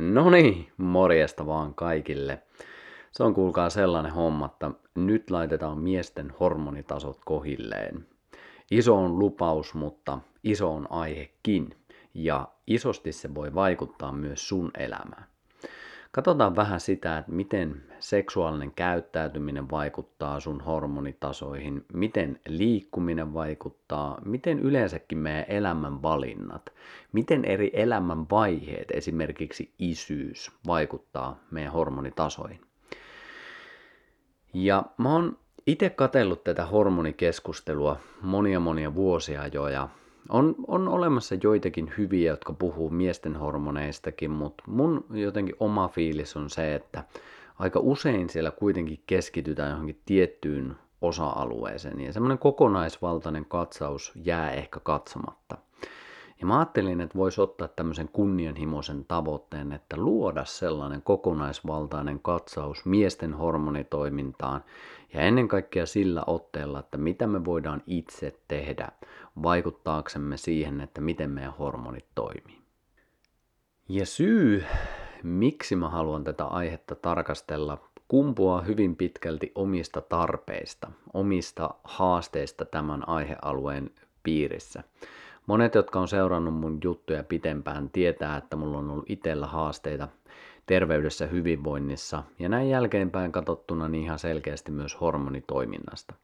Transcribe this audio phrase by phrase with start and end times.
[0.00, 2.42] No niin, morjesta vaan kaikille.
[3.12, 8.06] Se on kuulkaa sellainen homma, että nyt laitetaan miesten hormonitasot kohilleen.
[8.70, 11.76] Iso on lupaus, mutta iso on aihekin.
[12.14, 15.26] Ja isosti se voi vaikuttaa myös sun elämään.
[16.16, 25.18] Katsotaan vähän sitä, että miten seksuaalinen käyttäytyminen vaikuttaa sun hormonitasoihin, miten liikkuminen vaikuttaa, miten yleensäkin
[25.18, 26.72] meidän elämän valinnat,
[27.12, 32.60] miten eri elämän vaiheet, esimerkiksi isyys, vaikuttaa meidän hormonitasoihin.
[34.54, 39.88] Ja mä oon itse katsellut tätä hormonikeskustelua monia monia vuosia jo ja
[40.28, 46.50] on, on olemassa joitakin hyviä, jotka puhuu miesten hormoneistakin, mutta mun jotenkin oma fiilis on
[46.50, 47.04] se, että
[47.58, 55.58] aika usein siellä kuitenkin keskitytään johonkin tiettyyn osa-alueeseen ja semmoinen kokonaisvaltainen katsaus jää ehkä katsomatta.
[56.40, 63.34] Ja mä ajattelin, että voisi ottaa tämmöisen kunnianhimoisen tavoitteen, että luoda sellainen kokonaisvaltainen katsaus miesten
[63.34, 64.64] hormonitoimintaan
[65.14, 68.88] ja ennen kaikkea sillä otteella, että mitä me voidaan itse tehdä
[69.42, 72.58] vaikuttaaksemme siihen, että miten meidän hormonit toimii.
[73.88, 74.64] Ja syy,
[75.22, 83.90] miksi mä haluan tätä aihetta tarkastella, kumpuaa hyvin pitkälti omista tarpeista, omista haasteista tämän aihealueen
[84.22, 84.82] piirissä.
[85.46, 90.08] Monet, jotka on seurannut mun juttuja pitempään, tietää, että mulla on ollut itsellä haasteita
[90.66, 96.14] terveydessä, hyvinvoinnissa ja näin jälkeenpäin katsottuna niin ihan selkeästi myös hormonitoiminnasta.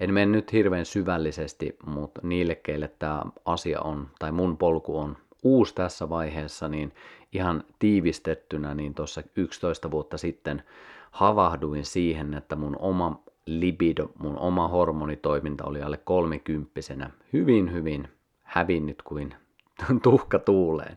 [0.00, 5.16] En mene nyt hirveän syvällisesti, mutta niille, keille tämä asia on, tai mun polku on
[5.42, 6.92] uusi tässä vaiheessa, niin
[7.32, 10.62] ihan tiivistettynä, niin tuossa 11 vuotta sitten
[11.10, 18.08] havahduin siihen, että mun oma libido, mun oma hormonitoiminta oli alle kolmikymppisenä hyvin, hyvin
[18.42, 19.34] hävinnyt kuin
[20.02, 20.96] tuhka tuuleen.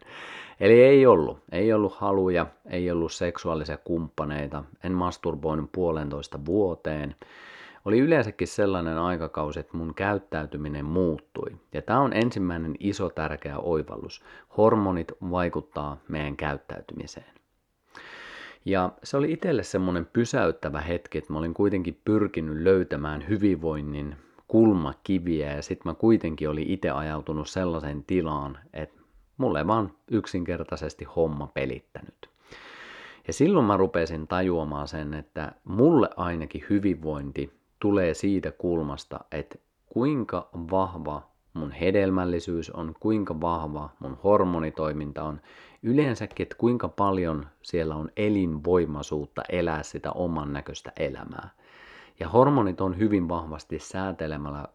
[0.60, 7.16] Eli ei ollut, ei ollut haluja, ei ollut seksuaalisia kumppaneita, en masturboinut puolentoista vuoteen.
[7.86, 11.52] Oli yleensäkin sellainen aikakausi, että mun käyttäytyminen muuttui.
[11.74, 14.24] Ja tämä on ensimmäinen iso tärkeä oivallus.
[14.58, 17.34] Hormonit vaikuttaa meidän käyttäytymiseen.
[18.66, 24.16] Ja se oli itselle semmoinen pysäyttävä hetki, että mä olin kuitenkin pyrkinyt löytämään hyvinvoinnin
[24.52, 29.02] kulmakiviä ja sitten mä kuitenkin olin itse ajautunut sellaiseen tilaan, että
[29.38, 32.30] mulle vaan yksinkertaisesti homma pelittänyt.
[33.28, 40.50] Ja silloin mä rupesin tajuamaan sen, että mulle ainakin hyvinvointi tulee siitä kulmasta, että kuinka
[40.54, 45.42] vahva mun hedelmällisyys on, kuinka vahva mun hormonitoiminta on,
[45.84, 51.50] yleensäkin, että kuinka paljon siellä on elinvoimaisuutta elää sitä oman näköistä elämää.
[52.20, 53.78] Ja hormonit on hyvin vahvasti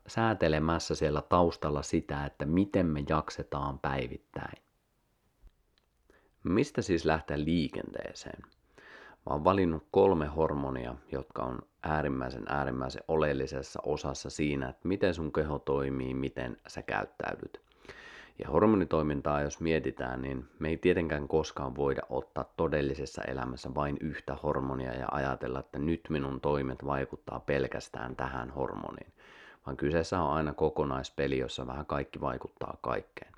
[0.07, 4.63] säätelemässä siellä taustalla sitä, että miten me jaksetaan päivittäin.
[6.45, 8.43] Mistä siis lähteä liikenteeseen?
[9.27, 15.33] Mä oon valinnut kolme hormonia, jotka on äärimmäisen äärimmäisen oleellisessa osassa siinä, että miten sun
[15.33, 17.61] keho toimii, miten sä käyttäydyt.
[18.39, 24.37] Ja hormonitoimintaa, jos mietitään, niin me ei tietenkään koskaan voida ottaa todellisessa elämässä vain yhtä
[24.43, 29.13] hormonia ja ajatella, että nyt minun toimet vaikuttaa pelkästään tähän hormoniin.
[29.67, 33.33] Vaan kyseessä on aina kokonaispeli, jossa vähän kaikki vaikuttaa kaikkeen.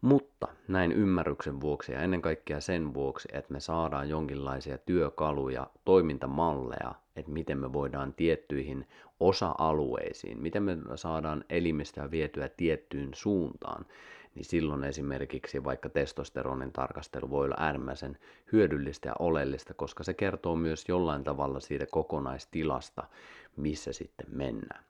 [0.00, 6.94] Mutta näin ymmärryksen vuoksi ja ennen kaikkea sen vuoksi, että me saadaan jonkinlaisia työkaluja, toimintamalleja,
[7.16, 8.88] että miten me voidaan tiettyihin
[9.20, 13.86] osa-alueisiin, miten me saadaan elimistöä vietyä tiettyyn suuntaan,
[14.34, 18.18] niin silloin esimerkiksi vaikka testosteronin tarkastelu voi olla äärimmäisen
[18.52, 23.04] hyödyllistä ja oleellista, koska se kertoo myös jollain tavalla siitä kokonaistilasta,
[23.56, 24.84] missä sitten mennään.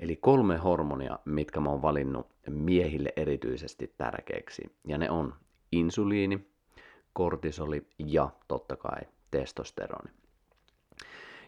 [0.00, 4.62] Eli kolme hormonia, mitkä mä oon valinnut miehille erityisesti tärkeäksi.
[4.86, 5.34] Ja ne on
[5.72, 6.48] insuliini,
[7.12, 9.00] kortisoli ja totta kai
[9.30, 10.10] testosteroni.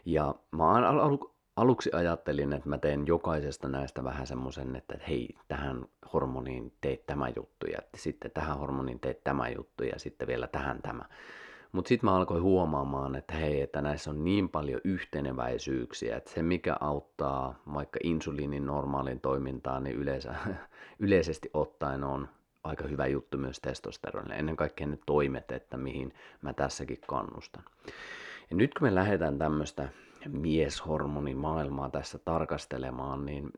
[0.05, 5.85] Ja mä alu- aluksi ajattelin, että mä teen jokaisesta näistä vähän semmoisen, että hei, tähän
[6.13, 10.81] hormoniin teet tämä juttu ja sitten tähän hormoniin teet tämä juttu ja sitten vielä tähän
[10.81, 11.03] tämä.
[11.71, 16.43] Mutta sitten mä alkoin huomaamaan, että hei, että näissä on niin paljon yhteneväisyyksiä, että se
[16.43, 20.35] mikä auttaa vaikka insuliinin normaalin toimintaan, niin yleensä,
[20.99, 22.29] yleisesti ottaen on
[22.63, 24.35] aika hyvä juttu myös testosteronille.
[24.35, 27.63] Ennen kaikkea ne toimet, että mihin mä tässäkin kannustan.
[28.49, 29.89] Ja nyt kun me lähdetään tämmöistä
[30.29, 33.51] mieshormonimaailmaa tässä tarkastelemaan, niin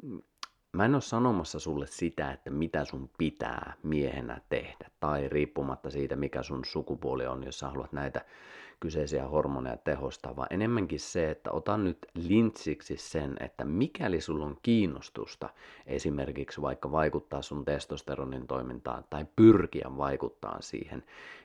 [0.73, 6.15] mä en ole sanomassa sulle sitä, että mitä sun pitää miehenä tehdä, tai riippumatta siitä,
[6.15, 8.25] mikä sun sukupuoli on, jos sä haluat näitä
[8.83, 14.57] kyseisiä hormoneja tehostaa, vaan enemmänkin se, että ota nyt lintsiksi sen, että mikäli sulla on
[14.61, 15.49] kiinnostusta
[15.85, 21.03] esimerkiksi vaikka vaikuttaa sun testosteronin toimintaan tai pyrkiä vaikuttaa siihen,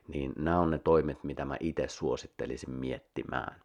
[0.09, 3.61] niin nämä on ne toimet, mitä mä itse suosittelisin miettimään.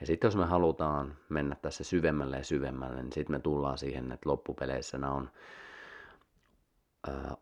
[0.00, 4.12] Ja sitten jos me halutaan mennä tässä syvemmälle ja syvemmälle, niin sitten me tullaan siihen,
[4.12, 5.30] että loppupeleissä nämä on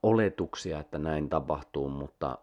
[0.03, 2.39] oletuksia, että näin tapahtuu, mutta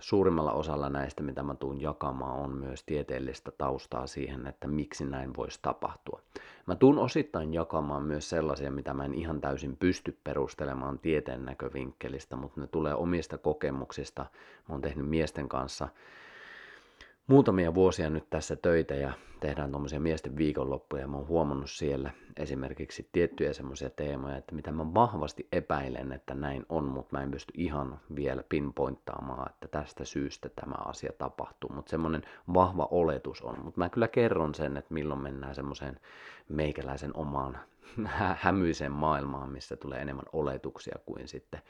[0.00, 5.36] suurimmalla osalla näistä, mitä mä tuun jakamaan, on myös tieteellistä taustaa siihen, että miksi näin
[5.36, 6.20] voisi tapahtua.
[6.66, 12.36] Mä tuun osittain jakamaan myös sellaisia, mitä mä en ihan täysin pysty perustelemaan tieteen näkövinkkelistä,
[12.36, 14.22] mutta ne tulee omista kokemuksista.
[14.68, 15.88] Mä oon tehnyt miesten kanssa
[17.26, 21.02] muutamia vuosia nyt tässä töitä ja tehdään tuommoisia miesten viikonloppuja.
[21.02, 26.34] Ja mä oon huomannut siellä esimerkiksi tiettyjä semmoisia teemoja, että mitä mä vahvasti epäilen, että
[26.34, 31.70] näin on, mutta mä en pysty ihan vielä pinpointtaamaan, että tästä syystä tämä asia tapahtuu,
[31.74, 32.22] mutta semmoinen
[32.54, 36.00] vahva oletus on, mutta mä kyllä kerron sen, että milloin mennään semmoiseen
[36.48, 37.58] meikäläisen omaan
[38.04, 41.62] hä- hämyiseen maailmaan, missä tulee enemmän oletuksia kuin sitten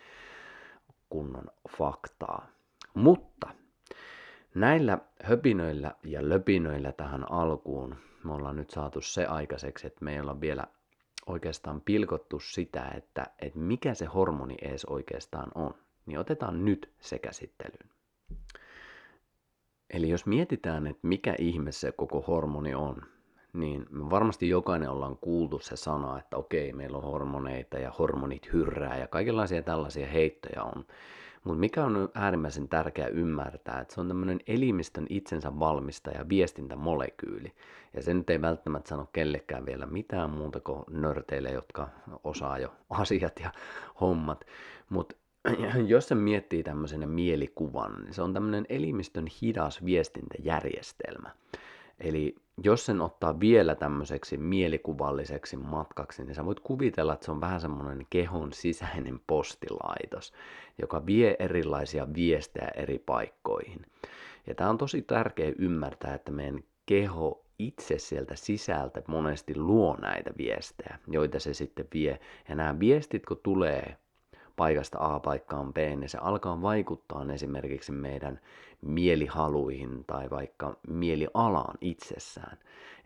[1.09, 1.47] kunnon
[1.79, 2.47] faktaa.
[2.95, 3.49] Mutta
[4.55, 10.41] Näillä höpinöillä ja löpinöillä tähän alkuun me ollaan nyt saatu se aikaiseksi, että meillä on
[10.41, 10.65] vielä
[11.27, 15.75] oikeastaan pilkottu sitä, että, että mikä se hormoni ees oikeastaan on.
[16.07, 17.91] Niin otetaan nyt se käsittelyyn.
[19.91, 23.03] Eli jos mietitään, että mikä ihme se koko hormoni on,
[23.53, 28.53] niin me varmasti jokainen ollaan kuultu se sana, että okei, meillä on hormoneita ja hormonit
[28.53, 30.85] hyrrää ja kaikenlaisia tällaisia heittoja on.
[31.45, 37.53] Mutta mikä on äärimmäisen tärkeää ymmärtää, että se on tämmöinen elimistön itsensä valmistaja viestintämolekyyli.
[37.95, 41.89] Ja se nyt ei välttämättä sano kellekään vielä mitään muuta kuin nörteille, jotka
[42.25, 43.53] osaa jo asiat ja
[44.01, 44.45] hommat.
[44.89, 45.17] Mutta
[45.87, 51.31] jos se miettii tämmöisenä mielikuvan, niin se on tämmöinen elimistön hidas viestintäjärjestelmä.
[52.01, 57.41] Eli jos sen ottaa vielä tämmöiseksi mielikuvalliseksi matkaksi, niin sä voit kuvitella, että se on
[57.41, 60.33] vähän semmoinen kehon sisäinen postilaitos,
[60.79, 63.87] joka vie erilaisia viestejä eri paikkoihin.
[64.47, 70.31] Ja tämä on tosi tärkeä ymmärtää, että meidän keho itse sieltä sisältä monesti luo näitä
[70.39, 72.21] viestejä, joita se sitten vie.
[72.49, 73.97] Ja nämä viestit, kun tulee
[74.57, 78.41] paikasta A paikkaan B, niin se alkaa vaikuttaa esimerkiksi meidän
[78.83, 82.59] mielihaluihin tai vaikka mielialaan itsessään.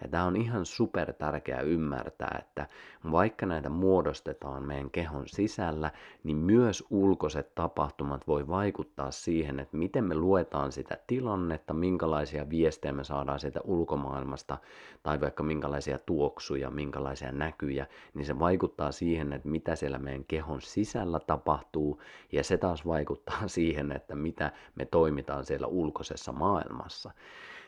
[0.02, 2.66] Ja tämä on ihan super tärkeää ymmärtää, että
[3.12, 5.90] vaikka näitä muodostetaan meidän kehon sisällä,
[6.25, 12.93] niin myös ulkoiset tapahtumat voi vaikuttaa siihen, että miten me luetaan sitä tilannetta, minkälaisia viestejä
[12.93, 14.58] me saadaan sieltä ulkomaailmasta,
[15.02, 20.60] tai vaikka minkälaisia tuoksuja, minkälaisia näkyjä, niin se vaikuttaa siihen, että mitä siellä meidän kehon
[20.60, 22.02] sisällä tapahtuu,
[22.32, 27.10] ja se taas vaikuttaa siihen, että mitä me toimitaan siellä ulkoisessa maailmassa.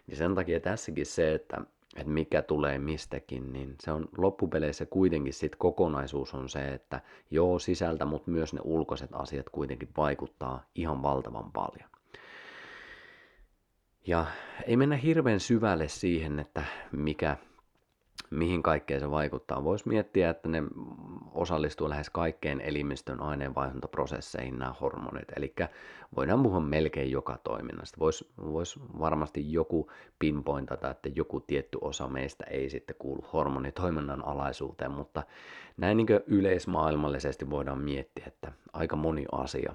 [0.09, 1.61] Ja sen takia tässäkin se, että
[1.96, 7.00] että mikä tulee mistäkin, niin se on loppupeleissä kuitenkin sit kokonaisuus on se, että
[7.31, 11.90] joo sisältä, mutta myös ne ulkoiset asiat kuitenkin vaikuttaa ihan valtavan paljon.
[14.06, 14.26] Ja
[14.67, 17.37] ei mennä hirveän syvälle siihen, että mikä
[18.31, 19.65] mihin kaikkeen se vaikuttaa.
[19.65, 20.63] Voisi miettiä, että ne
[21.33, 25.29] osallistuu lähes kaikkeen elimistön aineenvaihduntaprosesseihin nämä hormonit.
[25.37, 25.55] Eli
[26.17, 27.99] voidaan puhua melkein joka toiminnasta.
[28.01, 34.91] Voisi vois varmasti joku pinpointata, että joku tietty osa meistä ei sitten kuulu hormonitoiminnan alaisuuteen,
[34.91, 35.23] mutta
[35.77, 39.75] näin niin yleismaailmallisesti voidaan miettiä, että aika moni asia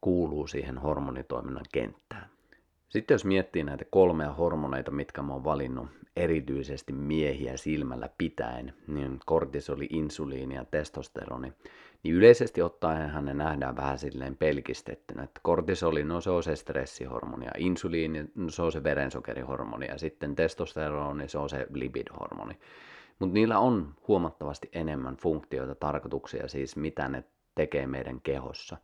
[0.00, 2.35] kuuluu siihen hormonitoiminnan kenttään.
[2.96, 9.20] Sitten jos miettii näitä kolmea hormoneita, mitkä mä oon valinnut erityisesti miehiä silmällä pitäen, niin
[9.26, 11.52] kortisoli, insuliini ja testosteroni,
[12.02, 17.44] niin yleisesti ottaen ne nähdään vähän silleen pelkistettynä, että kortisoli, no se on se stressihormoni
[17.44, 22.58] ja insuliini, no se on se verensokerihormoni ja sitten testosteroni, se on se libidohormoni.
[23.18, 27.24] Mutta niillä on huomattavasti enemmän funktioita, tarkoituksia, siis mitä ne
[27.56, 28.76] tekee meidän kehossa.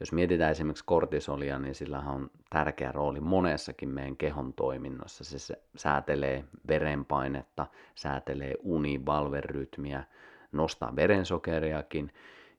[0.00, 5.24] Jos mietitään esimerkiksi kortisolia, niin sillä on tärkeä rooli monessakin meidän kehon toiminnassa.
[5.24, 10.04] Se säätelee verenpainetta, säätelee univalverytmiä,
[10.52, 12.12] nostaa verensokeriakin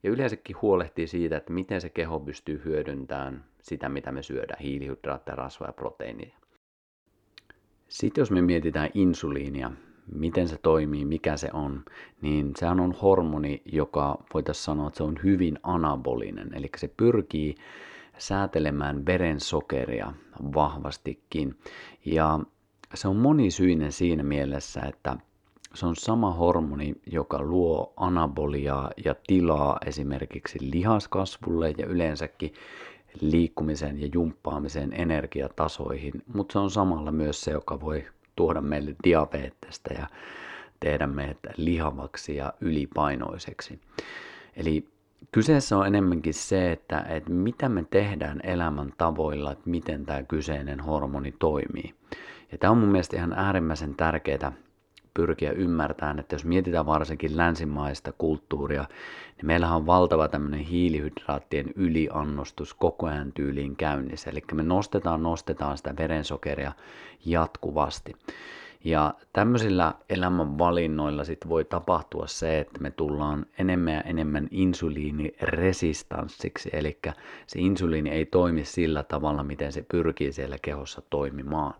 [0.03, 5.35] ja yleensäkin huolehtii siitä, että miten se keho pystyy hyödyntämään sitä, mitä me syödään, hiilihydraatteja,
[5.35, 6.37] rasvoja ja proteiinia.
[7.87, 9.71] Sitten jos me mietitään insuliinia,
[10.11, 11.83] miten se toimii, mikä se on,
[12.21, 17.55] niin sehän on hormoni, joka voitaisiin sanoa, että se on hyvin anabolinen, eli se pyrkii
[18.17, 20.13] säätelemään verensokeria
[20.53, 21.55] vahvastikin.
[22.05, 22.39] Ja
[22.93, 25.17] se on monisyinen siinä mielessä, että
[25.73, 32.53] se on sama hormoni, joka luo anaboliaa ja tilaa esimerkiksi lihaskasvulle ja yleensäkin
[33.21, 38.03] liikkumiseen ja jumppaamiseen energiatasoihin, mutta se on samalla myös se, joka voi
[38.35, 40.07] tuoda meille diabetesta ja
[40.79, 43.79] tehdä meidät lihavaksi ja ylipainoiseksi.
[44.55, 44.87] Eli
[45.31, 50.79] kyseessä on enemmänkin se, että, että mitä me tehdään elämän tavoilla, että miten tämä kyseinen
[50.79, 51.93] hormoni toimii.
[52.51, 54.51] Ja tämä on mun mielestä ihan äärimmäisen tärkeää
[55.15, 58.85] pyrkiä ymmärtämään, että jos mietitään varsinkin länsimaista kulttuuria,
[59.37, 64.29] niin meillähän on valtava tämmöinen hiilihydraattien yliannostus koko ajan tyyliin käynnissä.
[64.29, 66.71] Eli me nostetaan, nostetaan sitä verensokeria
[67.25, 68.15] jatkuvasti.
[68.83, 76.99] Ja tämmöisillä elämänvalinnoilla sit voi tapahtua se, että me tullaan enemmän ja enemmän insuliiniresistanssiksi, eli
[77.47, 81.73] se insuliini ei toimi sillä tavalla, miten se pyrkii siellä kehossa toimimaan.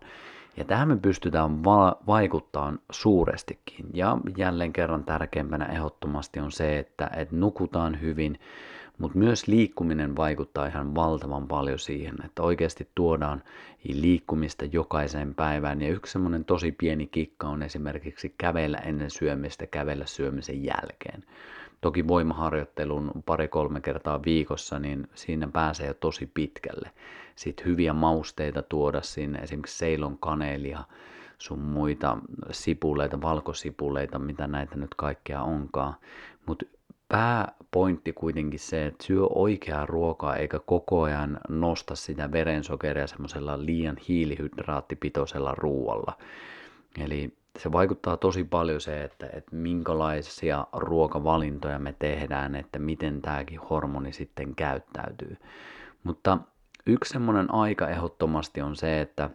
[0.56, 3.86] Ja tähän me pystytään va- vaikuttamaan suurestikin.
[3.94, 8.38] Ja jälleen kerran tärkeimpänä ehdottomasti on se, että, että nukutaan hyvin,
[8.98, 13.42] mutta myös liikkuminen vaikuttaa ihan valtavan paljon siihen, että oikeasti tuodaan
[13.84, 15.82] liikkumista jokaiseen päivään.
[15.82, 21.24] Ja yksi semmoinen tosi pieni kikka on esimerkiksi kävellä ennen syömistä, kävellä syömisen jälkeen.
[21.80, 26.90] Toki voimaharjoittelun pari-kolme kertaa viikossa, niin siinä pääsee jo tosi pitkälle.
[27.36, 30.84] Sitten hyviä mausteita tuoda sinne, esimerkiksi seilon kaneelia,
[31.38, 32.18] sun muita
[32.50, 35.94] sipuleita, valkosipuleita, mitä näitä nyt kaikkea onkaan.
[36.46, 36.66] Mutta
[37.08, 43.96] pääpointti kuitenkin se, että syö oikeaa ruokaa eikä koko ajan nosta sitä verensokeria semmoisella liian
[44.08, 46.12] hiilihydraattipitoisella ruoalla.
[47.04, 53.60] Eli se vaikuttaa tosi paljon se, että, että minkälaisia ruokavalintoja me tehdään, että miten tämäkin
[53.60, 55.36] hormoni sitten käyttäytyy.
[56.04, 56.38] Mutta
[56.86, 59.30] yksi semmoinen aika ehdottomasti on se, että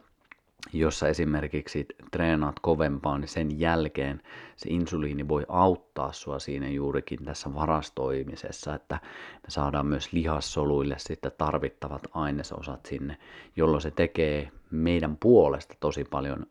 [0.73, 4.21] jossa esimerkiksi treenaat kovempaa, niin sen jälkeen
[4.55, 8.99] se insuliini voi auttaa sua siinä juurikin tässä varastoimisessa, että
[9.33, 13.17] me saadaan myös lihassoluille sitten tarvittavat ainesosat sinne,
[13.55, 16.45] jolloin se tekee meidän puolesta tosi paljon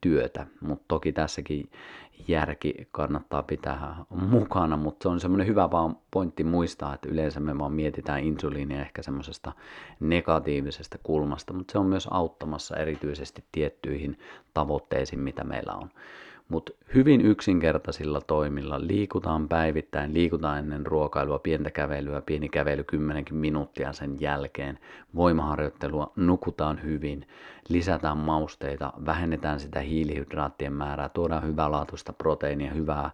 [0.00, 1.70] työtä, mutta toki tässäkin
[2.28, 7.58] järki kannattaa pitää mukana, mutta se on semmoinen hyvä vaan pointti muistaa, että yleensä me
[7.58, 9.52] vaan mietitään insuliinia ehkä semmoisesta
[10.00, 14.18] negatiivisesta kulmasta, mutta se on myös auttamassa erityisesti tiettyihin
[14.54, 15.90] tavoitteisiin, mitä meillä on.
[16.48, 23.92] Mutta hyvin yksinkertaisilla toimilla liikutaan päivittäin, liikutaan ennen ruokailua, pientä kävelyä, pieni kävely 10 minuuttia
[23.92, 24.78] sen jälkeen,
[25.14, 27.26] voimaharjoittelua, nukutaan hyvin,
[27.68, 33.10] lisätään mausteita, vähennetään sitä hiilihydraattien määrää, tuodaan hyvälaatuista proteiinia, hyvää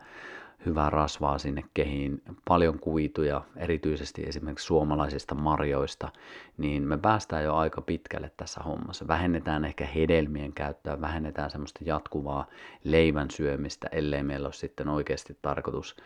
[0.67, 6.13] hyvää rasvaa sinne kehiin, paljon kuituja, erityisesti esimerkiksi suomalaisista marjoista,
[6.59, 9.09] niin me päästään jo aika pitkälle tässä hommassa.
[9.09, 12.47] Vähennetään ehkä hedelmien käyttöä, vähennetään semmoista jatkuvaa
[12.85, 15.97] leivän syömistä, ellei meillä ole sitten oikeasti tarkoitus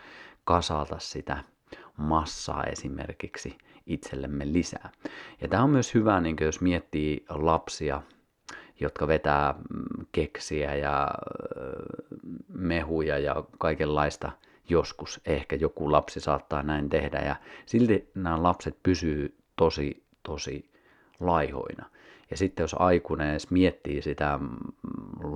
[0.43, 1.37] kasata sitä
[1.97, 4.89] massaa esimerkiksi itsellemme lisää.
[5.41, 8.01] Ja tämä on myös hyvä, niin jos miettii lapsia,
[8.79, 11.07] jotka vetää mm, keksiä ja
[12.47, 14.31] mehuja ja kaikenlaista
[14.69, 20.69] joskus ehkä joku lapsi saattaa näin tehdä ja silti nämä lapset pysyy tosi tosi
[21.19, 21.85] laihoina.
[22.31, 24.49] Ja sitten jos aikuinen edes miettii sitä mm,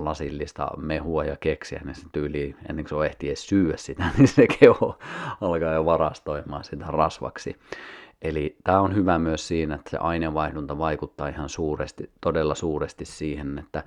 [0.04, 4.28] lasillista mehua ja keksiä, niin se tyyli, ennen kuin se ehtii edes syödä sitä, niin
[4.28, 4.98] se keho
[5.40, 7.56] alkaa jo varastoimaan sitä rasvaksi.
[8.22, 13.58] Eli tämä on hyvä myös siinä, että se aineenvaihdunta vaikuttaa ihan suuresti, todella suuresti siihen,
[13.58, 13.84] että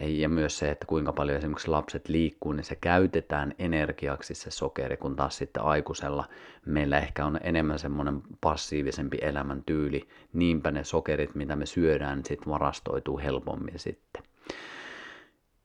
[0.00, 4.96] ja myös se, että kuinka paljon esimerkiksi lapset liikkuu, niin se käytetään energiaksi se sokeri,
[4.96, 6.24] kun taas sitten aikuisella
[6.66, 10.08] meillä ehkä on enemmän semmoinen passiivisempi elämäntyyli.
[10.32, 14.22] Niinpä ne sokerit, mitä me syödään, niin sitten varastoituu helpommin sitten.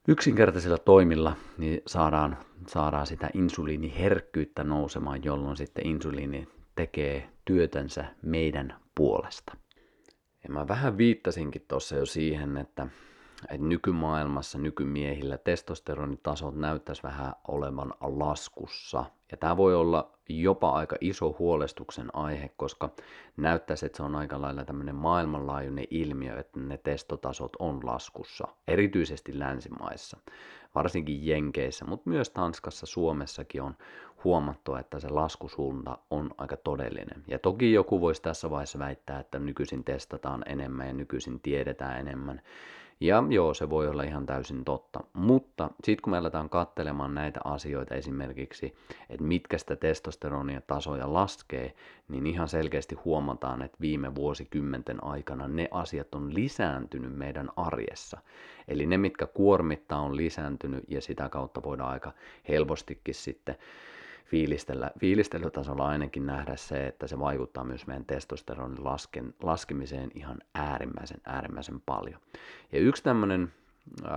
[0.08, 2.36] Yksinkertaisilla toimilla niin saadaan,
[2.66, 9.56] saadaan sitä insuliiniherkkyyttä nousemaan, jolloin sitten insuliini tekee työtänsä meidän puolesta.
[10.42, 12.86] Ja mä vähän viittasinkin tuossa jo siihen, että
[13.42, 19.04] että nykymaailmassa nykymiehillä testosteronitasot näyttäisi vähän olevan laskussa.
[19.30, 22.90] Ja tämä voi olla jopa aika iso huolestuksen aihe, koska
[23.36, 29.38] näyttäisi, että se on aika lailla tämmöinen maailmanlaajuinen ilmiö, että ne testotasot on laskussa, erityisesti
[29.38, 30.16] länsimaissa,
[30.74, 33.76] varsinkin Jenkeissä, mutta myös Tanskassa, Suomessakin on
[34.24, 37.24] huomattu, että se laskusuunta on aika todellinen.
[37.28, 42.42] Ja toki joku voisi tässä vaiheessa väittää, että nykyisin testataan enemmän ja nykyisin tiedetään enemmän,
[43.00, 45.00] Ja joo, se voi olla ihan täysin totta.
[45.12, 48.74] Mutta sitten kun me aletaan katselemaan näitä asioita esimerkiksi,
[49.10, 51.74] että mitkä sitä testosteronia tasoja laskee,
[52.08, 58.18] niin ihan selkeästi huomataan, että viime vuosikymmenten aikana ne asiat on lisääntynyt meidän arjessa.
[58.68, 62.12] Eli ne, mitkä kuormittaa, on lisääntynyt ja sitä kautta voidaan aika
[62.48, 63.56] helpostikin sitten
[64.30, 71.20] fiilistellä, fiilistelytasolla ainakin nähdä se, että se vaikuttaa myös meidän testosteronin lasken, laskemiseen ihan äärimmäisen,
[71.26, 72.20] äärimmäisen paljon.
[72.72, 73.52] Ja yksi tämmöinen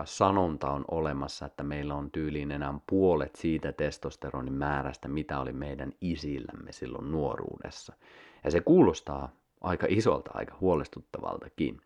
[0.06, 5.94] sanonta on olemassa, että meillä on tyyliin enää puolet siitä testosteronin määrästä, mitä oli meidän
[6.02, 7.94] isillämme silloin nuoruudessa.
[8.44, 9.30] Ja se kuulostaa
[9.62, 11.82] aika isolta, aika huolestuttavaltakin.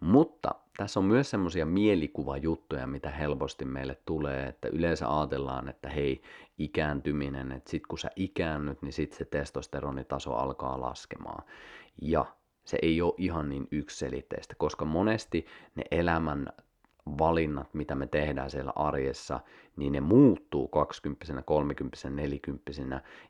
[0.00, 6.22] Mutta tässä on myös semmoisia mielikuvajuttuja, mitä helposti meille tulee, että yleensä ajatellaan, että hei,
[6.58, 11.44] ikääntyminen, että sit kun sä ikäännyt, niin sit se testosteronitaso alkaa laskemaan.
[12.02, 12.24] Ja
[12.64, 16.46] se ei ole ihan niin ykselitteistä, koska monesti ne elämän
[17.18, 19.40] valinnat, mitä me tehdään siellä arjessa,
[19.76, 22.72] niin ne muuttuu 20, 30, 40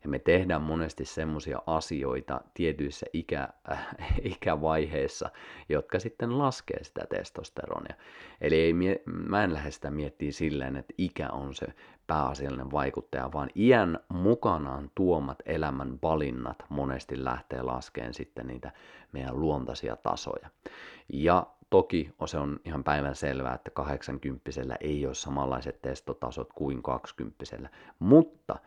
[0.02, 3.88] ja me tehdään monesti semmoisia asioita tietyissä ikä, äh,
[4.22, 5.30] ikävaiheissa,
[5.68, 7.94] jotka sitten laskee sitä testosteronia.
[8.40, 8.72] Eli ei,
[9.06, 11.66] mä en lähde sitä miettiä silleen, että ikä on se
[12.06, 18.72] pääasiallinen vaikuttaja, vaan iän mukanaan tuomat elämän valinnat monesti lähtee laskeen sitten niitä
[19.12, 20.50] meidän luontaisia tasoja.
[21.08, 24.50] Ja Toki se on ihan päivän selvää, että 80
[24.80, 27.44] ei ole samanlaiset testotasot kuin 20
[27.98, 28.58] mutta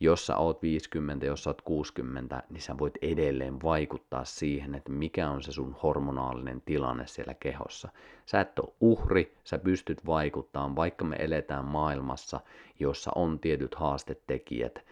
[0.00, 4.92] jos sä oot 50, jos sä oot 60, niin sä voit edelleen vaikuttaa siihen, että
[4.92, 7.88] mikä on se sun hormonaalinen tilanne siellä kehossa.
[8.26, 12.40] Sä et ole uhri, sä pystyt vaikuttamaan, vaikka me eletään maailmassa,
[12.80, 14.84] jossa on tietyt haastetekijät,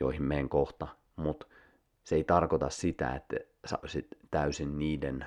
[0.00, 1.46] joihin meen kohta, mutta
[2.04, 5.26] se ei tarkoita sitä, että sä olisit täysin niiden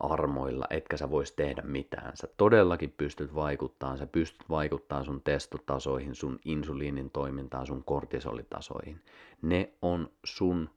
[0.00, 2.16] armoilla, etkä sä vois tehdä mitään.
[2.16, 9.00] Sä todellakin pystyt vaikuttamaan, sä pystyt vaikuttamaan sun testotasoihin, sun insuliinin toimintaan, sun kortisolitasoihin.
[9.42, 10.70] Ne on sun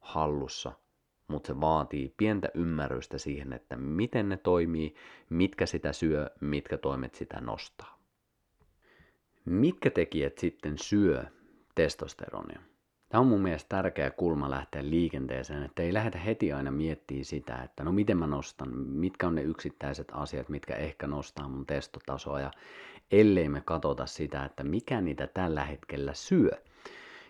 [0.00, 0.72] hallussa,
[1.28, 4.94] mutta se vaatii pientä ymmärrystä siihen, että miten ne toimii,
[5.30, 7.98] mitkä sitä syö, mitkä toimet sitä nostaa.
[9.44, 11.24] Mitkä tekijät sitten syö
[11.74, 12.60] testosteronia?
[13.08, 17.62] Tämä on mun mielestä tärkeä kulma lähteä liikenteeseen, että ei lähdetä heti aina miettimään sitä,
[17.62, 22.40] että no miten mä nostan, mitkä on ne yksittäiset asiat, mitkä ehkä nostaa mun testotasoa,
[22.40, 22.50] ja
[23.10, 26.50] ellei me katsota sitä, että mikä niitä tällä hetkellä syö.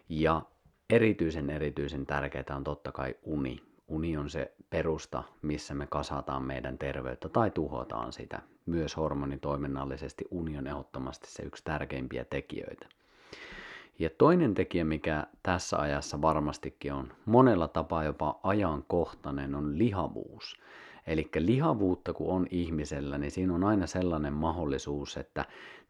[0.08, 0.42] Ja
[0.90, 3.62] erityisen erityisen tärkeää on totta kai uni.
[3.88, 8.42] Uni on se perusta, missä me kasataan meidän terveyttä tai tuhotaan sitä.
[8.66, 12.88] Myös hormonitoiminnallisesti uni on ehdottomasti se yksi tärkeimpiä tekijöitä.
[13.98, 20.56] Ja toinen tekijä, mikä tässä ajassa varmastikin on monella tapaa jopa ajankohtainen, on lihavuus.
[21.06, 25.44] Eli lihavuutta kun on ihmisellä, niin siinä on aina sellainen mahdollisuus, että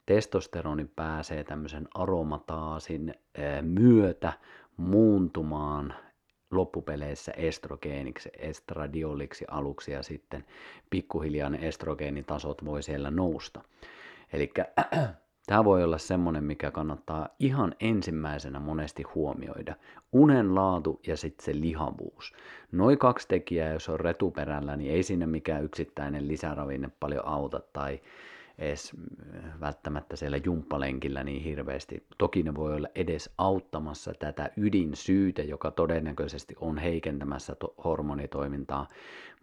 [0.07, 3.15] testosteroni pääsee tämmöisen aromataasin
[3.63, 4.33] myötä
[4.77, 5.95] muuntumaan
[6.51, 10.45] loppupeleissä estrogeeniksi, estradioliksi aluksi ja sitten
[10.91, 13.63] pikkuhiljaa ne estrogeenitasot voi siellä nousta.
[14.33, 14.53] Eli
[15.47, 19.75] Tämä voi olla semmoinen, mikä kannattaa ihan ensimmäisenä monesti huomioida.
[20.13, 22.33] Unen laatu ja sitten se lihavuus.
[22.73, 28.01] Noin kaksi tekijää, jos on retuperällä, niin ei sinne mikään yksittäinen lisäravinne paljon auta tai
[28.59, 28.93] edes
[29.35, 32.07] äh, välttämättä siellä jumppalenkillä niin hirveästi.
[32.19, 38.89] Toki ne voi olla edes auttamassa tätä ydinsyytä, joka todennäköisesti on heikentämässä to- hormonitoimintaa.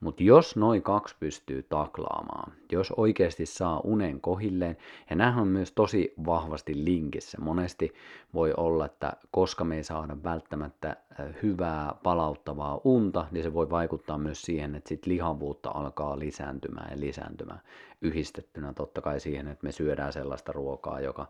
[0.03, 4.77] Mutta jos noin kaksi pystyy taklaamaan, jos oikeasti saa unen kohilleen,
[5.09, 7.37] ja nämähän on myös tosi vahvasti linkissä.
[7.41, 7.93] Monesti
[8.33, 13.69] voi olla, että koska me ei saada välttämättä äh, hyvää palauttavaa unta, niin se voi
[13.69, 17.61] vaikuttaa myös siihen, että sit lihavuutta alkaa lisääntymään ja lisääntymään
[18.01, 21.27] yhdistettynä totta kai siihen, että me syödään sellaista ruokaa, joka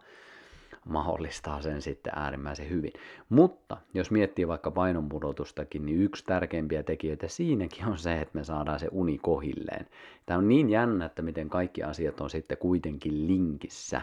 [0.86, 2.92] mahdollistaa sen sitten äärimmäisen hyvin.
[3.30, 8.80] Mutta jos miettii vaikka painonpudotustakin, niin yksi tärkeimpiä tekijöitä siinäkin on se, että me saadaan
[8.80, 9.88] se uni kohilleen.
[10.26, 14.02] Tämä on niin jännä, että miten kaikki asiat on sitten kuitenkin linkissä.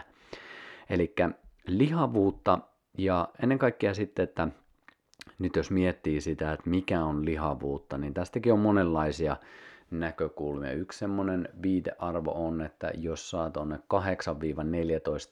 [0.89, 1.13] Eli
[1.67, 2.59] lihavuutta
[2.97, 4.47] ja ennen kaikkea sitten, että
[5.39, 9.37] nyt jos miettii sitä, että mikä on lihavuutta, niin tästäkin on monenlaisia
[9.91, 10.71] näkökulmia.
[10.71, 13.79] Yksi semmoinen viitearvo on, että jos saat tuonne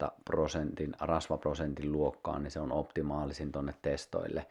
[0.05, 4.45] 8-14 prosentin rasvaprosentin luokkaan, niin se on optimaalisin tuonne testoille.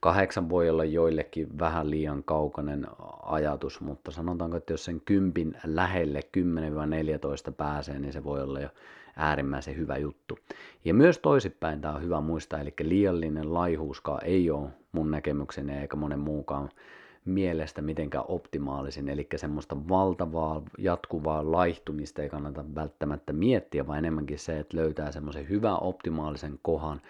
[0.00, 2.86] Kahdeksan voi olla joillekin vähän liian kaukainen
[3.22, 6.20] ajatus, mutta sanotaanko, että jos sen kympin lähelle
[7.50, 8.68] 10-14 pääsee, niin se voi olla jo
[9.16, 10.38] äärimmäisen hyvä juttu.
[10.84, 15.96] Ja myös toisinpäin tämä on hyvä muistaa, eli liiallinen laihuuskaan ei ole mun näkemykseni eikä
[15.96, 16.70] monen muukaan
[17.30, 24.58] mielestä mitenkään optimaalisin, eli semmoista valtavaa jatkuvaa laihtumista ei kannata välttämättä miettiä, vaan enemmänkin se,
[24.58, 27.00] että löytää semmoisen hyvän optimaalisen kohan,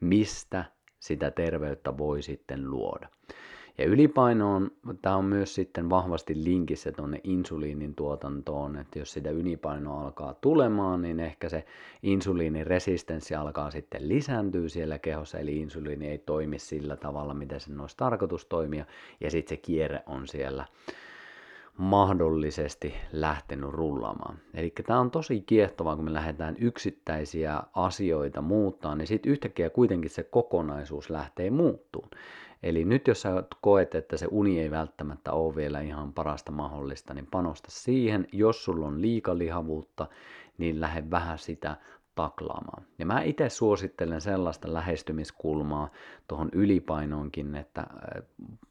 [0.00, 0.64] mistä
[1.00, 3.08] sitä terveyttä voi sitten luoda.
[3.78, 4.70] Ja ylipaino on,
[5.02, 11.02] tämä on myös sitten vahvasti linkissä tuonne insuliinin tuotantoon, että jos sitä ylipainoa alkaa tulemaan,
[11.02, 11.64] niin ehkä se
[12.02, 17.96] insuliiniresistenssi alkaa sitten lisääntyä siellä kehossa, eli insuliini ei toimi sillä tavalla, miten sen olisi
[17.96, 18.84] tarkoitus toimia,
[19.20, 20.64] ja sitten se kierre on siellä
[21.78, 24.38] mahdollisesti lähtenyt rullaamaan.
[24.54, 30.10] Eli tämä on tosi kiehtovaa, kun me lähdetään yksittäisiä asioita muuttaa, niin sitten yhtäkkiä kuitenkin
[30.10, 32.08] se kokonaisuus lähtee muuttuun.
[32.62, 37.14] Eli nyt jos sä koet, että se uni ei välttämättä ole vielä ihan parasta mahdollista,
[37.14, 38.28] niin panosta siihen.
[38.32, 40.06] Jos sulla on liikalihavuutta,
[40.58, 41.76] niin lähde vähän sitä
[42.14, 42.82] taklaamaan.
[42.98, 45.90] Ja mä itse suosittelen sellaista lähestymiskulmaa
[46.28, 47.86] tuohon ylipainoonkin, että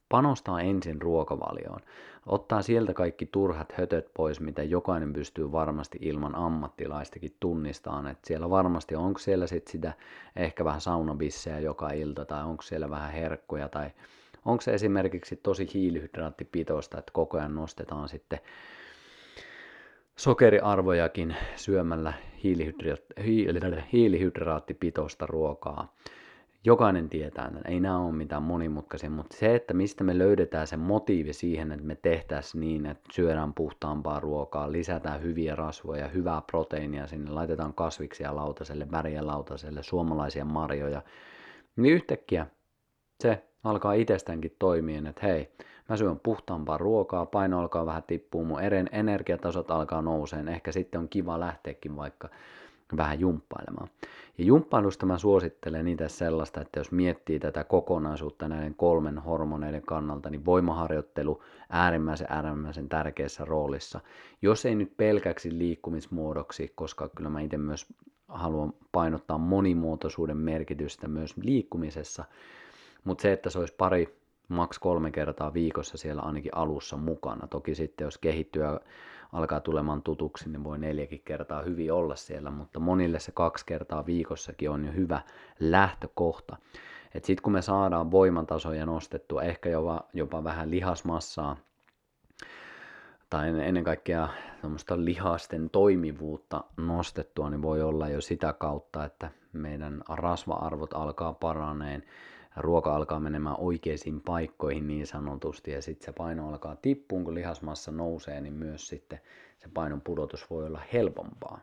[0.09, 1.79] panostaa ensin ruokavalioon.
[2.25, 8.07] Ottaa sieltä kaikki turhat hötöt pois, mitä jokainen pystyy varmasti ilman ammattilaistakin tunnistamaan.
[8.07, 9.93] Että siellä varmasti onko siellä sitten sitä
[10.35, 13.89] ehkä vähän saunabissejä joka ilta tai onko siellä vähän herkkuja tai
[14.45, 18.39] onko se esimerkiksi tosi hiilihydraattipitoista, että koko ajan nostetaan sitten
[20.15, 22.13] sokeriarvojakin syömällä
[23.93, 25.93] hiilihydraattipitoista ruokaa
[26.67, 30.77] jokainen tietää, että ei nämä ole mitään monimutkaisia, mutta se, että mistä me löydetään se
[30.77, 37.07] motiivi siihen, että me tehtäisiin niin, että syödään puhtaampaa ruokaa, lisätään hyviä rasvoja, hyvää proteiinia
[37.07, 41.01] sinne, laitetaan kasviksia lautaselle, väriä lautaselle, suomalaisia marjoja,
[41.75, 42.47] niin yhtäkkiä
[43.23, 45.51] se alkaa itsestäänkin toimia, että hei,
[45.89, 48.59] mä syön puhtaampaa ruokaa, paino alkaa vähän tippua, mun
[48.91, 52.29] energiatasot alkaa nouseen, ehkä sitten on kiva lähteäkin vaikka
[52.97, 53.89] vähän jumppailemaan.
[54.37, 60.29] Ja jumppailusta mä suosittelen niitä sellaista, että jos miettii tätä kokonaisuutta näiden kolmen hormoneiden kannalta,
[60.29, 63.99] niin voimaharjoittelu äärimmäisen äärimmäisen tärkeässä roolissa.
[64.41, 67.85] Jos ei nyt pelkäksi liikkumismuodoksi, koska kyllä mä itse myös
[68.27, 72.23] haluan painottaa monimuotoisuuden merkitystä myös liikkumisessa,
[73.03, 74.17] mutta se, että se olisi pari,
[74.49, 77.47] maks kolme kertaa viikossa siellä ainakin alussa mukana.
[77.47, 78.79] Toki sitten jos kehittyä
[79.33, 84.05] alkaa tulemaan tutuksi, niin voi neljäkin kertaa hyvin olla siellä, mutta monille se kaksi kertaa
[84.05, 85.21] viikossakin on jo hyvä
[85.59, 86.57] lähtökohta.
[87.13, 91.57] Sitten kun me saadaan voimatasoja nostettua, ehkä jopa, jopa vähän lihasmassaa,
[93.29, 94.29] tai ennen kaikkea
[94.95, 102.03] lihasten toimivuutta nostettua, niin voi olla jo sitä kautta, että meidän rasva-arvot alkaa paraneen,
[102.61, 107.91] ruoka alkaa menemään oikeisiin paikkoihin niin sanotusti ja sitten se paino alkaa tippuun, kun lihasmassa
[107.91, 109.19] nousee, niin myös sitten
[109.57, 111.61] se painon pudotus voi olla helpompaa.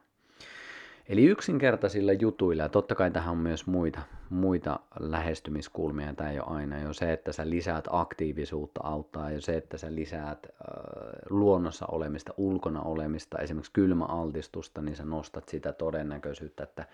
[1.09, 6.57] Eli yksinkertaisilla jutuilla, ja totta kai tähän on myös muita, muita lähestymiskulmia, tämä ei ole
[6.57, 10.53] aina jo se, että sä lisäät aktiivisuutta auttaa, ja se, että sä lisäät äh,
[11.31, 16.87] luonnossa olemista, ulkona olemista, esimerkiksi kylmäaltistusta, niin sä nostat sitä todennäköisyyttä, että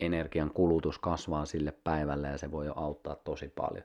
[0.00, 3.84] energian kulutus kasvaa sille päivälle ja se voi jo auttaa tosi paljon.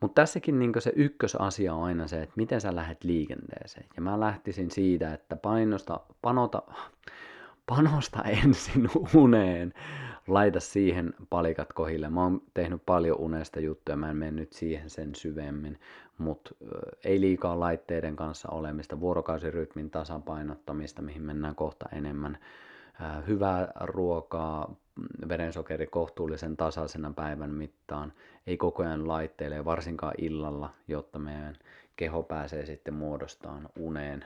[0.00, 3.86] Mutta tässäkin niin se ykkösasia on aina se, että miten sä lähdet liikenteeseen.
[3.96, 6.62] Ja mä lähtisin siitä, että painosta, panota,
[7.66, 9.74] panosta ensin uneen,
[10.28, 12.08] laita siihen palikat kohille.
[12.08, 15.78] Mä oon tehnyt paljon unesta juttuja, mä en mene nyt siihen sen syvemmin,
[16.18, 16.50] mutta
[17.04, 22.38] ei liikaa laitteiden kanssa olemista, vuorokausirytmin tasapainottamista, mihin mennään kohta enemmän
[23.26, 24.76] hyvää ruokaa,
[25.28, 28.12] verensokeri kohtuullisen tasaisena päivän mittaan,
[28.46, 31.56] ei koko ajan laitteille, varsinkaan illalla, jotta meidän
[31.96, 34.24] keho pääsee sitten muodostamaan uneen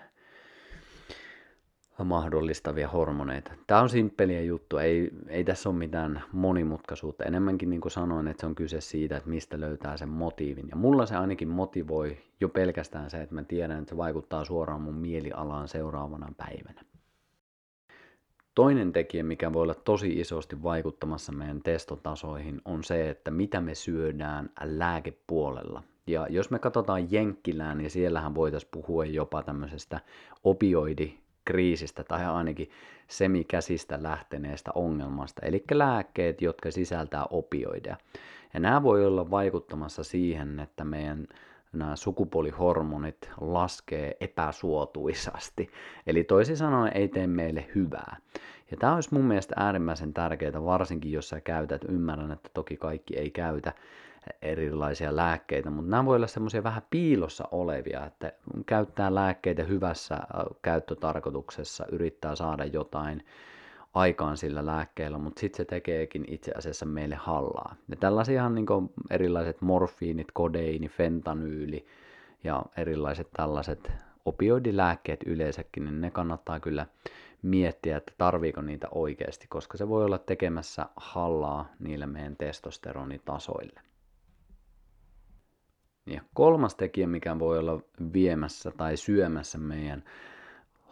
[2.05, 3.53] mahdollistavia hormoneita.
[3.67, 7.25] Tämä on simppeliä juttu, ei, ei tässä ole mitään monimutkaisuutta.
[7.25, 10.69] Enemmänkin niin kuin sanoin, että se on kyse siitä, että mistä löytää sen motiivin.
[10.69, 14.81] Ja mulla se ainakin motivoi jo pelkästään se, että mä tiedän, että se vaikuttaa suoraan
[14.81, 16.81] mun mielialaan seuraavana päivänä.
[18.59, 23.75] Toinen tekijä, mikä voi olla tosi isosti vaikuttamassa meidän testotasoihin, on se, että mitä me
[23.75, 25.83] syödään lääkepuolella.
[26.07, 30.01] Ja jos me katsotaan Jenkkilään, niin siellähän voitaisiin puhua jopa tämmöisestä
[30.45, 32.71] opioidikriisistä tai ainakin
[33.09, 37.97] semikäsistä lähteneestä ongelmasta, eli lääkkeet, jotka sisältää opioideja.
[38.55, 41.27] Ja nämä voi olla vaikuttamassa siihen, että meidän
[41.73, 45.71] nämä sukupuolihormonit laskee epäsuotuisasti.
[46.07, 48.17] Eli toisin sanoen ei tee meille hyvää.
[48.71, 53.19] Ja tämä olisi mun mielestä äärimmäisen tärkeää, varsinkin jos sä käytät, ymmärrän, että toki kaikki
[53.19, 53.73] ei käytä
[54.43, 58.33] erilaisia lääkkeitä, mutta nämä voi olla semmoisia vähän piilossa olevia, että
[58.67, 60.19] käyttää lääkkeitä hyvässä
[60.63, 63.25] käyttötarkoituksessa, yrittää saada jotain
[63.95, 67.75] aikaan sillä lääkkeellä, mutta sitten se tekeekin itse asiassa meille hallaa.
[67.89, 68.67] Ja tällaisia niin
[69.11, 71.87] erilaiset morfiinit, kodeini, fentanyyli
[72.45, 73.93] ja erilaiset tällaiset
[74.25, 76.87] opioidilääkkeet yleensäkin, niin ne kannattaa kyllä
[77.43, 83.81] miettiä, että tarviiko niitä oikeasti, koska se voi olla tekemässä hallaa niille meidän testosteronitasoille.
[86.07, 87.81] Ja kolmas tekijä, mikä voi olla
[88.13, 90.05] viemässä tai syömässä meidän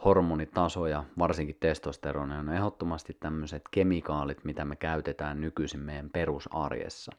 [0.05, 7.11] hormonitasoja, varsinkin testosteronia, on ehdottomasti tämmöiset kemikaalit, mitä me käytetään nykyisin meidän perusarjessa.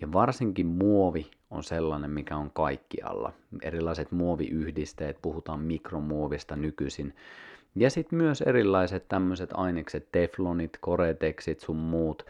[0.00, 3.32] Ja varsinkin muovi on sellainen, mikä on kaikkialla.
[3.62, 7.14] Erilaiset muoviyhdisteet, puhutaan mikromuovista nykyisin.
[7.74, 12.26] Ja sitten myös erilaiset tämmöiset ainekset, teflonit, koretexit sun muut,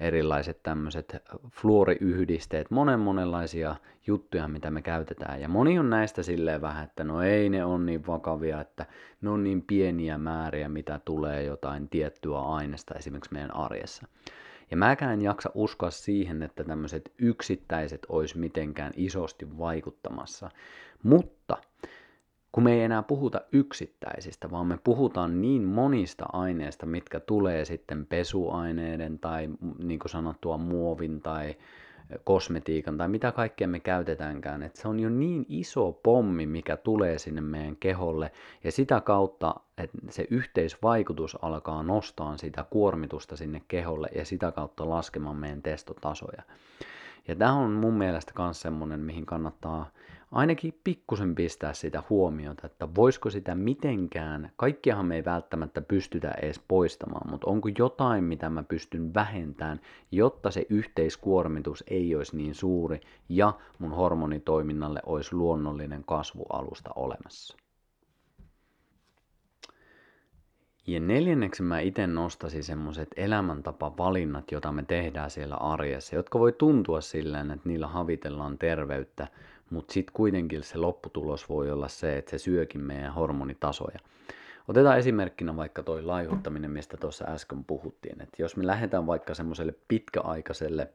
[0.00, 1.16] erilaiset tämmöiset
[1.52, 5.40] fluoriyhdisteet, monen monenlaisia juttuja, mitä me käytetään.
[5.40, 8.86] Ja moni on näistä silleen vähän, että no ei ne on niin vakavia, että
[9.20, 14.06] ne on niin pieniä määriä, mitä tulee jotain tiettyä aineesta esimerkiksi meidän arjessa.
[14.70, 20.50] Ja mäkään en jaksa uskoa siihen, että tämmöiset yksittäiset olisi mitenkään isosti vaikuttamassa.
[21.02, 21.56] Mutta
[22.52, 28.06] kun me ei enää puhuta yksittäisistä, vaan me puhutaan niin monista aineista, mitkä tulee sitten
[28.06, 31.56] pesuaineiden tai niin kuin sanottua muovin tai
[32.24, 37.18] kosmetiikan tai mitä kaikkea me käytetäänkään, että se on jo niin iso pommi, mikä tulee
[37.18, 38.32] sinne meidän keholle
[38.64, 44.90] ja sitä kautta, että se yhteisvaikutus alkaa nostaa sitä kuormitusta sinne keholle ja sitä kautta
[44.90, 46.42] laskemaan meidän testotasoja.
[47.28, 49.90] Ja tämä on mun mielestä myös semmoinen, mihin kannattaa
[50.30, 56.60] ainakin pikkusen pistää sitä huomiota, että voisiko sitä mitenkään, kaikkiahan me ei välttämättä pystytä edes
[56.68, 59.80] poistamaan, mutta onko jotain, mitä mä pystyn vähentämään,
[60.12, 67.56] jotta se yhteiskuormitus ei olisi niin suuri ja mun hormonitoiminnalle olisi luonnollinen kasvualusta olemassa.
[70.86, 77.00] Ja neljänneksi mä itse nostasin semmoiset elämäntapavalinnat, joita me tehdään siellä arjessa, jotka voi tuntua
[77.00, 79.28] silleen, että niillä havitellaan terveyttä,
[79.70, 83.98] mutta sitten kuitenkin se lopputulos voi olla se, että se syökin meidän hormonitasoja.
[84.68, 88.22] Otetaan esimerkkinä vaikka toi laihuttaminen, mistä tuossa äsken puhuttiin.
[88.22, 90.88] Että jos me lähdetään vaikka semmoiselle pitkäaikaiselle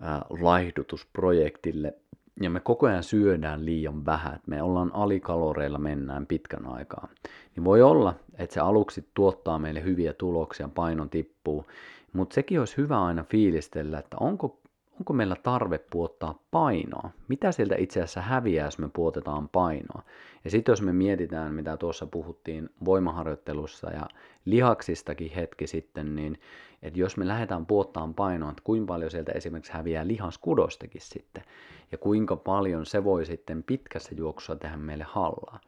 [0.00, 1.94] ää, laihdutusprojektille,
[2.40, 7.08] ja me koko ajan syödään liian vähän, että me ollaan alikaloreilla mennään pitkän aikaa,
[7.56, 11.66] niin voi olla, että se aluksi tuottaa meille hyviä tuloksia, paino tippuu,
[12.12, 14.58] mutta sekin olisi hyvä aina fiilistellä, että onko
[15.00, 17.10] onko meillä tarve puottaa painoa?
[17.28, 20.02] Mitä sieltä itse asiassa häviää, jos me puotetaan painoa?
[20.44, 24.08] Ja sitten jos me mietitään, mitä tuossa puhuttiin voimaharjoittelussa ja
[24.44, 26.38] lihaksistakin hetki sitten, niin
[26.82, 31.44] että jos me lähdetään puottaan painoa, että kuinka paljon sieltä esimerkiksi häviää lihaskudostakin sitten,
[31.92, 35.60] ja kuinka paljon se voi sitten pitkässä juoksussa tehdä meille hallaa.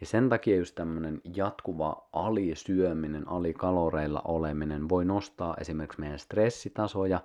[0.00, 7.20] Niin sen takia just tämmöinen jatkuva alisyöminen, alikaloreilla oleminen voi nostaa esimerkiksi meidän stressitasoja,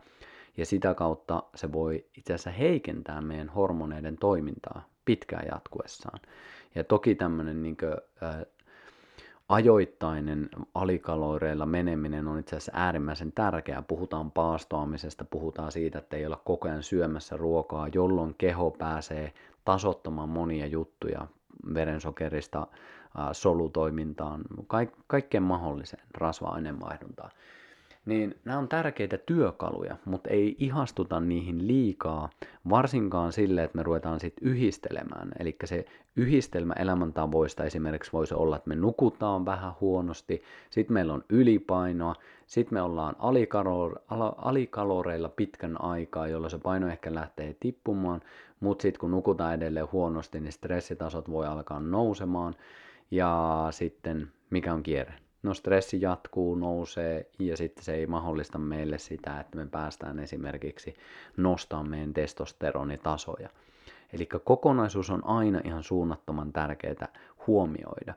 [0.59, 6.19] ja sitä kautta se voi itse asiassa heikentää meidän hormoneiden toimintaa pitkään jatkuessaan.
[6.75, 8.45] Ja toki tämmöinen niin kuin, ää,
[9.49, 13.81] ajoittainen alikaloreilla meneminen on itse asiassa äärimmäisen tärkeää.
[13.81, 19.33] Puhutaan paastoamisesta, puhutaan siitä, että ei olla koko ajan syömässä ruokaa, jolloin keho pääsee
[19.65, 21.27] tasottamaan monia juttuja
[21.73, 22.67] verensokerista
[23.31, 27.31] solutoimintaan, kaik- kaikkeen mahdolliseen rasva-aineenvaihduntaan
[28.05, 32.29] niin nämä on tärkeitä työkaluja, mutta ei ihastuta niihin liikaa,
[32.69, 35.31] varsinkaan sille, että me ruvetaan sitten yhdistelemään.
[35.39, 35.85] Eli se
[36.15, 42.15] yhdistelmä elämäntavoista esimerkiksi voisi olla, että me nukutaan vähän huonosti, sitten meillä on ylipainoa,
[42.47, 43.15] sitten me ollaan
[44.37, 48.21] alikaloreilla pitkän aikaa, jolloin se paino ehkä lähtee tippumaan,
[48.59, 52.55] mutta sitten kun nukutaan edelleen huonosti, niin stressitasot voi alkaa nousemaan,
[53.11, 55.13] ja sitten mikä on kierre?
[55.43, 60.95] No stressi jatkuu, nousee ja sitten se ei mahdollista meille sitä, että me päästään esimerkiksi
[61.37, 63.49] nostamaan meidän testosteronitasoja.
[64.13, 67.07] Eli kokonaisuus on aina ihan suunnattoman tärkeää
[67.47, 68.13] huomioida.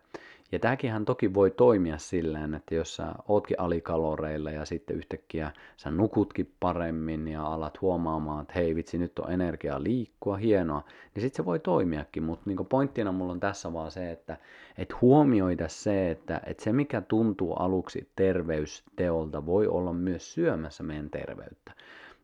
[0.53, 5.91] Ja tämäkin toki voi toimia silleen, että jos sä ootkin alikaloreilla ja sitten yhtäkkiä sä
[5.91, 10.85] nukutkin paremmin ja alat huomaamaan, että hei vitsi, nyt on energiaa liikkua, hienoa,
[11.15, 12.23] niin sitten se voi toimiakin.
[12.23, 14.37] Mutta niin pointtina mulla on tässä vaan se, että
[14.79, 21.11] et huomioida se, että, että se mikä tuntuu aluksi terveysteolta voi olla myös syömässä meidän
[21.11, 21.73] terveyttä.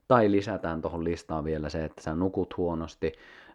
[0.09, 3.13] Tai lisätään tuohon listaan vielä se, että sä nukut huonosti,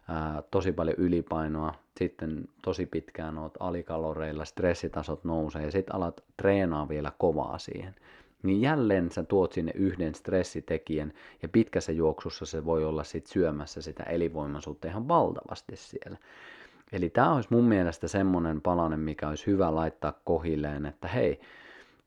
[0.08, 6.88] ää, tosi paljon ylipainoa, sitten tosi pitkään oot alikaloreilla, stressitasot nousee ja sitten alat treenaa
[6.88, 7.94] vielä kovaa siihen.
[8.42, 11.12] Niin jälleen sä tuot sinne yhden stressitekijän
[11.42, 16.18] ja pitkässä juoksussa se voi olla sit syömässä sitä elinvoimaisuutta ihan valtavasti siellä.
[16.92, 21.40] Eli tämä olisi mun mielestä semmoinen palanen, mikä olisi hyvä laittaa kohilleen, että hei,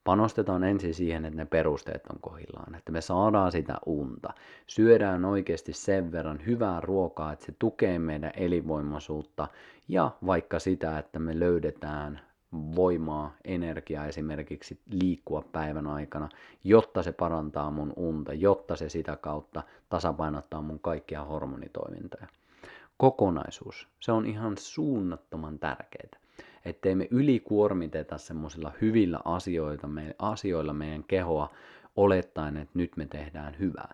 [0.08, 4.34] panostetaan ensin siihen, että ne perusteet on kohillaan, että me saadaan sitä unta.
[4.68, 9.48] Syödään oikeasti sen verran hyvää ruokaa, että se tukee meidän elinvoimaisuutta
[9.88, 12.20] ja vaikka sitä, että me löydetään
[12.76, 16.30] voimaa, energiaa esimerkiksi liikkua päivän aikana,
[16.64, 22.28] jotta se parantaa mun unta, jotta se sitä kautta tasapainottaa mun kaikkia hormonitoimintoja.
[22.98, 26.27] Kokonaisuus, se on ihan suunnattoman tärkeää
[26.70, 31.50] ettei me ylikuormiteta semmoisilla hyvillä asioilla, me, asioilla meidän kehoa
[31.96, 33.94] olettaen, että nyt me tehdään hyvää.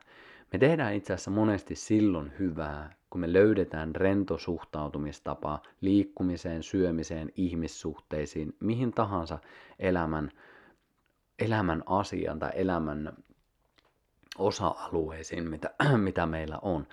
[0.53, 8.55] Me tehdään itse asiassa monesti silloin hyvää, kun me löydetään rento suhtautumistapa liikkumiseen, syömiseen, ihmissuhteisiin,
[8.59, 9.39] mihin tahansa
[9.79, 10.31] elämän,
[11.39, 13.13] elämän asian tai elämän
[14.37, 16.87] osa-alueisiin, mitä, mitä meillä on.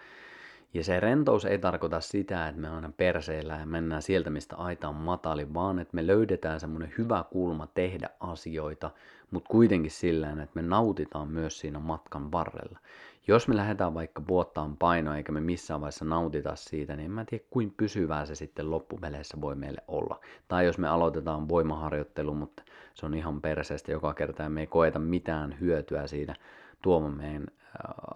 [0.75, 4.89] Ja se rentous ei tarkoita sitä, että me aina perseillä ja mennään sieltä, mistä aita
[4.89, 8.91] on matali, vaan että me löydetään semmoinen hyvä kulma tehdä asioita,
[9.31, 12.79] mutta kuitenkin sillä että me nautitaan myös siinä matkan varrella.
[13.27, 17.25] Jos me lähdetään vaikka puottaan painoa eikä me missään vaiheessa nautita siitä, niin en mä
[17.25, 20.21] tiedä kuin pysyvää se sitten loppupeleissä voi meille olla.
[20.49, 22.63] Tai jos me aloitetaan voimaharjoittelu, mutta
[22.95, 26.35] se on ihan perseestä joka kerta ja me ei koeta mitään hyötyä siitä
[26.83, 27.47] tuomaan meidän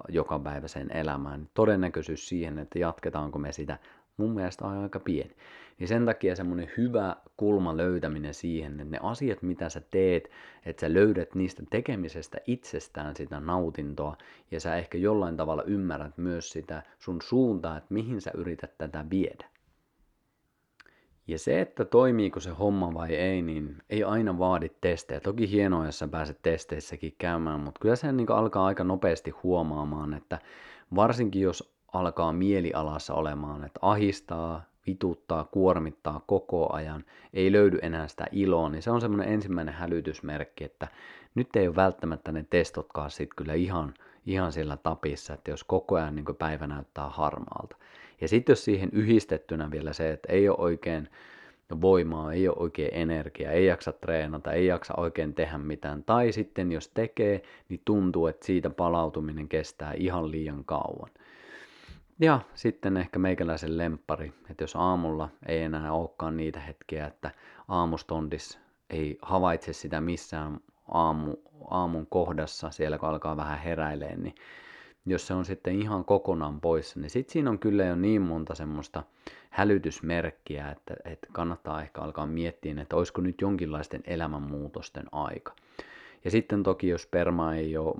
[0.08, 1.40] jokapäiväiseen elämään.
[1.40, 3.78] Niin todennäköisyys siihen, että jatketaanko me sitä,
[4.16, 5.36] mun mielestä on aika pieni.
[5.78, 10.30] Niin sen takia semmoinen hyvä kulma löytäminen siihen, että ne asiat, mitä sä teet,
[10.66, 14.16] että sä löydät niistä tekemisestä itsestään sitä nautintoa,
[14.50, 19.04] ja sä ehkä jollain tavalla ymmärrät myös sitä sun suuntaa, että mihin sä yrität tätä
[19.10, 19.53] viedä.
[21.26, 25.20] Ja se, että toimiiko se homma vai ei, niin ei aina vaadi testejä.
[25.20, 30.14] Toki hienoa, jos sä pääset testeissäkin käymään, mutta kyllä se niin alkaa aika nopeasti huomaamaan,
[30.14, 30.38] että
[30.94, 38.26] varsinkin jos alkaa mielialassa olemaan, että ahistaa, vituttaa, kuormittaa koko ajan, ei löydy enää sitä
[38.32, 40.88] iloa, niin se on semmoinen ensimmäinen hälytysmerkki, että
[41.34, 43.94] nyt ei ole välttämättä ne testotkaan sitten kyllä ihan,
[44.26, 47.76] ihan sillä tapissa, että jos koko ajan niin päivä näyttää harmaalta.
[48.20, 51.08] Ja sitten jos siihen yhdistettynä vielä se, että ei ole oikein
[51.80, 56.04] voimaa, ei ole oikein energiaa, ei jaksa treenata, ei jaksa oikein tehdä mitään.
[56.04, 61.10] Tai sitten jos tekee, niin tuntuu, että siitä palautuminen kestää ihan liian kauan.
[62.20, 67.30] Ja sitten ehkä meikäläisen lemppari, että jos aamulla ei enää olekaan niitä hetkiä, että
[67.68, 68.58] aamustondis
[68.90, 71.34] ei havaitse sitä missään aamu,
[71.70, 74.34] aamun kohdassa, siellä kun alkaa vähän heräileen, niin
[75.06, 78.54] jos se on sitten ihan kokonaan poissa, niin sitten siinä on kyllä jo niin monta
[78.54, 79.02] semmoista
[79.50, 85.54] hälytysmerkkiä, että, että kannattaa ehkä alkaa miettiä, että olisiko nyt jonkinlaisten elämänmuutosten aika.
[86.24, 87.94] Ja sitten toki, jos sperma ei ole,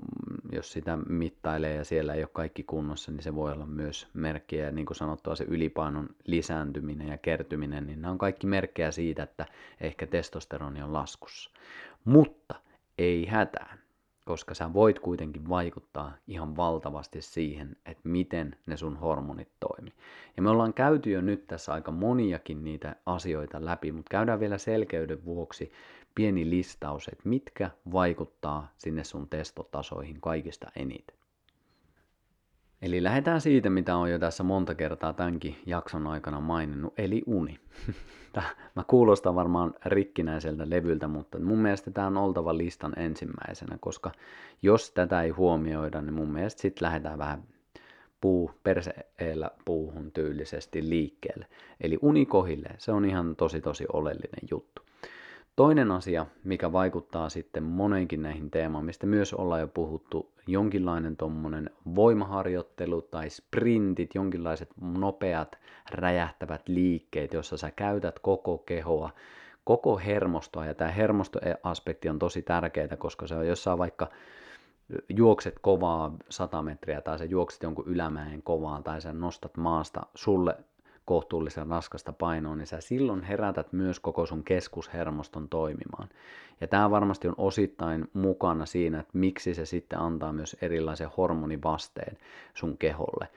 [0.51, 4.71] jos sitä mittailee ja siellä ei ole kaikki kunnossa, niin se voi olla myös merkkiä.
[4.71, 9.45] Niin kuin sanottua, se ylipainon lisääntyminen ja kertyminen, niin nämä on kaikki merkkejä siitä, että
[9.81, 11.51] ehkä testosteroni on laskussa.
[12.05, 12.55] Mutta
[12.97, 13.77] ei hätää
[14.25, 19.93] koska sä voit kuitenkin vaikuttaa ihan valtavasti siihen, että miten ne sun hormonit toimii.
[20.37, 24.57] Ja me ollaan käyty jo nyt tässä aika moniakin niitä asioita läpi, mutta käydään vielä
[24.57, 25.71] selkeyden vuoksi
[26.15, 31.24] pieni listaus, että mitkä vaikuttaa sinne sun testotasoihin kaikista eniten.
[32.85, 37.59] Eli lähdetään siitä, mitä on jo tässä monta kertaa tämänkin jakson aikana maininnut, eli uni.
[38.75, 44.11] Mä kuulostan varmaan rikkinäiseltä levyltä, mutta mun mielestä tämä on oltava listan ensimmäisenä, koska
[44.61, 47.43] jos tätä ei huomioida, niin mun mielestä sitten lähdetään vähän
[48.21, 51.47] puu, perseellä puuhun tyylisesti liikkeelle.
[51.81, 54.81] Eli uni kohille, se on ihan tosi tosi oleellinen juttu.
[55.55, 61.69] Toinen asia, mikä vaikuttaa sitten monenkin näihin teemaan, mistä myös ollaan jo puhuttu, jonkinlainen tuommoinen
[61.95, 65.57] voimaharjoittelu tai sprintit, jonkinlaiset nopeat
[65.91, 69.09] räjähtävät liikkeet, jossa sä käytät koko kehoa,
[69.63, 74.09] koko hermostoa, ja tämä hermostoaspekti on tosi tärkeää, koska se on jossain vaikka
[75.09, 80.57] juokset kovaa 100 metriä tai sä juokset jonkun ylämäen kovaa tai sä nostat maasta sulle
[81.05, 86.09] kohtuullisen raskasta painoa, niin sä silloin herätät myös koko sun keskushermoston toimimaan.
[86.61, 92.17] Ja tämä varmasti on osittain mukana siinä, että miksi se sitten antaa myös erilaisen hormonivasteen
[92.53, 93.27] sun keholle.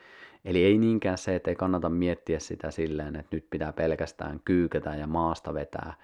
[0.44, 4.94] Eli ei niinkään se, että ei kannata miettiä sitä silleen, että nyt pitää pelkästään kyykätä
[4.94, 5.94] ja maasta vetää,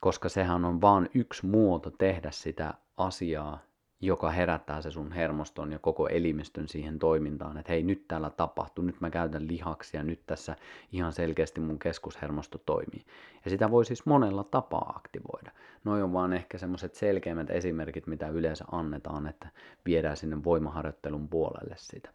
[0.00, 3.58] koska sehän on vain yksi muoto tehdä sitä asiaa
[4.00, 8.84] joka herättää se sun hermoston ja koko elimistön siihen toimintaan, että hei nyt täällä tapahtuu,
[8.84, 10.56] nyt mä käytän lihaksia, nyt tässä
[10.92, 13.04] ihan selkeästi mun keskushermosto toimii.
[13.44, 15.50] Ja sitä voi siis monella tapaa aktivoida.
[15.84, 19.48] Noin on vaan ehkä semmoiset selkeimmät esimerkit, mitä yleensä annetaan, että
[19.86, 22.10] viedään sinne voimaharjoittelun puolelle sitä.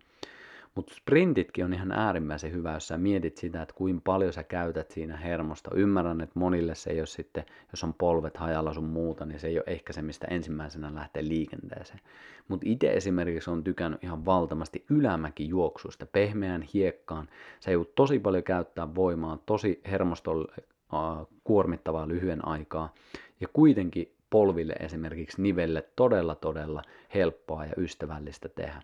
[0.76, 4.92] Mutta sprintitkin on ihan äärimmäisen hyvä, jos sä mietit sitä, että kuinka paljon sä käytät
[4.92, 5.72] siinä hermosta.
[5.76, 9.48] Ymmärrän, että monille se ei ole sitten, jos on polvet hajalla sun muuta, niin se
[9.48, 12.00] ei ole ehkä se, mistä ensimmäisenä lähtee liikenteeseen.
[12.48, 17.30] Mutta itse esimerkiksi on tykännyt ihan valtavasti ylämäkijuoksuista, pehmeään hiekkaan.
[17.60, 22.94] Sä joudut tosi paljon käyttää voimaa, tosi hermostolle äh, kuormittavaa lyhyen aikaa.
[23.40, 26.82] Ja kuitenkin polville esimerkiksi nivelle todella todella
[27.14, 28.82] helppoa ja ystävällistä tehdä.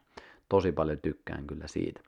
[0.52, 2.02] Tosi paljon tykkään kyllä siitä.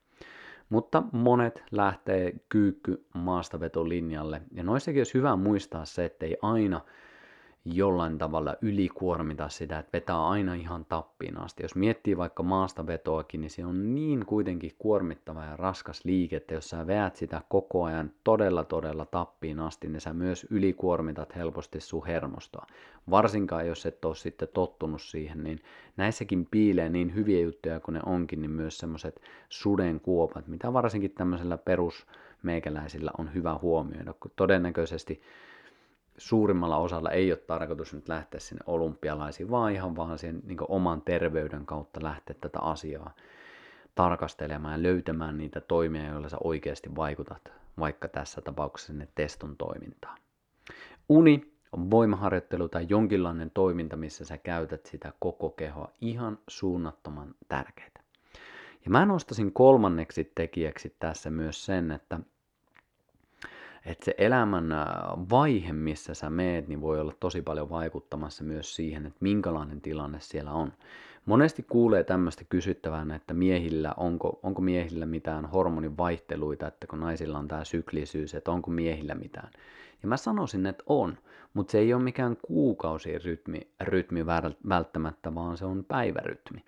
[0.70, 4.42] Mutta monet lähtee kyykky maastavetolinjalle.
[4.52, 6.82] Ja noissakin olisi hyvä muistaa se, että ei aina
[7.66, 11.64] jollain tavalla ylikuormita sitä, että vetää aina ihan tappiin asti.
[11.64, 16.70] Jos miettii vaikka maastavetoakin, niin se on niin kuitenkin kuormittava ja raskas liike, että jos
[16.70, 22.06] sä veät sitä koko ajan todella todella tappiin asti, niin sä myös ylikuormitat helposti sun
[22.06, 22.68] hermostoa.
[23.10, 25.60] Varsinkaan jos et ole sitten tottunut siihen, niin
[25.98, 31.58] näissäkin piilee niin hyviä juttuja kuin ne onkin, niin myös semmoiset sudenkuopat, mitä varsinkin tämmöisellä
[31.58, 35.22] perusmeikäläisillä on hyvä huomioida, kun todennäköisesti
[36.18, 41.02] suurimmalla osalla ei ole tarkoitus nyt lähteä sinne olympialaisiin, vaan ihan vaan sen niin oman
[41.02, 43.14] terveyden kautta lähteä tätä asiaa
[43.96, 50.18] tarkastelemaan ja löytämään niitä toimia, joilla sä oikeasti vaikutat, vaikka tässä tapauksessa sinne teston toimintaan.
[51.10, 58.04] Uni on voimaharjoittelu tai jonkinlainen toiminta, missä sä käytät sitä koko kehoa ihan suunnattoman tärkeää.
[58.86, 62.20] Ja mä nostaisin kolmanneksi tekijäksi tässä myös sen, että
[63.86, 64.70] että se elämän
[65.30, 70.18] vaihe, missä sä meet, niin voi olla tosi paljon vaikuttamassa myös siihen, että minkälainen tilanne
[70.22, 70.74] siellä on.
[71.26, 77.48] Monesti kuulee tämmöistä kysyttävän, että miehillä, onko, onko miehillä mitään hormonivaihteluita, että kun naisilla on
[77.48, 79.50] tämä syklisyys, että onko miehillä mitään.
[80.02, 81.18] Ja mä sanoisin, että on,
[81.54, 84.26] mutta se ei ole mikään kuukausirytmi rytmi
[84.70, 86.64] välttämättä, vaan se on päivärytmi.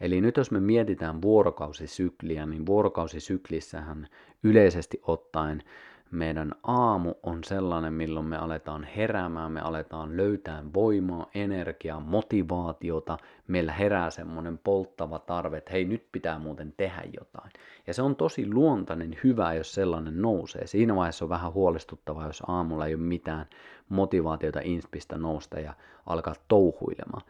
[0.00, 4.08] Eli nyt jos me mietitään vuorokausisykliä, niin vuorokausisyklissähän
[4.42, 5.62] yleisesti ottaen
[6.10, 13.18] meidän aamu on sellainen, milloin me aletaan heräämään, me aletaan löytää voimaa, energiaa, motivaatiota.
[13.48, 17.50] Meillä herää semmoinen polttava tarve, että hei nyt pitää muuten tehdä jotain.
[17.86, 20.66] Ja se on tosi luontainen hyvä, jos sellainen nousee.
[20.66, 23.46] Siinä vaiheessa on vähän huolestuttavaa, jos aamulla ei ole mitään
[23.88, 25.74] motivaatiota inspistä nousta ja
[26.06, 27.22] alkaa touhuilemaan.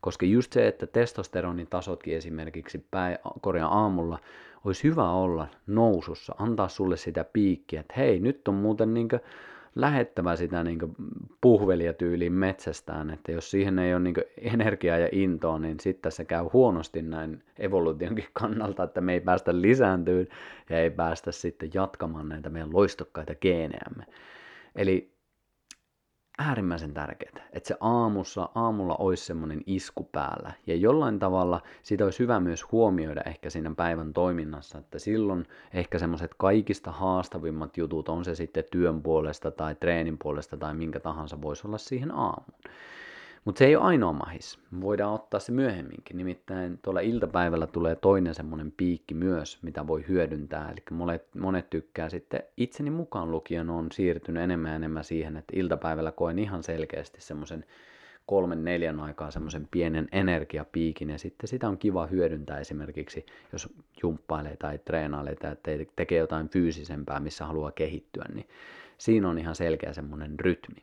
[0.00, 4.18] Koska just se, että testosteronin tasotkin esimerkiksi päin, korjaan aamulla
[4.64, 9.08] olisi hyvä olla nousussa, antaa sulle sitä piikkiä, että hei, nyt on muuten niin
[9.74, 10.78] lähettävä sitä niin
[11.40, 16.44] puhvelijatyyliin metsästään, että jos siihen ei ole niin energiaa ja intoa, niin sitten se käy
[16.52, 20.28] huonosti näin evoluutionkin kannalta, että me ei päästä lisääntyyn
[20.70, 24.04] ja ei päästä sitten jatkamaan näitä meidän loistokkaita geenejämme.
[24.76, 25.13] Eli
[26.38, 30.52] äärimmäisen tärkeää, että se aamussa, aamulla olisi semmoinen isku päällä.
[30.66, 35.98] Ja jollain tavalla sitä olisi hyvä myös huomioida ehkä siinä päivän toiminnassa, että silloin ehkä
[35.98, 41.42] semmoiset kaikista haastavimmat jutut, on se sitten työn puolesta tai treenin puolesta tai minkä tahansa,
[41.42, 42.60] voisi olla siihen aamuun.
[43.44, 44.58] Mutta se ei ole ainoa mahis.
[44.80, 46.16] Voidaan ottaa se myöhemminkin.
[46.16, 50.70] Nimittäin tuolla iltapäivällä tulee toinen semmoinen piikki myös, mitä voi hyödyntää.
[50.70, 55.52] Eli monet, monet tykkää sitten itseni mukaan lukien on siirtynyt enemmän ja enemmän siihen, että
[55.56, 57.64] iltapäivällä koen ihan selkeästi semmoisen
[58.26, 63.68] kolmen neljän aikaa semmoisen pienen energiapiikin ja sitten sitä on kiva hyödyntää esimerkiksi, jos
[64.02, 65.56] jumppailee tai treenailee tai
[65.96, 68.48] tekee jotain fyysisempää, missä haluaa kehittyä, niin
[68.98, 70.82] siinä on ihan selkeä semmoinen rytmi.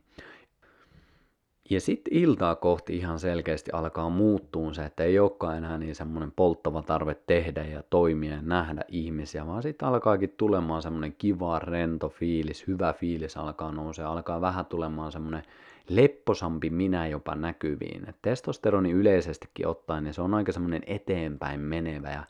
[1.71, 6.31] Ja sitten iltaa kohti ihan selkeästi alkaa muuttua se, että ei olekaan enää niin semmoinen
[6.31, 12.09] polttava tarve tehdä ja toimia ja nähdä ihmisiä, vaan sitten alkaakin tulemaan semmoinen kiva, rento
[12.09, 15.43] fiilis, hyvä fiilis alkaa nousea, alkaa vähän tulemaan semmoinen
[15.89, 18.09] lepposampi minä jopa näkyviin.
[18.09, 22.23] Et testosteroni yleisestikin ottaen, niin se on aika semmoinen eteenpäin menevä ja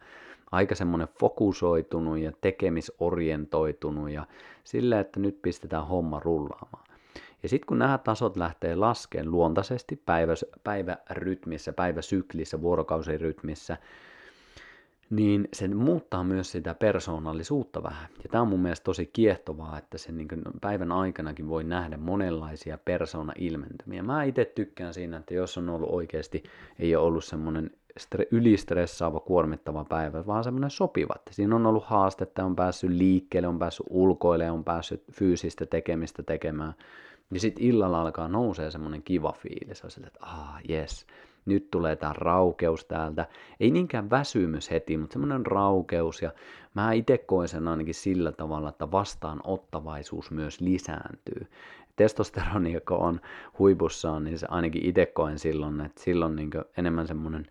[0.51, 4.25] aika semmoinen fokusoitunut ja tekemisorientoitunut ja
[4.63, 6.90] sillä, että nyt pistetään homma rullaamaan.
[7.43, 10.33] Ja sitten kun nämä tasot lähtee laskeen luontaisesti päivä,
[10.63, 13.77] päivärytmissä, päiväsyklissä, vuorokausirytmissä,
[15.09, 18.07] niin se muuttaa myös sitä persoonallisuutta vähän.
[18.23, 20.27] Ja tämä on mun mielestä tosi kiehtovaa, että sen niin
[20.61, 24.03] päivän aikanakin voi nähdä monenlaisia persoonailmentymiä.
[24.03, 26.43] Mä itse tykkään siinä, että jos on ollut oikeasti,
[26.79, 27.71] ei ole ollut semmoinen
[28.31, 31.15] ylistressaava, kuormittava päivä, vaan semmoinen sopiva.
[31.31, 36.73] Siinä on ollut haastetta, on päässyt liikkeelle, on päässyt ulkoille, on päässyt fyysistä tekemistä tekemään–
[37.31, 39.83] niin sitten illalla alkaa nousee semmoinen kiva fiilis.
[39.83, 41.07] On että ah, yes,
[41.45, 43.27] nyt tulee tämä raukeus täältä.
[43.59, 46.21] Ei niinkään väsymys heti, mutta semmoinen raukeus.
[46.21, 46.31] Ja
[46.73, 51.47] mä itse koen sen ainakin sillä tavalla, että vastaanottavaisuus myös lisääntyy.
[51.95, 53.21] Testosteroni, joka on
[53.59, 57.47] huipussaan, niin se ainakin itse koen silloin, että silloin niin enemmän semmoinen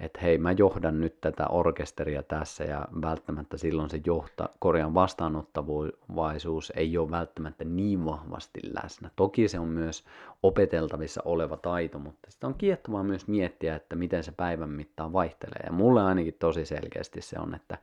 [0.00, 6.72] että hei mä johdan nyt tätä orkesteria tässä ja välttämättä silloin se johta, korjan vastaanottavaisuus
[6.76, 9.10] ei ole välttämättä niin vahvasti läsnä.
[9.16, 10.04] Toki se on myös
[10.42, 15.62] opeteltavissa oleva taito, mutta sitä on kiehtovaa myös miettiä, että miten se päivän mittaan vaihtelee.
[15.66, 17.78] Ja mulle ainakin tosi selkeästi se on, että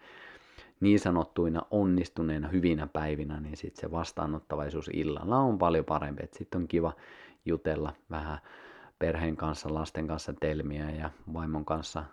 [0.80, 6.24] niin sanottuina onnistuneina hyvinä päivinä, niin sitten se vastaanottavaisuus illalla on paljon parempi.
[6.32, 6.94] Sitten on kiva
[7.46, 8.38] jutella vähän
[9.02, 12.04] perheen kanssa, lasten kanssa telmiä ja vaimon kanssa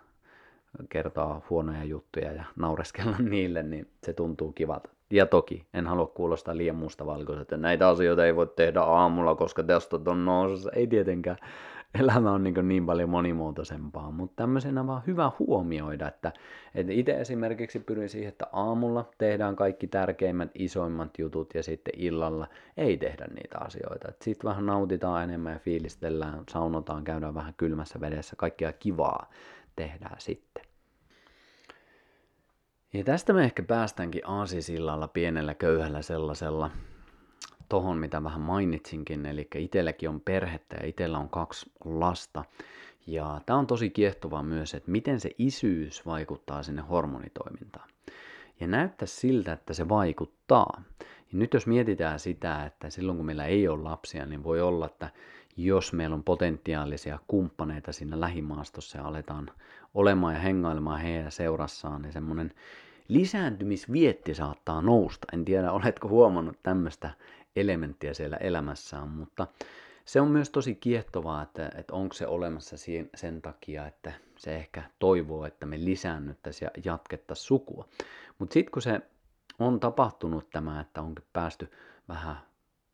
[0.89, 4.89] kertoa huonoja juttuja ja naureskella niille, niin se tuntuu kivalta.
[5.11, 9.63] Ja toki, en halua kuulostaa liian mustavalkoiselta, että näitä asioita ei voi tehdä aamulla, koska
[9.63, 10.71] testot on nousussa.
[10.71, 11.37] Ei tietenkään
[11.99, 16.33] elämä on niin, niin paljon monimuotoisempaa, mutta tämmöisenä vaan hyvä huomioida, että,
[16.75, 22.47] että itse esimerkiksi pyrin siihen, että aamulla tehdään kaikki tärkeimmät, isoimmat jutut ja sitten illalla
[22.77, 24.11] ei tehdä niitä asioita.
[24.21, 29.29] Sitten vähän nautitaan enemmän ja fiilistellään, saunotaan, käydään vähän kylmässä vedessä, kaikkea kivaa
[29.75, 30.63] tehdään sitten.
[32.93, 36.71] Ja tästä me ehkä päästäänkin aasisillalla pienellä köyhällä sellaisella
[37.69, 42.43] tohon, mitä vähän mainitsinkin, eli itselläkin on perhettä ja itsellä on kaksi lasta.
[43.07, 47.89] Ja tämä on tosi kiehtovaa myös, että miten se isyys vaikuttaa sinne hormonitoimintaan.
[48.59, 50.81] Ja näyttää siltä, että se vaikuttaa.
[50.99, 54.85] Ja nyt jos mietitään sitä, että silloin kun meillä ei ole lapsia, niin voi olla,
[54.85, 55.09] että
[55.57, 59.51] jos meillä on potentiaalisia kumppaneita siinä lähimaastossa ja aletaan
[59.93, 62.53] olemaan ja hengailemaan heidän seurassaan, niin semmoinen
[63.07, 65.27] lisääntymisvietti saattaa nousta.
[65.33, 67.09] En tiedä, oletko huomannut tämmöistä
[67.55, 69.47] elementtiä siellä elämässään, mutta
[70.05, 72.75] se on myös tosi kiehtovaa, että, että onko se olemassa
[73.15, 77.87] sen takia, että se ehkä toivoo, että me lisäännyttäisiin ja jatkettaisiin sukua.
[78.39, 79.01] Mutta sitten kun se
[79.59, 81.71] on tapahtunut tämä, että onkin päästy
[82.07, 82.35] vähän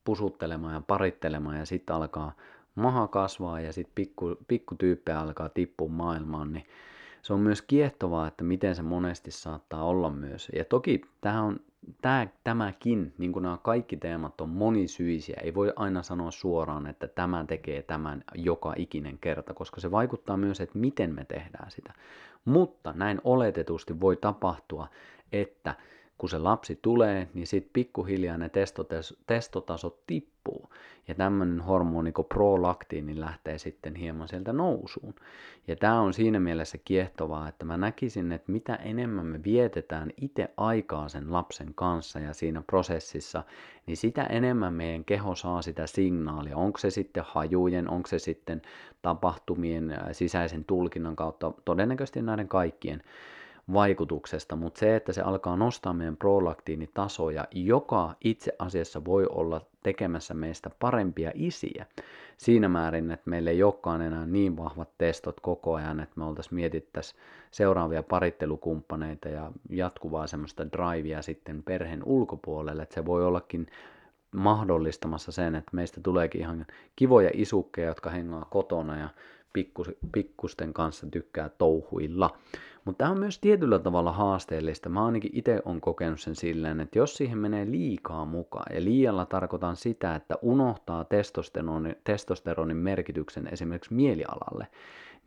[0.03, 2.35] pusuttelemaan ja parittelemaan ja sitten alkaa
[2.75, 6.65] maha kasvaa ja sitten pikku, pikkutyyppejä alkaa tippua maailmaan, niin
[7.21, 10.51] se on myös kiehtovaa, että miten se monesti saattaa olla myös.
[10.55, 11.59] Ja toki tämä on
[12.01, 17.07] tämä, tämäkin, niin kuin nämä kaikki teemat on monisyisiä, ei voi aina sanoa suoraan, että
[17.07, 21.93] tämä tekee tämän joka ikinen kerta, koska se vaikuttaa myös, että miten me tehdään sitä.
[22.45, 24.87] Mutta näin oletetusti voi tapahtua,
[25.31, 25.75] että
[26.17, 28.49] kun se lapsi tulee, niin sitten pikkuhiljaa ne
[29.27, 30.69] testotasot tippuu.
[31.07, 35.15] Ja tämmöinen hormoni kuin prolaktiini lähtee sitten hieman sieltä nousuun.
[35.67, 40.49] Ja tämä on siinä mielessä kiehtovaa, että mä näkisin, että mitä enemmän me vietetään itse
[40.57, 43.43] aikaa sen lapsen kanssa ja siinä prosessissa,
[43.85, 46.57] niin sitä enemmän meidän keho saa sitä signaalia.
[46.57, 48.61] Onko se sitten hajujen, onko se sitten
[49.01, 53.03] tapahtumien sisäisen tulkinnan kautta, todennäköisesti näiden kaikkien
[53.73, 60.33] vaikutuksesta, mutta se, että se alkaa nostaa meidän prolaktiinitasoja, joka itse asiassa voi olla tekemässä
[60.33, 61.85] meistä parempia isiä.
[62.37, 66.55] Siinä määrin, että meillä ei olekaan enää niin vahvat testot koko ajan, että me oltaisiin
[66.55, 73.67] mietittäisiin seuraavia parittelukumppaneita ja jatkuvaa semmoista drivea sitten perheen ulkopuolelle, että se voi ollakin
[74.35, 79.09] mahdollistamassa sen, että meistä tuleekin ihan kivoja isukkeja, jotka hengaa kotona ja
[79.53, 82.37] pikkus, pikkusten kanssa tykkää touhuilla.
[82.85, 84.89] Mutta tämä on myös tietyllä tavalla haasteellista.
[84.89, 89.25] Mä ainakin itse on kokenut sen silleen, että jos siihen menee liikaa mukaan, ja liialla
[89.25, 94.67] tarkoitan sitä, että unohtaa testosteronin, testosteronin merkityksen esimerkiksi mielialalle,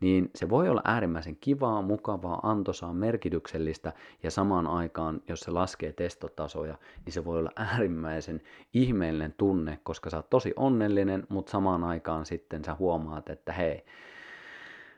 [0.01, 3.93] niin se voi olla äärimmäisen kivaa, mukavaa, antoisaa, merkityksellistä
[4.23, 8.41] ja samaan aikaan, jos se laskee testotasoja, niin se voi olla äärimmäisen
[8.73, 13.85] ihmeellinen tunne, koska sä oot tosi onnellinen, mutta samaan aikaan sitten sä huomaat, että hei,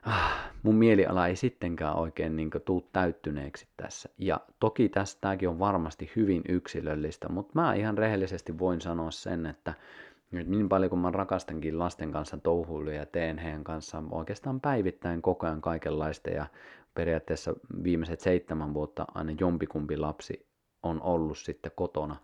[0.05, 4.09] ah, mun mieliala ei sittenkään oikein niin tuu täyttyneeksi tässä.
[4.17, 9.73] Ja toki tästäkin on varmasti hyvin yksilöllistä, mutta mä ihan rehellisesti voin sanoa sen, että
[10.31, 15.21] nyt niin paljon kuin mä rakastankin lasten kanssa touhuiluja ja teen heidän kanssaan oikeastaan päivittäin
[15.21, 16.45] koko ajan kaikenlaista ja
[16.93, 20.45] periaatteessa viimeiset seitsemän vuotta aina jompikumpi lapsi
[20.83, 22.15] on ollut sitten kotona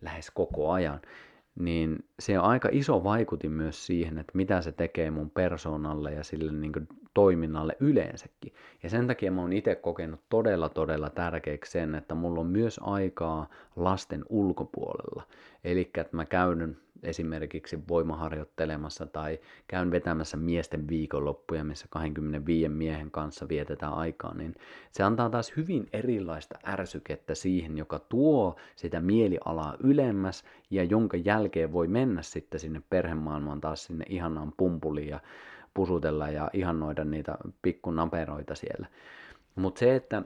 [0.00, 1.00] lähes koko ajan,
[1.58, 6.24] niin se on aika iso vaikutin myös siihen, että mitä se tekee mun persoonalle ja
[6.24, 6.72] sille niin
[7.14, 8.52] toiminnalle yleensäkin.
[8.82, 12.80] Ja sen takia mä oon itse kokenut todella todella tärkeäksi sen, että mulla on myös
[12.82, 15.22] aikaa lasten ulkopuolella.
[15.64, 19.38] Eli että mä käyn esimerkiksi voimaharjoittelemassa tai
[19.68, 24.54] käyn vetämässä miesten viikonloppuja, missä 25 miehen kanssa vietetään aikaa, niin
[24.92, 31.72] se antaa taas hyvin erilaista ärsykettä siihen, joka tuo sitä mielialaa ylemmäs ja jonka jälkeen
[31.72, 35.20] voi mennä sitten sinne perhemaailmaan taas sinne ihanaan pumpuliin ja
[35.74, 38.86] pusutella ja ihannoida niitä pikkunaperoita siellä.
[39.54, 40.22] Mutta se, että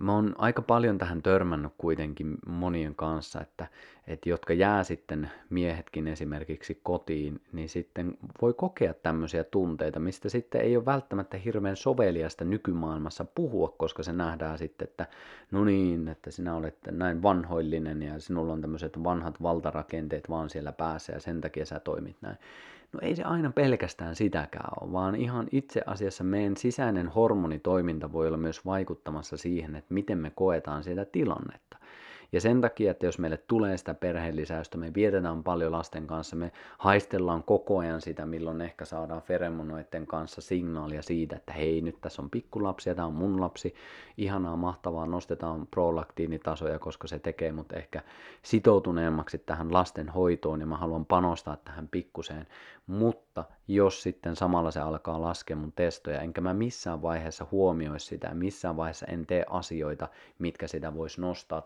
[0.00, 3.66] mä oon aika paljon tähän törmännyt kuitenkin monien kanssa, että,
[4.06, 10.60] että jotka jää sitten miehetkin esimerkiksi kotiin, niin sitten voi kokea tämmöisiä tunteita, mistä sitten
[10.60, 15.06] ei ole välttämättä hirveän soveliasta nykymaailmassa puhua, koska se nähdään sitten, että
[15.50, 20.72] no niin, että sinä olet näin vanhoillinen ja sinulla on tämmöiset vanhat valtarakenteet vaan siellä
[20.72, 22.36] päässä ja sen takia sä toimit näin.
[22.94, 28.26] No ei se aina pelkästään sitäkään ole, vaan ihan itse asiassa meidän sisäinen hormonitoiminta voi
[28.26, 31.78] olla myös vaikuttamassa siihen, että miten me koetaan sitä tilannetta.
[32.34, 36.52] Ja sen takia, että jos meille tulee sitä perheellisäystä, me vietetään paljon lasten kanssa, me
[36.78, 42.22] haistellaan koko ajan sitä, milloin ehkä saadaan feremonoiden kanssa signaalia siitä, että hei, nyt tässä
[42.22, 43.74] on pikkulapsi ja tämä on mun lapsi,
[44.16, 48.02] ihanaa, mahtavaa, nostetaan prolaktiinitasoja, koska se tekee mut ehkä
[48.42, 52.46] sitoutuneemmaksi tähän lasten hoitoon ja mä haluan panostaa tähän pikkuseen,
[52.86, 58.34] mutta jos sitten samalla se alkaa laskea mun testoja, enkä mä missään vaiheessa huomioi sitä,
[58.34, 60.08] missään vaiheessa en tee asioita,
[60.38, 61.62] mitkä sitä voisi nostaa,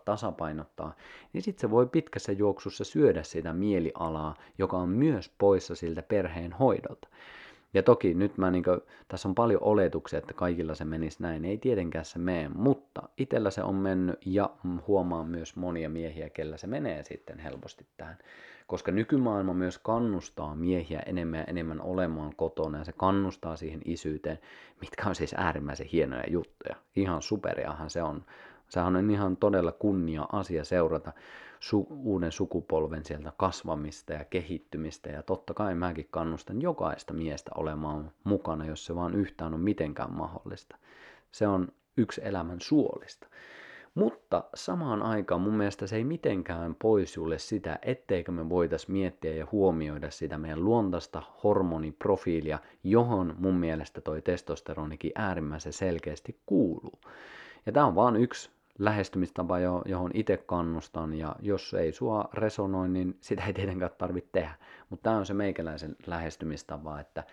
[0.58, 0.94] tasapainottaa,
[1.32, 6.52] niin sitten se voi pitkässä juoksussa syödä sitä mielialaa, joka on myös poissa siltä perheen
[6.52, 7.08] hoidolta.
[7.74, 11.44] Ja toki nyt mä niin kuin, tässä on paljon oletuksia, että kaikilla se menisi näin.
[11.44, 14.50] Ei tietenkään se mene, mutta itsellä se on mennyt ja
[14.86, 18.18] huomaan myös monia miehiä, kellä se menee sitten helposti tähän.
[18.66, 24.38] Koska nykymaailma myös kannustaa miehiä enemmän ja enemmän olemaan kotona ja se kannustaa siihen isyyteen,
[24.80, 26.76] mitkä on siis äärimmäisen hienoja juttuja.
[26.96, 28.24] Ihan superiahan se on.
[28.68, 31.12] Sehän on ihan todella kunnia asia seurata
[31.60, 35.10] su- uuden sukupolven sieltä kasvamista ja kehittymistä.
[35.10, 40.12] Ja totta kai mäkin kannustan jokaista miestä olemaan mukana, jos se vaan yhtään on mitenkään
[40.12, 40.76] mahdollista.
[41.32, 43.26] Se on yksi elämän suolista.
[43.94, 49.46] Mutta samaan aikaan mun mielestä se ei mitenkään poissulle sitä, etteikö me voitais miettiä ja
[49.52, 56.98] huomioida sitä meidän luontaista hormoniprofiilia, johon mun mielestä toi testosteronikin äärimmäisen selkeästi kuuluu.
[57.66, 63.16] Ja tämä on vaan yksi lähestymistapa, johon itse kannustan, ja jos ei sua resonoi, niin
[63.20, 64.54] sitä ei tietenkään tarvitse tehdä.
[64.90, 67.24] Mutta tämä on se meikäläisen lähestymistapa, että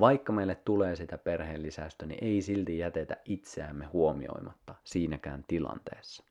[0.00, 6.24] vaikka meille tulee sitä perheen lisäystä, niin ei silti jätetä itseämme huomioimatta siinäkään tilanteessa.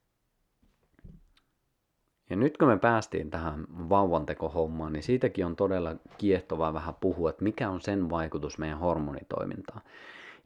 [2.30, 7.44] Ja nyt kun me päästiin tähän vauvantekohommaan, niin siitäkin on todella kiehtovaa vähän puhua, että
[7.44, 9.82] mikä on sen vaikutus meidän hormonitoimintaan.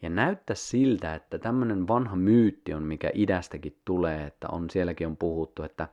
[0.06, 5.18] Ja näyttää siltä, että tämmöinen vanha myytti on, mikä idästäkin tulee, että on sielläkin on
[5.18, 5.88] puhuttu, että,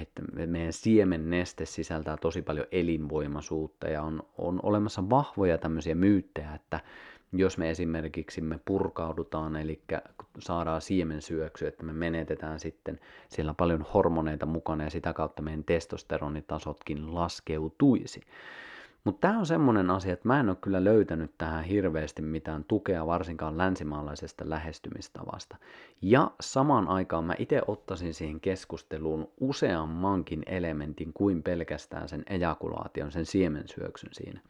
[0.00, 6.80] että meidän siemenneste sisältää tosi paljon elinvoimaisuutta ja on, on olemassa vahvoja tämmöisiä myyttejä, että
[7.32, 9.82] jos me esimerkiksi me purkaudutaan, eli
[10.38, 17.14] saadaan siemensyöksy, että me menetetään sitten siellä paljon hormoneita mukana ja sitä kautta meidän testosteronitasotkin
[17.14, 18.20] laskeutuisi.
[19.04, 23.06] Mutta tämä on semmoinen asia, että mä en ole kyllä löytänyt tähän hirveästi mitään tukea
[23.06, 25.56] varsinkaan länsimaalaisesta lähestymistavasta.
[26.02, 33.26] Ja samaan aikaan mä itse ottaisin siihen keskusteluun useammankin elementin kuin pelkästään sen ejakulaation, sen
[33.26, 34.40] siemensyöksyn siinä.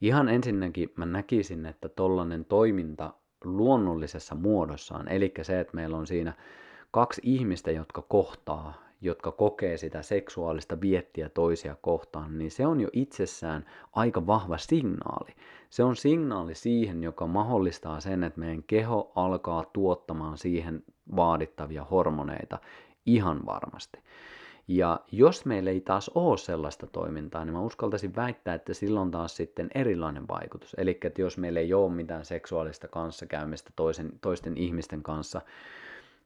[0.00, 3.14] Ihan ensinnäkin mä näkisin, että tollanen toiminta
[3.44, 6.32] luonnollisessa muodossaan, eli se, että meillä on siinä
[6.90, 12.88] kaksi ihmistä, jotka kohtaa jotka kokee sitä seksuaalista viettiä toisia kohtaan, niin se on jo
[12.92, 15.30] itsessään aika vahva signaali.
[15.70, 20.82] Se on signaali siihen, joka mahdollistaa sen, että meidän keho alkaa tuottamaan siihen
[21.16, 22.58] vaadittavia hormoneita
[23.06, 23.98] ihan varmasti.
[24.68, 29.36] Ja jos meillä ei taas ole sellaista toimintaa, niin mä uskaltaisin väittää, että silloin taas
[29.36, 30.74] sitten erilainen vaikutus.
[30.78, 35.40] Eli että jos meillä ei ole mitään seksuaalista kanssakäymistä toisen, toisten ihmisten kanssa,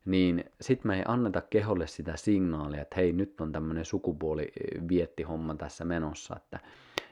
[0.05, 5.85] niin sitten me ei anneta keholle sitä signaalia, että hei, nyt on tämmöinen sukupuoliviettihomma tässä
[5.85, 6.59] menossa, että,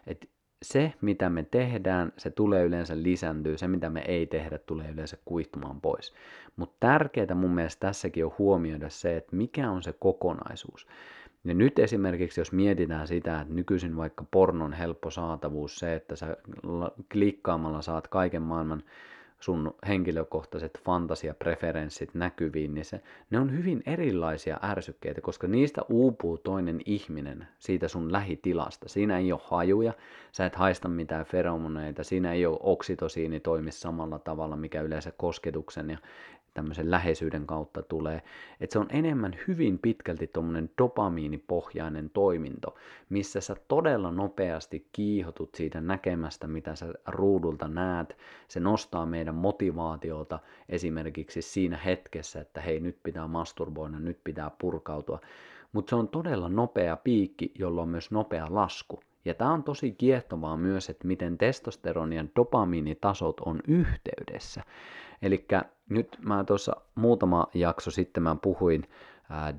[0.07, 0.27] että
[0.63, 5.17] se, mitä me tehdään, se tulee yleensä lisääntyy, se, mitä me ei tehdä, tulee yleensä
[5.25, 6.15] kuihtumaan pois.
[6.57, 10.87] Mutta tärkeää mun mielestä tässäkin on huomioida se, että mikä on se kokonaisuus.
[11.45, 16.37] Ja nyt esimerkiksi, jos mietitään sitä, että nykyisin vaikka pornon helppo saatavuus, se, että sä
[17.13, 18.83] klikkaamalla saat kaiken maailman
[19.41, 26.81] sun henkilökohtaiset fantasiapreferenssit näkyviin, niin se, ne on hyvin erilaisia ärsykkeitä, koska niistä uupuu toinen
[26.87, 28.89] ihminen siitä sun lähitilasta.
[28.89, 29.93] Siinä ei ole hajuja,
[30.33, 35.91] sä et haista mitään feromoneita, siinä ei ole oksitosiini toimi samalla tavalla, mikä yleensä kosketuksen
[35.91, 35.99] ja
[36.61, 38.23] tämmöisen läheisyyden kautta tulee.
[38.61, 42.75] Että se on enemmän hyvin pitkälti tuommoinen dopamiinipohjainen toiminto,
[43.09, 48.17] missä sä todella nopeasti kiihotut siitä näkemästä, mitä sä ruudulta näet.
[48.49, 50.39] Se nostaa meidän motivaatiota
[50.69, 55.21] esimerkiksi siinä hetkessä, että hei nyt pitää masturboida, nyt pitää purkautua.
[55.73, 59.01] Mutta se on todella nopea piikki, jolla on myös nopea lasku.
[59.25, 64.63] Ja tämä on tosi kiehtovaa myös, että miten testosteron ja dopamiinitasot on yhteydessä.
[65.23, 65.47] Eli
[65.89, 68.89] nyt mä tuossa muutama jakso sitten mä puhuin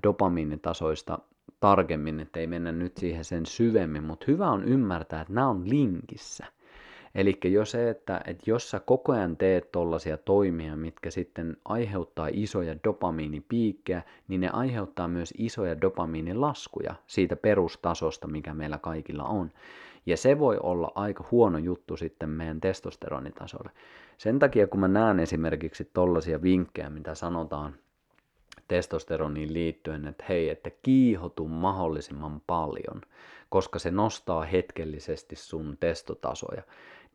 [0.03, 1.19] dopamiinitasoista
[1.59, 5.69] tarkemmin, että ei mennä nyt siihen sen syvemmin, mutta hyvä on ymmärtää, että nämä on
[5.69, 6.45] linkissä.
[7.15, 12.29] Eli jo se, että, että jos sä koko ajan teet tollaisia toimia, mitkä sitten aiheuttaa
[12.33, 19.51] isoja dopamiinipiikkejä, niin ne aiheuttaa myös isoja dopamiinilaskuja siitä perustasosta, mikä meillä kaikilla on.
[20.05, 23.71] Ja se voi olla aika huono juttu sitten meidän testosteronitasolle.
[24.17, 27.75] Sen takia, kun mä näen esimerkiksi tollaisia vinkkejä, mitä sanotaan
[28.67, 33.01] testosteroniin liittyen, että hei, että kiihotu mahdollisimman paljon,
[33.49, 36.63] koska se nostaa hetkellisesti sun testotasoja,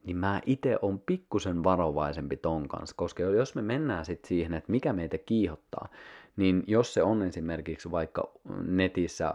[0.05, 4.73] niin mä itse on pikkusen varovaisempi ton kanssa, koska jos me mennään sitten siihen, että
[4.73, 5.89] mikä meitä kiihottaa,
[6.37, 8.33] niin jos se on esimerkiksi vaikka
[8.67, 9.33] netissä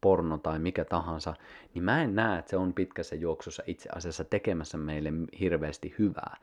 [0.00, 1.34] porno tai mikä tahansa,
[1.74, 6.36] niin mä en näe, että se on pitkässä juoksussa itse asiassa tekemässä meille hirveästi hyvää,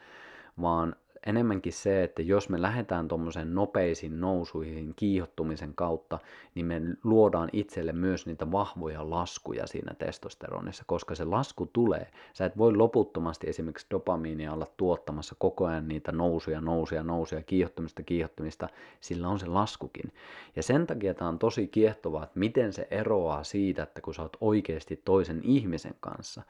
[0.62, 0.96] vaan
[1.26, 6.20] enemmänkin se, että jos me lähdetään tuommoisen nopeisiin nousuihin kiihottumisen kautta,
[6.56, 12.08] niin me luodaan itselle myös niitä vahvoja laskuja siinä testosteronissa, koska se lasku tulee.
[12.34, 18.04] Sä et voi loputtomasti esimerkiksi dopamiinia olla tuottamassa koko ajan niitä nousuja, nousuja, nousuja, kiihottumista,
[18.04, 18.70] kiihottumista,
[19.02, 20.14] sillä on se laskukin.
[20.56, 24.22] Ja sen takia tämä on tosi kiehtovaa, että miten se eroaa siitä, että kun sä
[24.22, 26.42] oot oikeasti toisen ihmisen kanssa,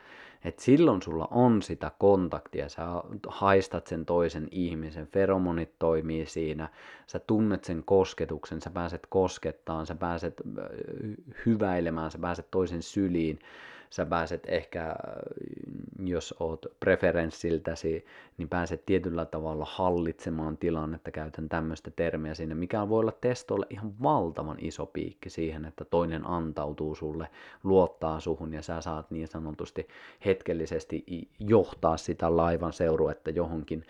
[0.44, 2.82] että silloin sulla on sitä kontaktia, sä
[3.28, 6.70] haistat sen toisen ihmisen, feromonit toimii siinä,
[7.08, 10.42] sä tunnet sen kosketuksen, sä pääset koskettaan, sä pääset
[11.46, 13.40] hyväilemään, sä pääset toisen syliin,
[13.92, 14.96] sä pääset ehkä,
[16.04, 18.06] jos oot preferenssiltäsi,
[18.38, 23.94] niin pääset tietyllä tavalla hallitsemaan tilannetta, käytän tämmöistä termiä siinä, mikä voi olla testolle ihan
[24.04, 27.28] valtavan iso piikki siihen, että toinen antautuu sulle,
[27.64, 29.88] luottaa suhun ja sä saat niin sanotusti
[30.26, 31.06] hetkellisesti
[31.40, 33.86] johtaa sitä laivan seuruetta johonkin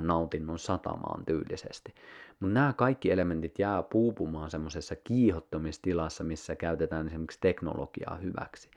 [0.00, 1.94] nautinnon satamaan tyylisesti.
[2.40, 8.70] Mutta nämä kaikki elementit jää puupumaan semmoisessa kiihottomistilassa, missä käytetään esimerkiksi teknologiaa hyväksi.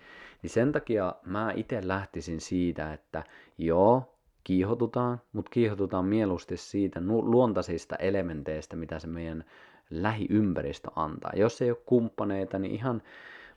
[0.43, 3.23] Niin sen takia mä itse lähtisin siitä, että
[3.57, 9.43] joo, kiihotutaan, mutta kiihotutaan mieluusti siitä luontaisista elementeistä, mitä se meidän
[9.89, 11.31] lähiympäristö antaa.
[11.35, 13.01] Jos ei ole kumppaneita, niin ihan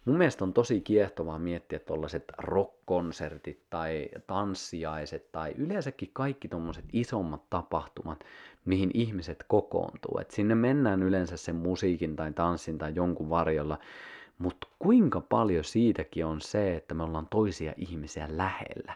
[0.04, 7.50] mun mielestä on tosi kiehtovaa miettiä tuollaiset rock-konsertit tai tanssiaiset tai yleensäkin kaikki tuommoiset isommat
[7.50, 8.24] tapahtumat,
[8.64, 10.18] mihin ihmiset kokoontuu.
[10.20, 13.78] Et sinne mennään yleensä sen musiikin tai tanssin tai jonkun varjolla,
[14.38, 18.94] mutta kuinka paljon siitäkin on se, että me ollaan toisia ihmisiä lähellä.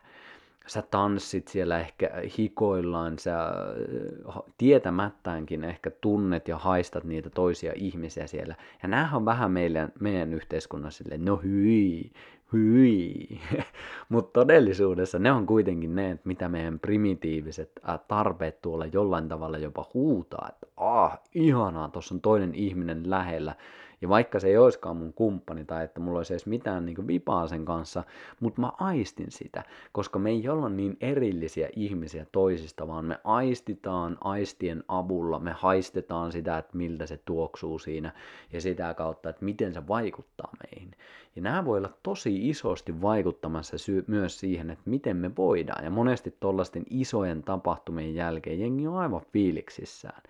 [0.67, 8.27] Sä tanssit siellä ehkä hikoillaan, sä äh, tietämättäänkin ehkä tunnet ja haistat niitä toisia ihmisiä
[8.27, 8.55] siellä.
[8.83, 12.13] Ja näähän on vähän meidän, meidän yhteiskunnassa silleen, no hyi,
[12.53, 13.29] hyi.
[14.09, 19.59] Mutta todellisuudessa ne on kuitenkin ne, että mitä meidän primitiiviset äh, tarpeet tuolla jollain tavalla
[19.59, 23.55] jopa huutaa, että ah, ihanaa, tuossa on toinen ihminen lähellä,
[24.01, 27.49] ja vaikka se ei olisikaan mun kumppani tai että mulla olisi edes mitään niin vipaa
[27.49, 28.05] sen kanssa,
[28.41, 34.19] mutta mä aistin sitä, koska me ei olla niin erillisiä ihmisiä toisista, vaan me aistitaan
[34.21, 38.13] aistien avulla, me haistetaan sitä, että miltä se tuoksuu siinä
[38.53, 40.91] ja sitä kautta, että miten se vaikuttaa meihin.
[41.37, 45.85] Ja nämä voi olla tosi isosti vaikuttamassa sy- myös siihen, että miten me voidaan.
[45.85, 50.23] Ja monesti tuollaisten isojen tapahtumien jälkeen jengi on aivan fiiliksissään.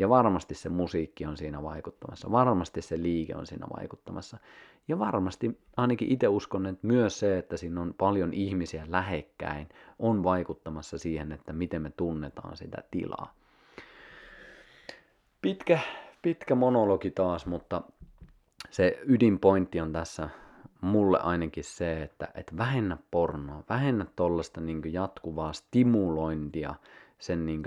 [0.00, 4.38] Ja varmasti se musiikki on siinä vaikuttamassa, varmasti se liike on siinä vaikuttamassa.
[4.88, 10.24] Ja varmasti ainakin itse uskon, että myös se, että siinä on paljon ihmisiä lähekkäin, on
[10.24, 13.34] vaikuttamassa siihen, että miten me tunnetaan sitä tilaa.
[15.42, 15.78] Pitkä,
[16.22, 17.82] pitkä monologi taas, mutta
[18.70, 20.28] se ydinpointti on tässä
[20.80, 26.74] mulle ainakin se, että, että vähennä pornoa, vähennä tuollaista niin jatkuvaa stimulointia
[27.20, 27.62] sen niin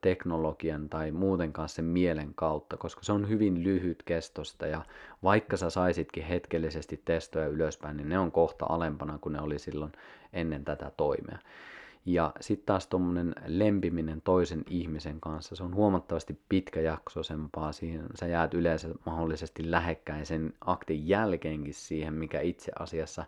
[0.00, 4.82] teknologian tai muutenkaan sen mielen kautta, koska se on hyvin lyhyt kestosta ja
[5.22, 9.92] vaikka sä saisitkin hetkellisesti testoja ylöspäin, niin ne on kohta alempana kuin ne oli silloin
[10.32, 11.38] ennen tätä toimea.
[12.06, 17.72] Ja sitten taas tuommoinen lempiminen toisen ihmisen kanssa, se on huomattavasti pitkäjaksoisempaa.
[17.72, 23.24] Siihen sä jäät yleensä mahdollisesti lähekkäin sen aktin jälkeenkin siihen, mikä itse asiassa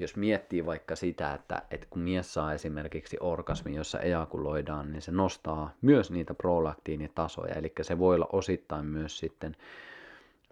[0.00, 5.12] jos miettii vaikka sitä, että, että kun mies saa esimerkiksi orgasmin, jossa ejakuloidaan, niin se
[5.12, 9.56] nostaa myös niitä prolaktiinitasoja, eli se voi olla osittain myös sitten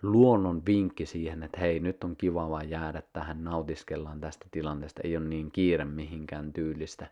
[0.03, 5.17] luonnon vinkki siihen, että hei, nyt on kiva vaan jäädä tähän, nautiskellaan tästä tilanteesta, ei
[5.17, 7.07] ole niin kiire mihinkään tyylistä,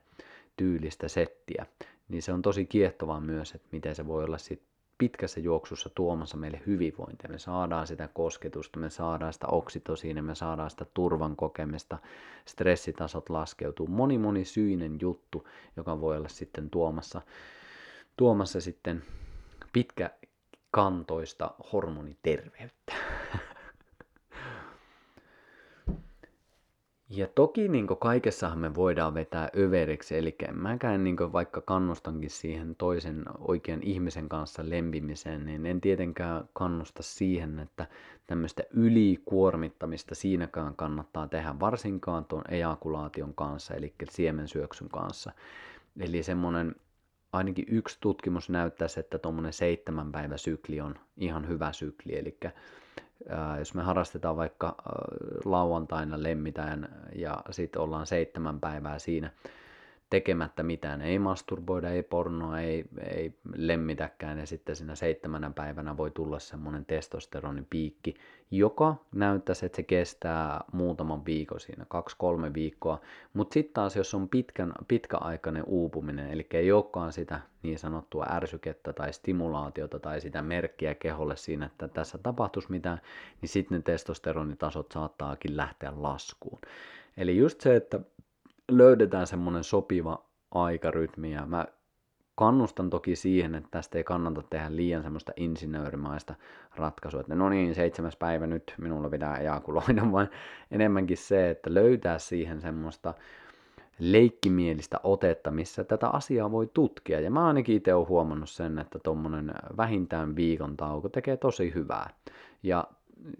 [0.57, 1.67] tyylistä settiä.
[2.09, 4.63] Niin se on tosi kiehtovaa myös, että miten se voi olla sit
[4.99, 7.31] pitkässä juoksussa tuomassa meille hyvinvointia.
[7.31, 11.99] Me saadaan sitä kosketusta, me saadaan sitä oksitosiinia, me saadaan sitä turvan kokemista,
[12.45, 13.87] stressitasot laskeutuu.
[13.87, 17.23] Moni moni syinen juttu, joka voi olla sitten tuomassa,
[18.17, 19.03] tuomassa sitten
[19.73, 22.93] pitkäkantoista hormoniterveyttä.
[27.11, 33.25] Ja toki niin kaikessahan me voidaan vetää överiksi, eli mäkään niin vaikka kannustankin siihen toisen
[33.39, 37.87] oikean ihmisen kanssa lempimiseen, niin en tietenkään kannusta siihen, että
[38.27, 45.33] tämmöistä ylikuormittamista siinäkään kannattaa tehdä, varsinkaan tuon ejakulaation kanssa, eli siemensyöksyn kanssa.
[46.01, 46.75] Eli semmoinen,
[47.33, 52.39] ainakin yksi tutkimus näyttäisi, että tuommoinen seitsemän päivä sykli on ihan hyvä sykli, eli
[53.59, 54.75] jos me harrastetaan vaikka
[55.45, 59.31] lauantaina lemmitään ja sitten ollaan seitsemän päivää siinä
[60.11, 64.39] tekemättä mitään, ei masturboida, ei pornoa, ei, ei lemmitäkään.
[64.39, 68.15] Ja sitten siinä seitsemänä päivänä voi tulla semmoinen testosteronipiikki,
[68.51, 73.01] joka näyttäisi, että se kestää muutaman viikon siinä, kaksi-kolme viikkoa,
[73.33, 78.93] mutta sitten taas jos on pitkän, pitkäaikainen uupuminen, eli ei olekaan sitä niin sanottua ärsykettä
[78.93, 83.01] tai stimulaatiota tai sitä merkkiä keholle siinä, että tässä tapahtuisi mitään,
[83.41, 86.59] niin sitten ne testosteronitasot saattaakin lähteä laskuun.
[87.17, 88.01] Eli just se, että
[88.71, 91.67] löydetään semmoinen sopiva aikarytmi ja mä
[92.35, 96.35] kannustan toki siihen, että tästä ei kannata tehdä liian semmoista insinöörimaista
[96.77, 100.29] ratkaisua, että no niin, seitsemäs päivä nyt minulla pitää ejakuloida, vaan
[100.71, 103.15] enemmänkin se, että löytää siihen semmoista
[103.99, 107.21] leikkimielistä otetta, missä tätä asiaa voi tutkia.
[107.21, 112.11] Ja mä ainakin itse olen huomannut sen, että tuommoinen vähintään viikon tauko tekee tosi hyvää.
[112.63, 112.85] Ja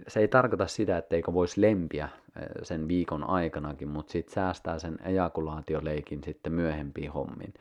[0.09, 2.05] se ei tarkoita sitä, etteikö voisi lempiä
[2.37, 7.55] eh, sen viikon aikanakin, mutta sitten säästää sen ejakulaatioleikin sitten myöhempiin hommiin.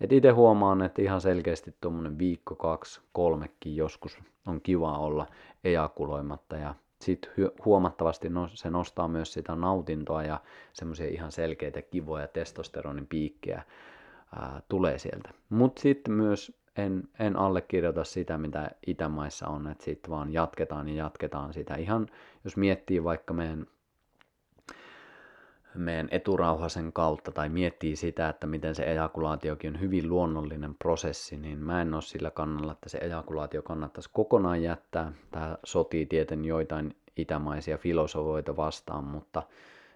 [0.00, 5.26] Et itse huomaan, että ihan selkeästi tuommoinen viikko, kaksi, kolmekin joskus on kiva olla
[5.64, 7.32] ejakuloimatta ja sitten
[7.64, 10.40] huomattavasti no, se nostaa myös sitä nautintoa ja
[10.72, 13.62] semmoisia ihan selkeitä kivoja testosteronin piikkejä
[14.68, 15.30] tulee sieltä.
[15.48, 20.94] Mutta sitten myös en, en allekirjoita sitä, mitä Itämaissa on, että sitten vaan jatketaan ja
[20.94, 21.74] jatketaan sitä.
[21.74, 22.06] Ihan
[22.44, 23.66] jos miettii vaikka meidän,
[25.74, 31.58] meidän eturauhasen kautta tai miettii sitä, että miten se ejakulaatiokin on hyvin luonnollinen prosessi, niin
[31.58, 35.12] mä en ole sillä kannalla, että se ejakulaatio kannattaisi kokonaan jättää.
[35.30, 39.42] Tämä sotii tieten joitain itämaisia filosofoita vastaan, mutta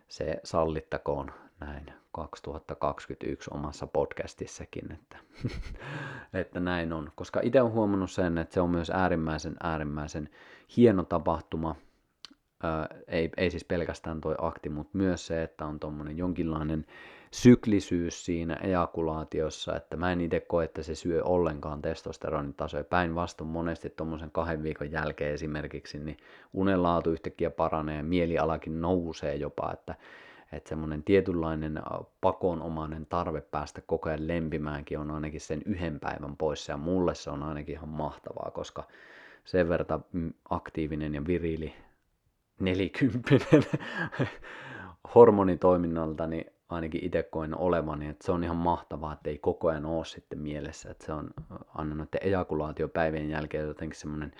[0.08, 5.16] se sallittakoon näin 2021 omassa podcastissakin, että,
[6.40, 7.12] että näin on.
[7.14, 10.28] Koska itse olen huomannut sen, että se on myös äärimmäisen äärimmäisen
[10.76, 11.76] hieno tapahtuma.
[12.62, 16.86] Ää, ei, ei siis pelkästään toi akti, mutta myös se, että on tuommoinen jonkinlainen
[17.34, 22.84] syklisyys siinä ejakulaatiossa, että mä en itse koe, että se syö ollenkaan testosteronitasoja.
[22.84, 26.16] Päinvastoin monesti tuommoisen kahden viikon jälkeen esimerkiksi, niin
[26.52, 29.94] unenlaatu yhtäkkiä paranee ja mielialakin nousee jopa, että
[30.56, 31.82] että semmoinen tietynlainen
[32.20, 36.72] pakonomainen tarve päästä koko ajan lempimäänkin on ainakin sen yhden päivän poissa.
[36.72, 38.84] Ja mulle se on ainakin ihan mahtavaa, koska
[39.44, 41.74] sen verran mm, aktiivinen ja viriili
[42.60, 43.64] nelikymppinen
[45.14, 49.86] hormonitoiminnalta, niin ainakin itse koen olevani, että se on ihan mahtavaa, että ei koko ajan
[49.86, 51.30] ole sitten mielessä, että se on
[51.74, 54.32] aina noiden ejakulaatiopäivien jälkeen jotenkin semmoinen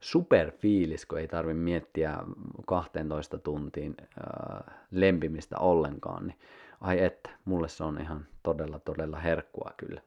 [0.00, 2.18] superfiilis, kun ei tarvi miettiä
[2.66, 6.38] 12 tuntiin ää, lempimistä ollenkaan, niin
[6.80, 10.00] ai että, mulle se on ihan todella todella herkkua kyllä.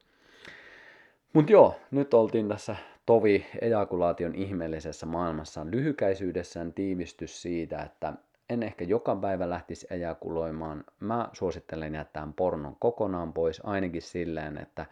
[1.33, 2.75] Mutta joo, nyt oltiin tässä
[3.05, 8.13] tovi ejakulaation ihmeellisessä maailmassaan lyhykäisyydessään tiivistys siitä, että
[8.49, 10.83] en ehkä joka päivä lähtisi ejakuloimaan.
[10.99, 14.85] Mä suosittelen jättää pornon kokonaan pois, ainakin silleen, että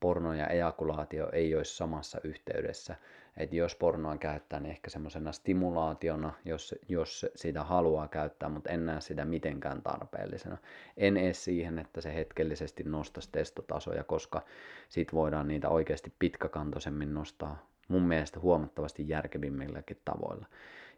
[0.00, 2.96] porno ja ejakulaatio ei olisi samassa yhteydessä.
[3.38, 8.86] Että jos pornoa käyttää, niin ehkä semmoisena stimulaationa, jos, jos sitä haluaa käyttää, mutta en
[8.86, 10.56] näe sitä mitenkään tarpeellisena.
[10.96, 14.42] En edes siihen, että se hetkellisesti nostaisi testotasoja, koska
[14.88, 20.46] sit voidaan niitä oikeasti pitkäkantoisemmin nostaa mun mielestä huomattavasti järkevimmilläkin tavoilla.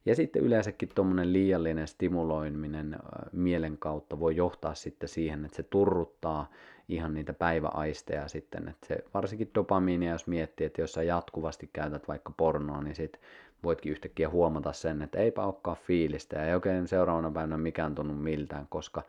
[0.06, 2.96] Ja sitten yleensäkin tuommoinen liiallinen stimuloiminen
[3.32, 6.50] mielen kautta voi johtaa sitten siihen, että se turruttaa
[6.88, 12.08] ihan niitä päiväaisteja sitten, että se varsinkin dopamiinia, jos miettii, että jos sä jatkuvasti käytät
[12.08, 13.20] vaikka pornoa, niin sit
[13.64, 18.14] voitkin yhtäkkiä huomata sen, että eipä olekaan fiilistä ja ei oikein seuraavana päivänä mikään tunnu
[18.14, 19.02] miltään, koska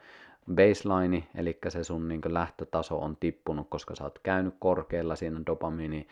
[0.56, 6.08] baseline, eli se sun niin lähtötaso on tippunut, koska sä oot käynyt korkealla siinä dopamiini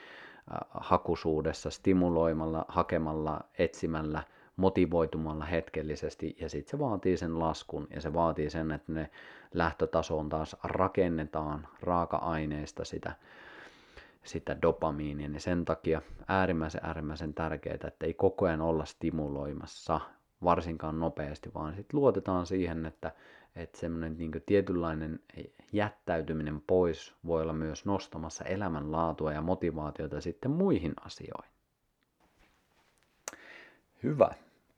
[0.70, 4.24] hakusuudessa, stimuloimalla, hakemalla, etsimällä–
[4.60, 9.10] motivoitumalla hetkellisesti ja sitten se vaatii sen laskun ja se vaatii sen, että ne
[9.54, 13.16] lähtötasoon taas rakennetaan raaka-aineista sitä,
[14.24, 20.00] sitä dopamiinia, niin sen takia äärimmäisen äärimmäisen tärkeää, että ei koko ajan olla stimuloimassa
[20.44, 23.12] varsinkaan nopeasti, vaan sitten luotetaan siihen, että,
[23.56, 25.20] että semmoinen niin tietynlainen
[25.74, 31.52] jättäytyminen pois voi olla myös nostamassa elämänlaatua ja motivaatiota sitten muihin asioihin.
[34.04, 34.30] Hyvä.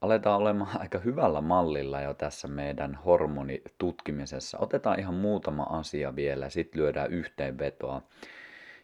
[0.01, 4.57] Aletaan olemaan aika hyvällä mallilla jo tässä meidän hormonitutkimisessa.
[4.59, 8.01] Otetaan ihan muutama asia vielä, sitten lyödään yhteenvetoa.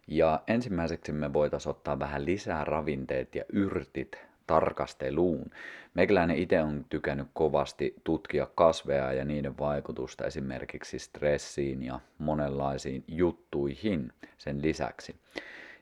[0.08, 5.52] Ja ensimmäiseksi me voitaisiin ottaa vähän lisää ravinteet ja yrtit tarkasteluun.
[5.94, 14.14] Meikäläinen itse on tykännyt kovasti tutkia kasveja ja niiden vaikutusta esimerkiksi stressiin ja monenlaisiin juttuihin
[14.38, 15.16] sen lisäksi.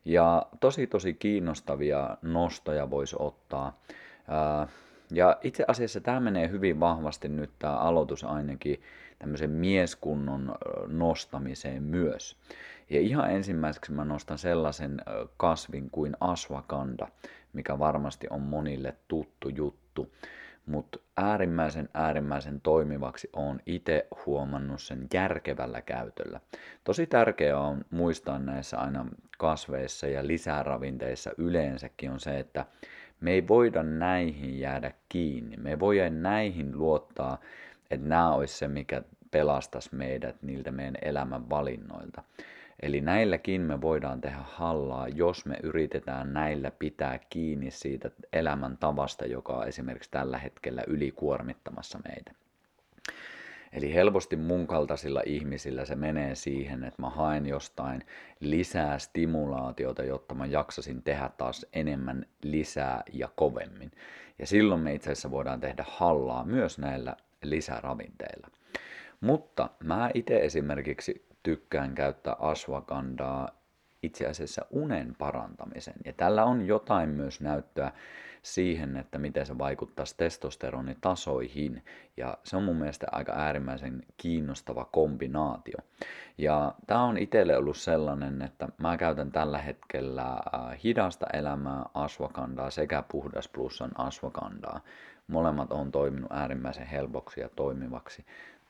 [0.05, 3.79] Ja tosi tosi kiinnostavia nostoja voisi ottaa.
[5.15, 8.81] Ja itse asiassa tämä menee hyvin vahvasti nyt tämä aloitus ainakin
[9.19, 10.55] tämmöisen mieskunnon
[10.87, 12.37] nostamiseen myös.
[12.89, 15.01] Ja ihan ensimmäiseksi mä nostan sellaisen
[15.37, 17.07] kasvin kuin asvakanda,
[17.53, 20.13] mikä varmasti on monille tuttu juttu.
[20.65, 26.39] Mutta äärimmäisen äärimmäisen toimivaksi on itse huomannut sen järkevällä käytöllä.
[26.83, 29.05] Tosi tärkeää on muistaa näissä aina
[29.37, 32.65] kasveissa ja lisäravinteissa yleensäkin on se, että
[33.21, 35.57] me ei voida näihin jäädä kiinni.
[35.57, 37.41] Me ei voida näihin luottaa,
[37.91, 42.23] että nämä olisi se, mikä pelastaisi meidät niiltä meidän elämän valinnoilta.
[42.81, 49.25] Eli näilläkin me voidaan tehdä hallaa, jos me yritetään näillä pitää kiinni siitä elämän tavasta,
[49.25, 52.31] joka on esimerkiksi tällä hetkellä ylikuormittamassa meitä.
[53.75, 58.01] Eli helposti mun kaltaisilla ihmisillä se menee siihen, että mä haen jostain
[58.39, 63.91] lisää stimulaatiota, jotta mä jaksasin tehdä taas enemmän lisää ja kovemmin.
[64.39, 68.47] Ja silloin me itse asiassa voidaan tehdä hallaa myös näillä lisäravinteilla.
[69.21, 73.49] Mutta mä itse esimerkiksi tykkään käyttää asvakandaa
[74.03, 75.95] itse asiassa unen parantamisen.
[76.05, 77.91] Ja tällä on jotain myös näyttöä
[78.45, 81.83] siihen, että miten se vaikuttaa testosteronitasoihin.
[82.17, 85.77] Ja se on mun mielestä aika äärimmäisen kiinnostava kombinaatio.
[86.37, 92.69] Ja tämä on itselle ollut sellainen, että mä käytän tällä hetkellä äh, hidasta elämää asvakandaa
[92.69, 94.81] sekä puhdas plussan asvakandaa.
[95.27, 98.25] Molemmat on toiminut äärimmäisen helpoksi ja toimivaksi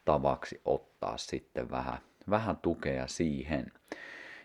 [0.05, 1.97] tavaksi ottaa sitten vähän,
[2.29, 3.71] vähän tukea siihen.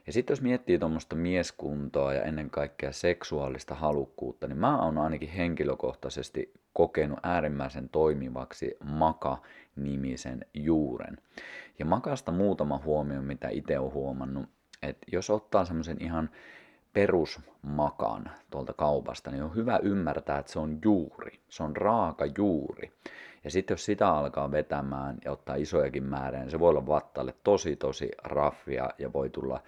[0.07, 5.29] Ja sitten jos miettii tuommoista mieskuntoa ja ennen kaikkea seksuaalista halukkuutta, niin mä oon ainakin
[5.29, 11.19] henkilökohtaisesti kokenut äärimmäisen toimivaksi maka-nimisen juuren.
[11.79, 14.49] Ja makasta muutama huomio, mitä itse olen huomannut,
[14.83, 16.31] että jos ottaa semmoisen ihan
[16.93, 21.41] perusmakan tuolta kaupasta, niin on hyvä ymmärtää, että se on juuri.
[21.49, 22.93] Se on raaka juuri.
[23.45, 27.35] Ja sitten jos sitä alkaa vetämään ja ottaa isojakin määriä, niin se voi olla vattalle
[27.45, 29.63] tosi tosi raffia ja voi tulla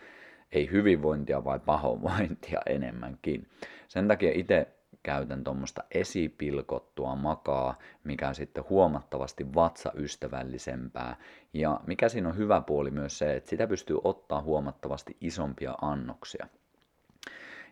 [0.53, 3.48] ei hyvinvointia vai pahoinvointia enemmänkin.
[3.88, 4.66] Sen takia itse
[5.03, 11.16] käytän tuommoista esipilkottua makaa, mikä on sitten huomattavasti vatsaystävällisempää.
[11.53, 16.46] Ja mikä siinä on hyvä puoli myös se, että sitä pystyy ottaa huomattavasti isompia annoksia.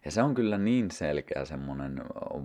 [0.05, 2.03] Ja se on kyllä niin selkeä semmoinen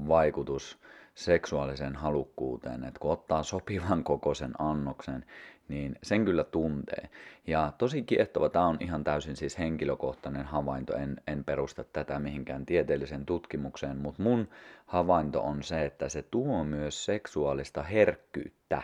[0.07, 0.79] vaikutus
[1.15, 5.25] seksuaaliseen halukkuuteen, että kun ottaa sopivan kokoisen annoksen,
[5.68, 7.09] niin sen kyllä tuntee.
[7.47, 12.66] Ja tosi kiehtova, tämä on ihan täysin siis henkilökohtainen havainto, en, en perusta tätä mihinkään
[12.66, 14.47] tieteelliseen tutkimukseen, mutta mun
[14.86, 18.82] havainto on se, että se tuo myös seksuaalista herkkyyttä.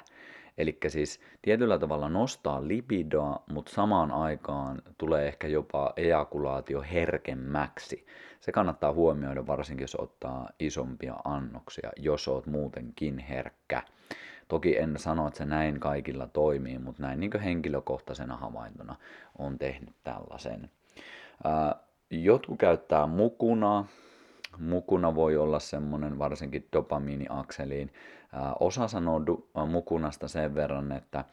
[0.58, 8.06] Eli siis tietyllä tavalla nostaa libidoa, mutta samaan aikaan tulee ehkä jopa ejakulaatio herkemmäksi.
[8.40, 13.84] Se kannattaa huomioida varsinkin, jos ottaa isompia annoksia, jos oot muutenkin herkkä.
[14.52, 18.96] Toki en sano, että se näin kaikilla toimii, mutta näin niin henkilökohtaisena havaintona
[19.38, 20.70] on tehnyt tällaisen.
[22.10, 23.86] jotkut käyttää mukuna.
[24.58, 27.94] Mukuna voi olla semmoinen varsinkin dopamiiniakseliin.
[28.60, 29.22] osa sanoo
[29.68, 31.26] mukunasta sen verran, että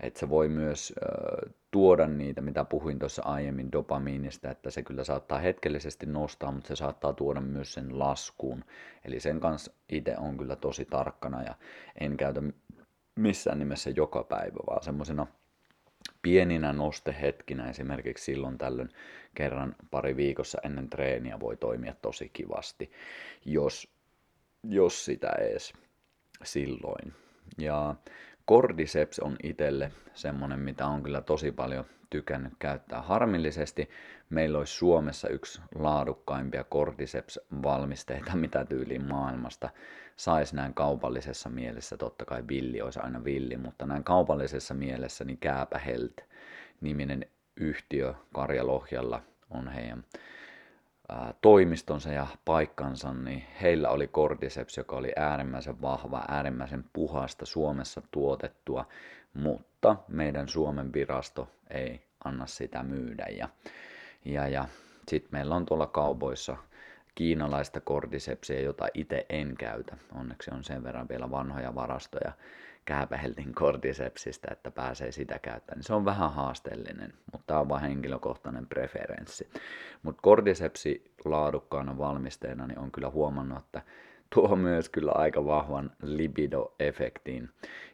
[0.00, 0.94] että se voi myös
[1.74, 6.76] tuoda niitä, mitä puhuin tuossa aiemmin dopamiinista, että se kyllä saattaa hetkellisesti nostaa, mutta se
[6.76, 8.64] saattaa tuoda myös sen laskuun.
[9.04, 11.54] Eli sen kanssa itse on kyllä tosi tarkkana ja
[12.00, 12.42] en käytä
[13.14, 15.26] missään nimessä joka päivä, vaan semmoisena
[16.22, 18.90] pieninä nostehetkinä esimerkiksi silloin tällöin
[19.34, 22.92] kerran pari viikossa ennen treeniä voi toimia tosi kivasti,
[23.44, 23.88] jos,
[24.62, 25.72] jos sitä edes
[26.44, 27.12] silloin.
[27.58, 27.94] Ja
[28.48, 33.02] Cordyceps on itselle semmonen, mitä on kyllä tosi paljon tykännyt käyttää.
[33.02, 33.90] Harmillisesti
[34.30, 39.70] meillä olisi Suomessa yksi laadukkaimpia Cordyceps-valmisteita, mitä tyyliin maailmasta
[40.16, 41.96] saisi näin kaupallisessa mielessä.
[41.96, 46.24] Totta kai villi olisi aina villi, mutta näin kaupallisessa mielessä niin Kääpä Health
[46.80, 47.26] niminen
[47.56, 50.04] yhtiö Karjalohjalla on heidän
[51.40, 58.88] toimistonsa ja paikkansa, niin heillä oli Cordyceps, joka oli äärimmäisen vahva, äärimmäisen puhasta Suomessa tuotettua,
[59.34, 63.26] mutta meidän Suomen virasto ei anna sitä myydä.
[63.38, 63.48] Ja,
[64.24, 64.68] ja, ja
[65.08, 66.56] sitten meillä on tuolla kaupoissa
[67.14, 69.96] kiinalaista kordisepsiä, jota itse en käytä.
[70.14, 72.32] Onneksi on sen verran vielä vanhoja varastoja
[72.84, 75.82] kääpäheltin kordisepsistä, että pääsee sitä käyttämään.
[75.82, 79.48] Se on vähän haasteellinen, mutta tämä on vain henkilökohtainen preferenssi.
[80.02, 83.82] Mutta kordisepsi laadukkaana valmisteena niin on kyllä huomannut, että
[84.34, 87.48] tuo myös kyllä aika vahvan libido-efektiin.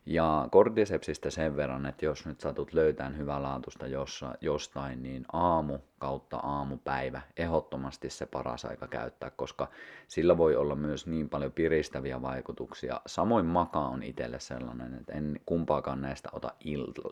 [0.06, 6.36] Ja kordisepsistä sen verran, että jos nyt satut löytämään hyvälaatusta jossa, jostain, niin aamu kautta
[6.36, 9.68] aamupäivä ehdottomasti se paras aika käyttää, koska
[10.08, 13.00] sillä voi olla myös niin paljon piristäviä vaikutuksia.
[13.06, 16.52] Samoin maka on itselle sellainen, että en kumpaakaan näistä ota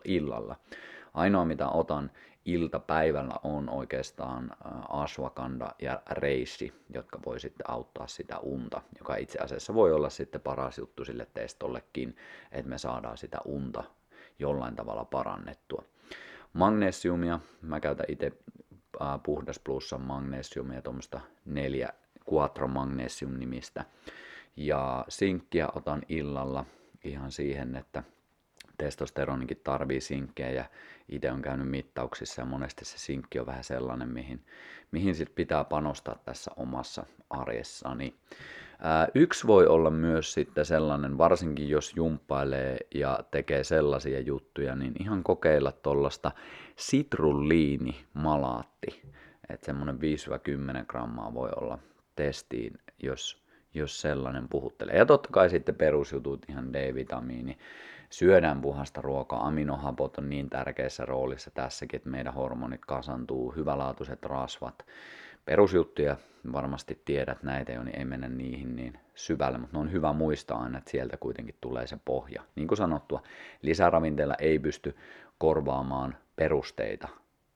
[0.03, 0.55] illalla.
[1.19, 2.11] Ainoa mitä otan
[2.45, 4.51] iltapäivällä on oikeastaan
[4.89, 10.41] aswakanda ja reissi, jotka voi sitten auttaa sitä unta, joka itse asiassa voi olla sitten
[10.41, 12.17] paras juttu sille testollekin,
[12.51, 13.83] että me saadaan sitä unta
[14.39, 15.83] jollain tavalla parannettua.
[16.53, 18.31] Magnesiumia, mä käytän itse
[19.23, 21.89] puhdas plussan magnesiumia, tuommoista neljä
[22.33, 23.85] quattro magnesium nimistä.
[24.55, 26.65] Ja sinkkiä otan illalla
[27.03, 28.03] ihan siihen, että
[28.79, 30.65] testosteronikin tarvii sinkkejä ja
[31.09, 34.45] itse on käynyt mittauksissa ja monesti se sinkki on vähän sellainen, mihin,
[34.91, 38.15] mihin sit pitää panostaa tässä omassa arjessani.
[38.81, 44.93] Ää, yksi voi olla myös sitten sellainen, varsinkin jos jumppailee ja tekee sellaisia juttuja, niin
[44.99, 46.31] ihan kokeilla tuollaista
[46.75, 49.01] sitrulliinimalaatti.
[49.49, 49.99] Että semmoinen 5-10
[50.87, 51.79] grammaa voi olla
[52.15, 52.73] testiin,
[53.03, 54.95] jos, jos sellainen puhuttelee.
[54.95, 57.57] Ja totta kai sitten perusjutut, ihan D-vitamiini,
[58.09, 64.85] syödään puhasta ruokaa, aminohapot on niin tärkeässä roolissa tässäkin, että meidän hormonit kasantuu, hyvälaatuiset rasvat,
[65.45, 66.17] perusjuttuja
[66.51, 70.61] varmasti tiedät näitä jo, niin ei mennä niihin niin syvälle, mutta ne on hyvä muistaa
[70.61, 72.43] aina, että sieltä kuitenkin tulee se pohja.
[72.55, 73.23] Niin kuin sanottua,
[73.61, 74.95] lisäravinteilla ei pysty
[75.37, 77.07] korvaamaan perusteita.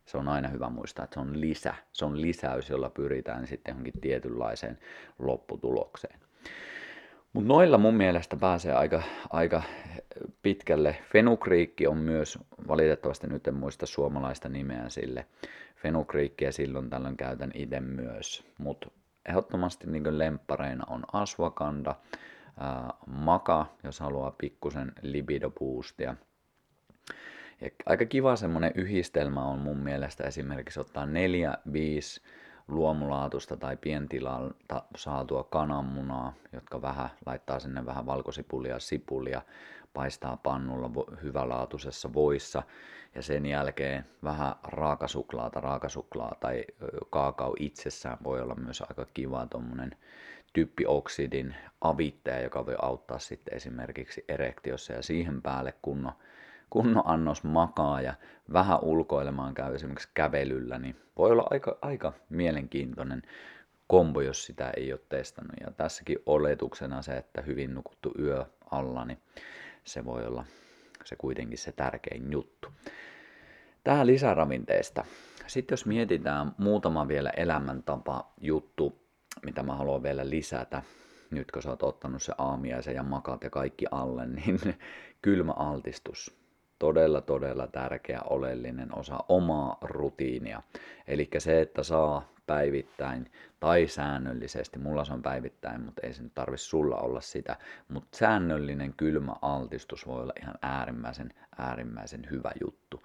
[0.05, 3.71] Se on aina hyvä muistaa, että se on lisä, se on lisäys, jolla pyritään sitten
[3.71, 4.79] johonkin tietynlaiseen
[5.19, 6.19] lopputulokseen.
[7.33, 9.63] Mutta noilla mun mielestä pääsee aika, aika
[10.41, 10.95] pitkälle.
[11.11, 15.25] Fenukriikki on myös, valitettavasti nyt en muista suomalaista nimeä sille.
[15.75, 18.43] Fenukriikkiä silloin tällöin käytän itse myös.
[18.57, 18.91] Mutta
[19.29, 21.95] ehdottomasti niin lemppareina on aswakanda,
[22.59, 26.15] ää, maka, jos haluaa pikkusen libido boostia.
[27.61, 32.21] Ja aika kiva semmonen yhdistelmä on mun mielestä esimerkiksi ottaa neljä, viisi
[32.67, 39.41] luomulaatusta tai pientilalta saatua kananmunaa, jotka vähän laittaa sinne vähän valkosipulia, sipulia,
[39.93, 40.91] paistaa pannulla
[41.21, 42.63] hyvälaatuisessa voissa
[43.15, 46.65] ja sen jälkeen vähän raakasuklaata, raakasuklaa tai
[47.09, 49.91] kaakao itsessään voi olla myös aika kiva tuommoinen
[50.53, 56.13] typpioksidin avittaja, joka voi auttaa sitten esimerkiksi erektiossa ja siihen päälle kunnon
[56.73, 58.13] kunnon annos makaa ja
[58.53, 63.21] vähän ulkoilemaan käy esimerkiksi kävelyllä, niin voi olla aika, aika mielenkiintoinen
[63.87, 65.55] kombo, jos sitä ei ole testannut.
[65.61, 69.17] Ja tässäkin oletuksena se, että hyvin nukuttu yö alla, niin
[69.85, 70.45] se voi olla
[71.05, 72.67] se kuitenkin se tärkein juttu.
[73.83, 75.05] Tähän lisäravinteesta.
[75.47, 79.07] Sitten jos mietitään muutama vielä elämäntapa juttu,
[79.45, 80.83] mitä mä haluan vielä lisätä,
[81.31, 84.59] nyt kun sä oot ottanut se aamiaisen ja makat ja kaikki alle, niin
[85.21, 86.42] kylmä altistus
[86.83, 90.61] todella, todella tärkeä, oleellinen osa omaa rutiinia.
[91.07, 96.35] Eli se, että saa päivittäin tai säännöllisesti, mulla se on päivittäin, mutta ei se nyt
[96.35, 97.57] tarvi sulla olla sitä,
[97.87, 103.03] mutta säännöllinen kylmä altistus voi olla ihan äärimmäisen, äärimmäisen hyvä juttu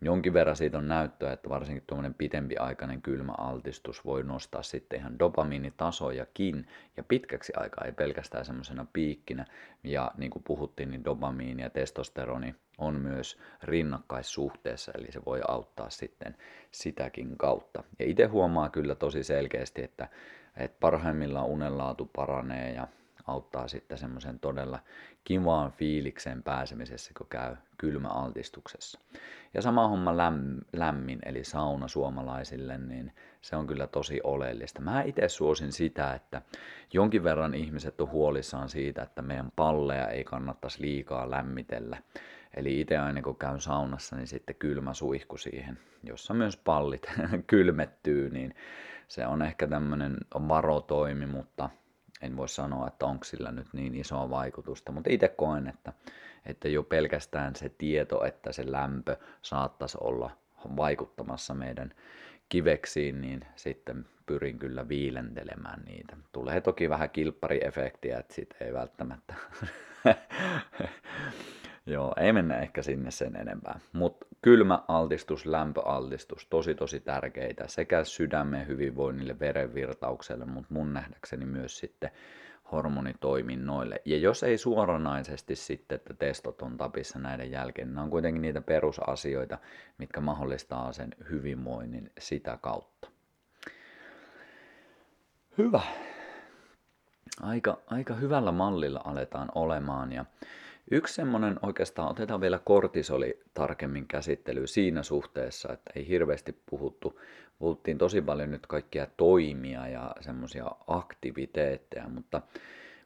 [0.00, 5.18] jonkin verran siitä on näyttöä, että varsinkin tuommoinen pitempiaikainen kylmä altistus voi nostaa sitten ihan
[5.18, 9.46] dopamiinitasojakin ja pitkäksi aikaa, ei pelkästään semmoisena piikkinä.
[9.84, 15.90] Ja niin kuin puhuttiin, niin dopamiini ja testosteroni on myös rinnakkaissuhteessa, eli se voi auttaa
[15.90, 16.36] sitten
[16.70, 17.84] sitäkin kautta.
[17.98, 20.08] Ja itse huomaa kyllä tosi selkeästi, että,
[20.56, 22.88] että parhaimmillaan unenlaatu paranee ja
[23.26, 24.78] auttaa sitten semmoisen todella
[25.24, 29.00] kivaan fiilikseen pääsemisessä, kun käy kylmäaltistuksessa.
[29.54, 30.16] Ja sama homma
[30.72, 34.80] lämmin, eli sauna suomalaisille, niin se on kyllä tosi oleellista.
[34.80, 36.42] Mä itse suosin sitä, että
[36.92, 41.98] jonkin verran ihmiset on huolissaan siitä, että meidän palleja ei kannattaisi liikaa lämmitellä.
[42.56, 47.06] Eli itse aina kun käyn saunassa, niin sitten kylmä suihku siihen, jossa myös pallit
[47.46, 48.54] kylmettyy, niin
[49.08, 51.70] se on ehkä tämmöinen varotoimi, mutta
[52.22, 55.92] en voi sanoa, että onko sillä nyt niin isoa vaikutusta, mutta itse koen, että,
[56.46, 60.30] että jo pelkästään se tieto, että se lämpö saattaisi olla
[60.76, 61.94] vaikuttamassa meidän
[62.48, 66.16] kiveksiin, niin sitten pyrin kyllä viilentelemään niitä.
[66.32, 69.34] Tulee toki vähän kilppariefektiä, että sit ei välttämättä
[71.90, 73.80] Joo, ei mennä ehkä sinne sen enempää.
[73.92, 81.78] Mutta kylmä altistus, lämpöaltistus, tosi tosi tärkeitä sekä sydämen hyvinvoinnille, verenvirtaukselle, mutta mun nähdäkseni myös
[81.78, 82.10] sitten
[82.72, 84.02] hormonitoiminnoille.
[84.04, 88.42] Ja jos ei suoranaisesti sitten, että testot on tapissa näiden jälkeen, niin nämä on kuitenkin
[88.42, 89.58] niitä perusasioita,
[89.98, 93.08] mitkä mahdollistaa sen hyvinvoinnin sitä kautta.
[95.58, 95.80] Hyvä.
[97.42, 100.24] Aika, aika hyvällä mallilla aletaan olemaan ja
[100.92, 107.20] Yksi semmoinen oikeastaan, otetaan vielä kortisoli tarkemmin käsittely siinä suhteessa, että ei hirveästi puhuttu,
[107.58, 112.42] puhuttiin tosi paljon nyt kaikkia toimia ja semmoisia aktiviteetteja, mutta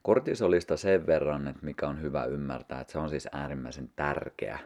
[0.01, 4.59] kortisolista sen verran, että mikä on hyvä ymmärtää, että se on siis äärimmäisen tärkeä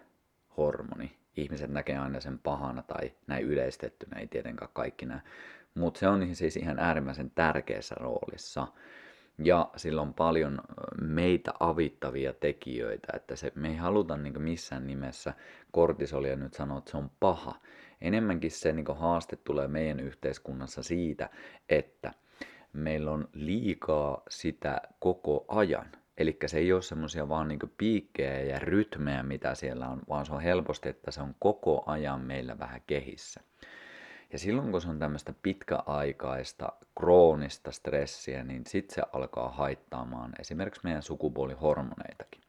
[0.58, 1.18] hormoni.
[1.38, 5.22] Ihmiset näkee aina sen pahana tai näin yleistettynä, ei tietenkään kaikki näe,
[5.74, 8.68] mutta se on siis ihan äärimmäisen tärkeässä roolissa
[9.44, 10.62] ja sillä on paljon
[11.02, 15.34] meitä avittavia tekijöitä, että se, me ei haluta niin missään nimessä
[15.72, 17.56] kortisolia nyt sanoa, että se on paha.
[18.02, 21.30] Enemmänkin se niin haaste tulee meidän yhteiskunnassa siitä,
[21.70, 22.14] että
[22.74, 25.86] meillä on liikaa sitä koko ajan.
[26.18, 30.34] Eli se ei ole semmoisia vaan niin piikkejä ja rytmejä, mitä siellä on, vaan se
[30.34, 33.42] on helposti, että se on koko ajan meillä vähän kehissä.
[34.34, 40.82] Ja silloin kun se on tämmöistä pitkäaikaista, kroonista stressiä, niin sitten se alkaa haittaamaan esimerkiksi
[40.84, 42.42] meidän sukupuolihormoneitakin.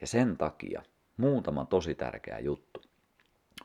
[0.00, 0.82] Ja sen takia
[1.16, 2.82] muutama tosi tärkeä juttu.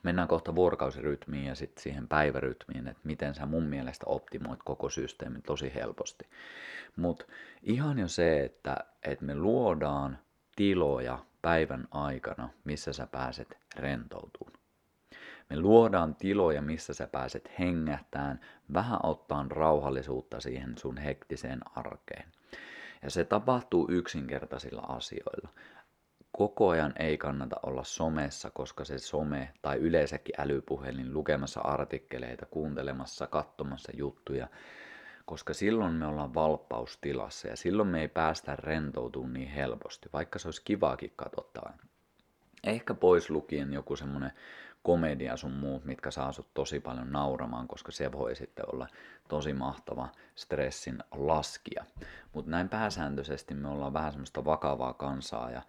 [0.03, 5.41] Mennään kohta vuorokausirytmiin ja sitten siihen päivärytmiin, että miten sä mun mielestä optimoit koko systeemin
[5.41, 6.27] tosi helposti.
[6.95, 7.26] Mutta
[7.61, 10.19] ihan jo se, että, että me luodaan
[10.56, 14.62] tiloja päivän aikana, missä sä pääset rentoutumaan.
[15.54, 18.40] Me luodaan tiloja, missä sä pääset hengähtään,
[18.74, 22.26] vähän ottaan rauhallisuutta siihen sun hektiseen arkeen.
[23.04, 25.50] Ja se tapahtuu yksinkertaisilla asioilla.
[26.32, 33.28] Koko ajan ei kannata olla somessa, koska se some tai yleensäkin älypuhelin lukemassa artikkeleita, kuuntelemassa,
[33.28, 34.48] katsomassa juttuja,
[35.26, 40.48] koska silloin me ollaan valppaustilassa ja silloin me ei päästä rentoutumaan niin helposti, vaikka se
[40.48, 41.78] olisi kivaakin katsottavaa.
[42.64, 44.32] Ehkä pois lukien joku semmonen
[44.84, 48.88] komedia sun muut, mitkä saa sut tosi paljon nauramaan, koska se voi sitten olla
[49.27, 51.85] tosi mahtava stressin laskia.
[52.34, 55.61] Mutta näin pääsääntöisesti me ollaan vähän semmoista vakavaa kansaa ja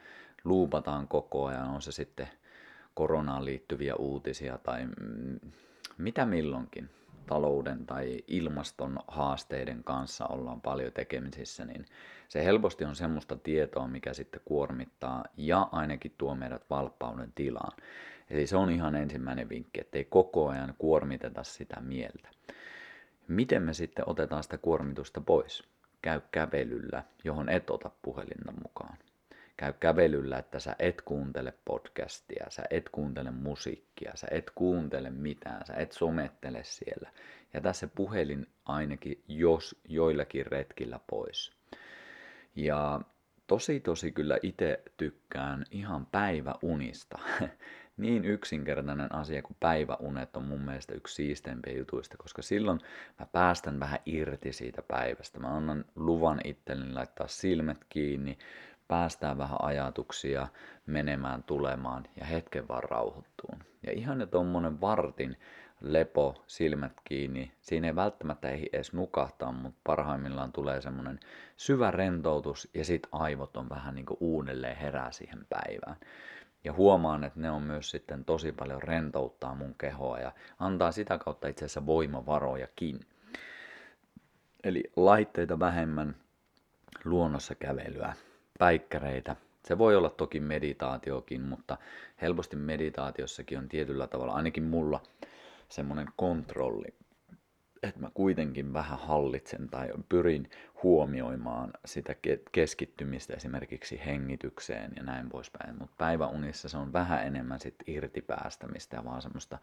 [0.44, 2.28] luupataan koko ajan, on se sitten
[2.94, 4.86] koronaan liittyviä uutisia tai
[5.98, 6.90] mitä milloinkin
[7.26, 11.86] talouden tai ilmaston haasteiden kanssa ollaan paljon tekemisissä, niin
[12.28, 17.72] se helposti on semmoista tietoa, mikä sitten kuormittaa ja ainakin tuo meidät valppauden tilaan.
[18.30, 22.28] Eli se on ihan ensimmäinen vinkki, että ei koko ajan kuormiteta sitä mieltä.
[23.28, 25.62] Miten me sitten otetaan sitä kuormitusta pois?
[26.02, 28.98] Käy kävelyllä, johon et ota puhelinta mukaan.
[29.56, 35.66] Käy kävelyllä, että sä et kuuntele podcastia, sä et kuuntele musiikkia, sä et kuuntele mitään,
[35.66, 37.10] sä et somettele siellä.
[37.52, 41.52] Ja tässä puhelin ainakin jos joillakin retkillä pois.
[42.56, 43.00] Ja
[43.46, 47.18] tosi tosi kyllä itse tykkään ihan päiväunista.
[47.96, 52.80] niin yksinkertainen asia kuin päiväunet on mun mielestä yksi siisteimpiä jutuista, koska silloin
[53.18, 55.40] mä päästän vähän irti siitä päivästä.
[55.40, 58.38] Mä annan luvan itselleni laittaa silmät kiinni,
[58.88, 60.48] päästään vähän ajatuksia
[60.86, 63.64] menemään, tulemaan ja hetken vaan rauhoittuun.
[63.86, 65.36] Ja ihan jo tommonen vartin
[65.80, 67.52] lepo, silmät kiinni.
[67.60, 71.20] Siinä ei välttämättä ei edes nukahtaa, mutta parhaimmillaan tulee semmoinen
[71.56, 75.96] syvä rentoutus ja sit aivot on vähän niin kuin uudelleen herää siihen päivään.
[76.64, 81.18] Ja huomaan, että ne on myös sitten tosi paljon rentouttaa mun kehoa ja antaa sitä
[81.18, 83.00] kautta itse asiassa voimavarojakin.
[84.64, 86.16] Eli laitteita vähemmän,
[87.04, 88.14] luonnossa kävelyä,
[88.58, 89.36] päikkäreitä.
[89.64, 91.76] Se voi olla toki meditaatiokin, mutta
[92.22, 95.02] helposti meditaatiossakin on tietyllä tavalla, ainakin mulla,
[95.68, 96.94] semmoinen kontrolli
[97.88, 100.50] että mä kuitenkin vähän hallitsen tai pyrin
[100.82, 102.14] huomioimaan sitä
[102.52, 105.78] keskittymistä esimerkiksi hengitykseen ja näin poispäin.
[105.78, 109.58] Mutta päiväunissa se on vähän enemmän sit irtipäästämistä ja vaan semmoista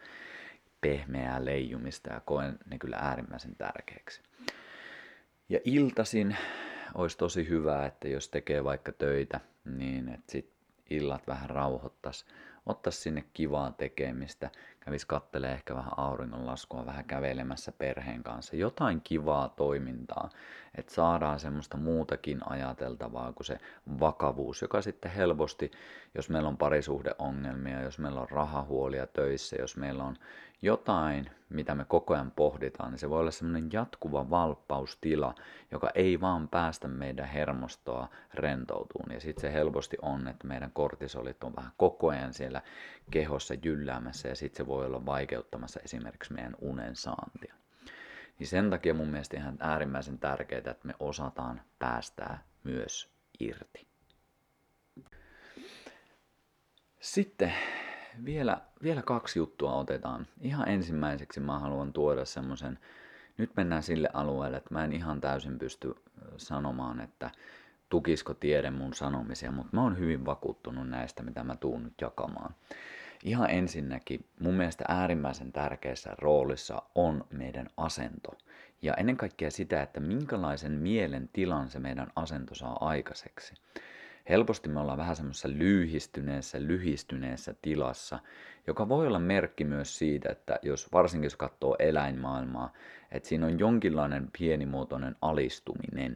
[0.81, 4.21] pehmeää leijumista ja koen ne kyllä äärimmäisen tärkeäksi.
[5.49, 6.37] Ja iltasin
[6.93, 10.51] olisi tosi hyvä, että jos tekee vaikka töitä, niin että sit
[10.89, 12.25] illat vähän rauhoittas,
[12.65, 14.49] ottaisi sinne kivaa tekemistä,
[14.85, 20.29] kävisi kattelee ehkä vähän auringonlaskua, vähän kävelemässä perheen kanssa, jotain kivaa toimintaa,
[20.75, 23.57] että saadaan semmoista muutakin ajateltavaa kuin se
[23.99, 25.71] vakavuus, joka sitten helposti,
[26.15, 30.15] jos meillä on parisuhdeongelmia, jos meillä on rahahuolia töissä, jos meillä on
[30.61, 35.35] jotain, mitä me koko ajan pohditaan, niin se voi olla semmoinen jatkuva valppaustila,
[35.71, 39.11] joka ei vaan päästä meidän hermostoa rentoutuun.
[39.13, 42.61] Ja sitten se helposti on, että meidän kortisolit on vähän koko ajan siellä
[43.11, 47.55] kehossa jylläämässä ja sitten se voi olla vaikeuttamassa esimerkiksi meidän unen saantia.
[48.39, 53.87] Niin sen takia mun mielestä ihan äärimmäisen tärkeää, että me osataan päästää myös irti.
[56.99, 57.53] Sitten
[58.25, 60.27] vielä, vielä kaksi juttua otetaan.
[60.41, 62.79] Ihan ensimmäiseksi mä haluan tuoda semmoisen,
[63.37, 65.95] nyt mennään sille alueelle, että mä en ihan täysin pysty
[66.37, 67.31] sanomaan, että
[67.89, 72.55] tukisko tiede mun sanomisia, mutta mä oon hyvin vakuuttunut näistä, mitä mä tuun nyt jakamaan.
[73.23, 78.31] Ihan ensinnäkin mun mielestä äärimmäisen tärkeässä roolissa on meidän asento.
[78.81, 83.53] Ja ennen kaikkea sitä, että minkälaisen mielen tilan se meidän asento saa aikaiseksi
[84.29, 88.19] helposti me ollaan vähän semmoisessa lyhistyneessä, lyhistyneessä tilassa,
[88.67, 92.73] joka voi olla merkki myös siitä, että jos varsinkin jos katsoo eläinmaailmaa,
[93.11, 96.15] että siinä on jonkinlainen pienimuotoinen alistuminen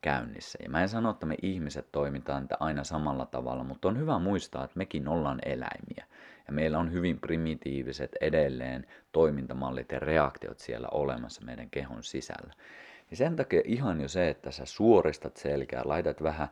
[0.00, 0.58] käynnissä.
[0.62, 4.64] Ja mä en sano, että me ihmiset toimitaan aina samalla tavalla, mutta on hyvä muistaa,
[4.64, 6.06] että mekin ollaan eläimiä.
[6.46, 12.52] Ja meillä on hyvin primitiiviset edelleen toimintamallit ja reaktiot siellä olemassa meidän kehon sisällä.
[13.10, 16.48] Ja sen takia ihan jo se, että sä suoristat selkää, laitat vähän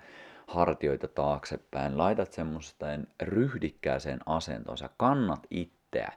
[0.47, 6.13] hartioita taaksepäin, laitat semmoisten ryhdikkääseen asentoon, sä kannat itseä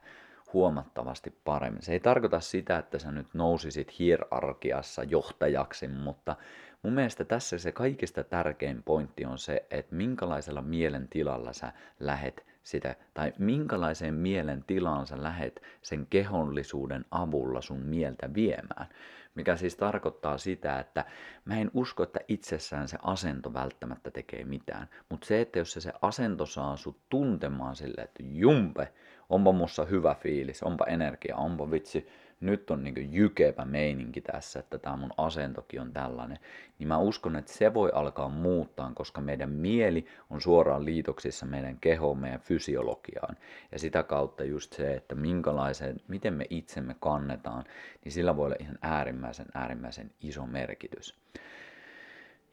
[0.54, 1.82] huomattavasti paremmin.
[1.82, 6.36] Se ei tarkoita sitä, että sä nyt nousisit hierarkiassa johtajaksi, mutta
[6.84, 12.96] mun mielestä tässä se kaikista tärkein pointti on se, että minkälaisella mielentilalla sä lähet sitä,
[13.14, 18.88] tai minkälaiseen mielen tilaan sä lähet sen kehonlisuuden avulla sun mieltä viemään.
[19.36, 21.06] Mikä siis tarkoittaa sitä, että
[21.46, 24.90] mä en usko, että itsessään se asento välttämättä tekee mitään.
[25.10, 28.94] Mutta se, että jos se, se asento saa sut tuntemaan sille, että jumpe,
[29.30, 32.08] onpa mussa hyvä fiilis, onpa energia, onpa vitsi,
[32.40, 36.40] nyt on niin jykevä meininki tässä, että tämä mun asentokin on tällainen,
[36.80, 41.78] niin mä uskon, että se voi alkaa muuttaa, koska meidän mieli on suoraan liitoksissa meidän
[41.80, 43.38] kehoon, meidän fysiologiaan.
[43.72, 47.64] Ja sitä kautta just se, että minkälaisen, miten me itsemme kannetaan,
[48.04, 51.16] niin sillä voi olla ihan äärimmäisen, äärimmäisen iso merkitys.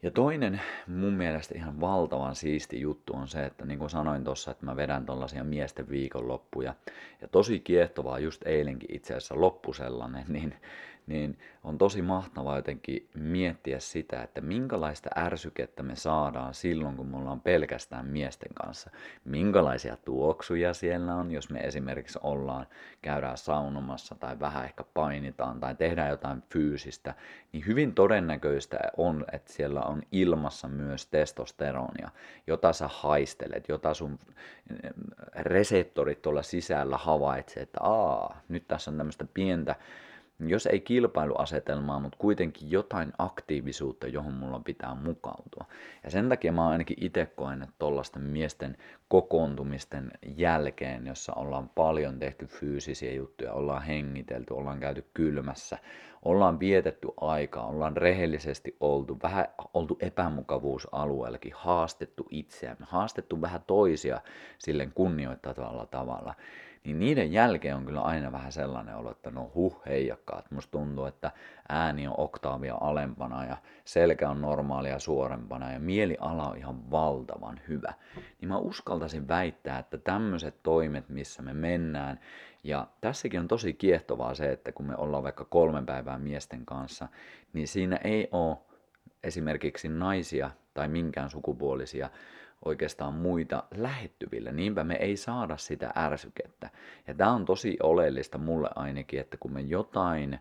[0.05, 4.51] Ja toinen mun mielestä ihan valtavan siisti juttu on se, että niin kuin sanoin tuossa,
[4.51, 6.73] että mä vedän tuollaisia miesten viikonloppuja.
[7.21, 10.55] Ja tosi kiehtovaa just eilenkin itse asiassa loppu sellainen, niin
[11.07, 17.17] niin on tosi mahtavaa jotenkin miettiä sitä, että minkälaista ärsykettä me saadaan silloin, kun me
[17.17, 18.89] ollaan pelkästään miesten kanssa.
[19.25, 22.67] Minkälaisia tuoksuja siellä on, jos me esimerkiksi ollaan,
[23.01, 27.13] käydään saunomassa tai vähän ehkä painitaan tai tehdään jotain fyysistä,
[27.51, 32.09] niin hyvin todennäköistä on, että siellä on ilmassa myös testosteronia,
[32.47, 34.19] jota sä haistelet, jota sun
[35.35, 39.75] reseptorit tuolla sisällä havaitsee, että aa, nyt tässä on tämmöistä pientä
[40.39, 45.65] jos ei kilpailuasetelmaa, mutta kuitenkin jotain aktiivisuutta, johon mulla pitää mukautua.
[46.03, 52.19] Ja sen takia mä ainakin itse koen, että tollasten miesten kokoontumisten jälkeen, jossa ollaan paljon
[52.19, 55.77] tehty fyysisiä juttuja, ollaan hengitelty, ollaan käyty kylmässä,
[56.25, 64.21] ollaan vietetty aikaa, ollaan rehellisesti oltu, vähän oltu epämukavuusalueellakin, haastettu itseämme, haastettu vähän toisia
[64.57, 66.35] silleen kunnioittavalla tavalla,
[66.85, 70.51] niin niiden jälkeen on kyllä aina vähän sellainen olo, että no huh heijakkaat.
[70.51, 71.31] Musta tuntuu, että
[71.69, 77.93] ääni on oktaavia alempana ja selkä on normaalia suorempana ja mieliala on ihan valtavan hyvä.
[78.41, 82.19] Niin mä uskaltaisin väittää, että tämmöiset toimet, missä me mennään,
[82.63, 87.07] ja tässäkin on tosi kiehtovaa se, että kun me ollaan vaikka kolmen päivää miesten kanssa,
[87.53, 88.57] niin siinä ei ole
[89.23, 92.09] esimerkiksi naisia tai minkään sukupuolisia
[92.65, 94.51] oikeastaan muita lähettyvillä.
[94.51, 96.69] Niinpä me ei saada sitä ärsykettä.
[97.07, 100.39] Ja tämä on tosi oleellista mulle ainakin, että kun me jotain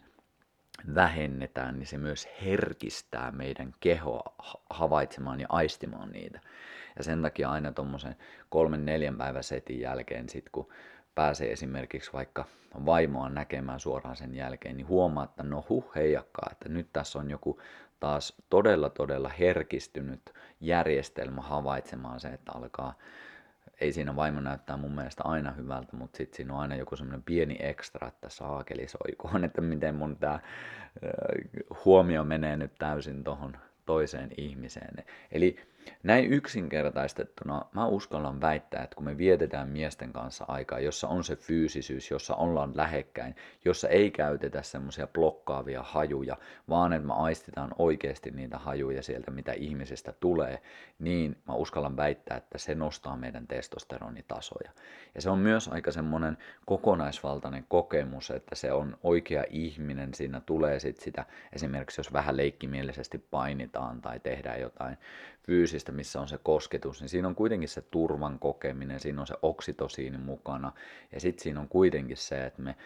[0.94, 4.34] vähennetään, niin se myös herkistää meidän kehoa
[4.70, 6.40] havaitsemaan ja aistimaan niitä.
[6.96, 8.16] Ja sen takia aina tuommoisen
[8.48, 10.68] kolmen neljän päivän setin jälkeen, sit kun
[11.14, 12.44] pääsee esimerkiksi vaikka
[12.86, 17.30] vaimoa näkemään suoraan sen jälkeen, niin huomaa, että no huh heijakkaa, että nyt tässä on
[17.30, 17.60] joku
[18.00, 22.94] taas todella todella herkistynyt järjestelmä havaitsemaan se, että alkaa,
[23.80, 27.22] ei siinä vaimo näyttää mun mielestä aina hyvältä, mutta sitten siinä on aina joku semmoinen
[27.22, 30.40] pieni ekstra, että saakelisoikoon, että miten mun tämä
[31.84, 33.56] huomio menee nyt täysin tuohon
[33.86, 35.04] toiseen ihmiseen.
[35.32, 35.56] Eli
[36.02, 41.36] näin yksinkertaistettuna mä uskallan väittää, että kun me vietetään miesten kanssa aikaa, jossa on se
[41.36, 46.36] fyysisyys, jossa ollaan lähekkäin, jossa ei käytetä semmoisia blokkaavia hajuja,
[46.68, 50.62] vaan että me aistitaan oikeasti niitä hajuja sieltä, mitä ihmisestä tulee,
[50.98, 54.70] niin mä uskallan väittää, että se nostaa meidän testosteronitasoja.
[55.14, 60.80] Ja se on myös aika semmoinen kokonaisvaltainen kokemus, että se on oikea ihminen, siinä tulee
[60.80, 64.98] sitten sitä, esimerkiksi jos vähän leikkimielisesti painitaan tai tehdään jotain
[65.46, 69.34] fyysistä, missä on se kosketus, niin siinä on kuitenkin se turvan kokeminen, siinä on se
[69.42, 70.72] oksitosiini mukana
[71.12, 72.76] ja sitten siinä on kuitenkin se, että me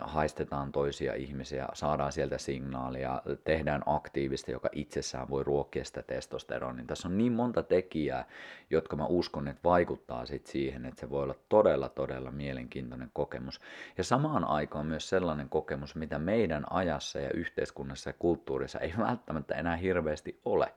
[0.00, 6.84] haistetaan toisia ihmisiä, saadaan sieltä signaalia, tehdään aktiivista, joka itsessään voi ruokkia sitä testosteronia.
[6.86, 8.24] Tässä on niin monta tekijää,
[8.70, 13.60] jotka mä uskon, että vaikuttaa sit siihen, että se voi olla todella, todella mielenkiintoinen kokemus.
[13.98, 19.54] Ja samaan aikaan myös sellainen kokemus, mitä meidän ajassa ja yhteiskunnassa ja kulttuurissa ei välttämättä
[19.54, 20.72] enää hirveästi ole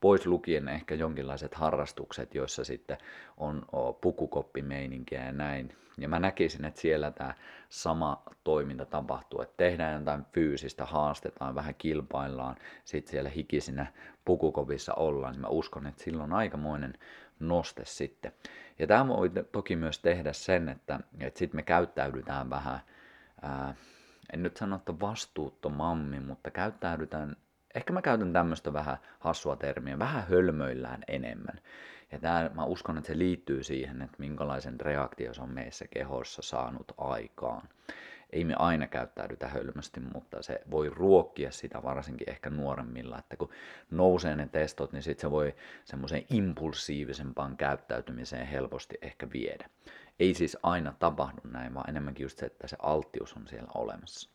[0.00, 2.98] pois lukien ehkä jonkinlaiset harrastukset, joissa sitten
[3.36, 3.62] on
[4.00, 5.76] pukukoppimeininkiä ja näin.
[5.98, 7.34] Ja mä näkisin, että siellä tämä
[7.68, 13.86] sama toiminta tapahtuu, että tehdään jotain fyysistä, haastetaan, vähän kilpaillaan, sitten siellä hikisinä
[14.24, 16.94] pukukopissa ollaan, niin mä uskon, että silloin on aikamoinen
[17.40, 18.32] noste sitten.
[18.78, 22.80] Ja tämä voi toki myös tehdä sen, että, että sitten me käyttäydytään vähän,
[23.42, 23.74] ää,
[24.32, 27.36] en nyt sano, että vastuuttomammin, mutta käyttäydytään
[27.78, 31.60] ehkä mä käytän tämmöistä vähän hassua termiä, vähän hölmöillään enemmän.
[32.12, 36.42] Ja tää, mä uskon, että se liittyy siihen, että minkälaisen reaktio se on meissä kehossa
[36.42, 37.68] saanut aikaan.
[38.30, 43.50] Ei me aina käyttäydytä hölmösti, mutta se voi ruokkia sitä varsinkin ehkä nuoremmilla, että kun
[43.90, 49.70] nousee ne testot, niin sitten se voi semmoiseen impulsiivisempaan käyttäytymiseen helposti ehkä viedä.
[50.20, 54.30] Ei siis aina tapahdu näin, vaan enemmänkin just se, että se alttius on siellä olemassa.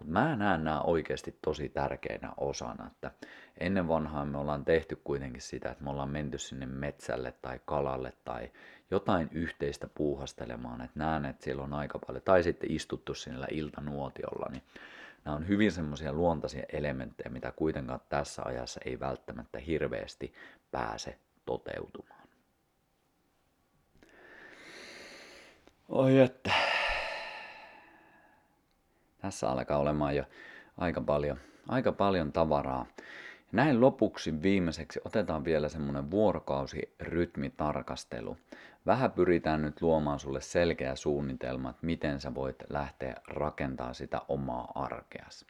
[0.00, 3.10] Mutta mä näen nämä oikeasti tosi tärkeinä osana, että
[3.60, 8.12] ennen vanhaa me ollaan tehty kuitenkin sitä, että me ollaan menty sinne metsälle tai kalalle
[8.24, 8.50] tai
[8.90, 14.46] jotain yhteistä puuhastelemaan, että näen, että siellä on aika paljon, tai sitten istuttu sinne iltanuotiolla,
[14.50, 14.62] niin
[15.24, 20.34] nämä on hyvin semmoisia luontaisia elementtejä, mitä kuitenkaan tässä ajassa ei välttämättä hirveästi
[20.70, 22.28] pääse toteutumaan.
[25.88, 26.50] Oi että
[29.24, 30.24] tässä alkaa olemaan jo
[30.78, 31.38] aika paljon,
[31.68, 32.86] aika paljon tavaraa.
[33.52, 38.36] Näin lopuksi viimeiseksi otetaan vielä semmoinen vuorokausirytmitarkastelu.
[38.86, 44.72] Vähän pyritään nyt luomaan sulle selkeä suunnitelma, että miten sä voit lähteä rakentamaan sitä omaa
[44.74, 45.46] arkeas.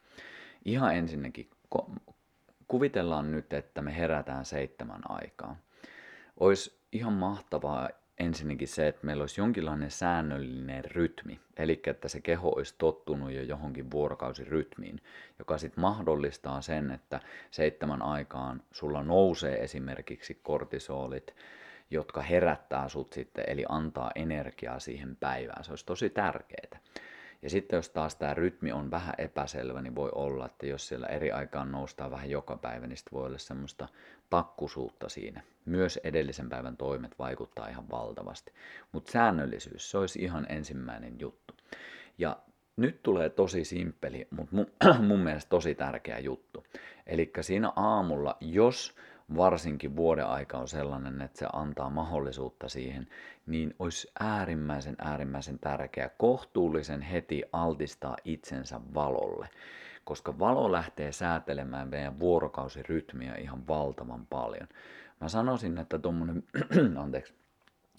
[0.65, 1.51] Ihan ensinnäkin
[2.69, 5.57] kuvitellaan nyt, että me herätään seitsemän aikaa.
[6.41, 7.89] Olisi ihan mahtavaa,
[8.19, 13.43] ensinnäkin se, että meillä olisi jonkinlainen säännöllinen rytmi, eli että se keho olisi tottunut jo
[13.43, 15.01] johonkin vuorokausirytmiin,
[15.39, 17.21] joka sitten mahdollistaa sen, että
[17.51, 21.35] seitsemän aikaan sulla nousee esimerkiksi kortisolit,
[21.91, 25.65] jotka herättää sut sitten, eli antaa energiaa siihen päivään.
[25.65, 26.81] Se olisi tosi tärkeää.
[27.45, 31.07] Ja sitten jos taas tämä rytmi on vähän epäselvä, niin voi olla, että jos siellä
[31.07, 33.89] eri aikaan noustaan vähän joka päivä, niin voi olla semmoista
[34.31, 35.43] takkusuutta siinä.
[35.65, 38.53] Myös edellisen päivän toimet vaikuttaa ihan valtavasti.
[38.93, 41.55] Mutta säännöllisyys, se olisi ihan ensimmäinen juttu.
[42.19, 42.37] Ja
[42.77, 44.67] nyt tulee tosi simppeli, mutta mun,
[45.09, 46.65] mun mielestä tosi tärkeä juttu.
[47.07, 48.95] Eli siinä aamulla, jos
[49.37, 53.09] varsinkin vuoden aika on sellainen, että se antaa mahdollisuutta siihen,
[53.47, 59.49] niin olisi äärimmäisen äärimmäisen tärkeää kohtuullisen heti altistaa itsensä valolle.
[60.05, 64.69] Koska valo lähtee säätelemään meidän vuorokausirytmiä ihan valtavan paljon.
[65.21, 66.45] Mä sanoisin, että tuommoinen,
[67.03, 67.35] anteeksi,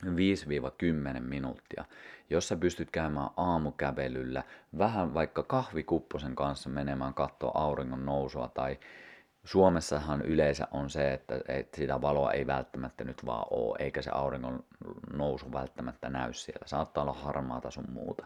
[0.06, 1.86] 5-10 minuuttia,
[2.30, 4.44] jos sä pystyt käymään aamukävelyllä,
[4.78, 8.80] vähän vaikka kahvikupposen kanssa menemään katsoa auringon nousua tai
[9.46, 14.12] Suomessahan yleensä on se, että, että sitä valoa ei välttämättä nyt vaan ole, eikä se
[14.14, 14.64] auringon
[15.14, 16.68] nousu välttämättä näy siellä.
[16.68, 18.26] Saattaa olla harmaata sun muuta.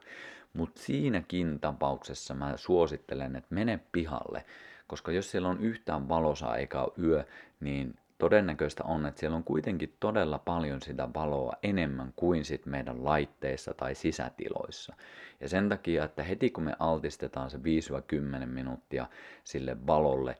[0.53, 4.45] Mutta siinäkin tapauksessa mä suosittelen, että mene pihalle,
[4.87, 7.23] koska jos siellä on yhtään valosaa eikä ole yö,
[7.59, 13.05] niin todennäköistä on, että siellä on kuitenkin todella paljon sitä valoa enemmän kuin sit meidän
[13.05, 14.95] laitteissa tai sisätiloissa.
[15.39, 17.61] Ja sen takia, että heti kun me altistetaan se 5-10
[18.45, 19.07] minuuttia
[19.43, 20.37] sille valolle,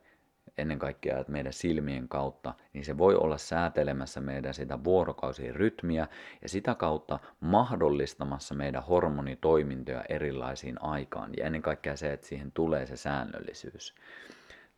[0.60, 6.08] ennen kaikkea että meidän silmien kautta, niin se voi olla säätelemässä meidän sitä vuorokausien rytmiä
[6.42, 12.86] ja sitä kautta mahdollistamassa meidän hormonitoimintoja erilaisiin aikaan ja ennen kaikkea se, että siihen tulee
[12.86, 13.96] se säännöllisyys.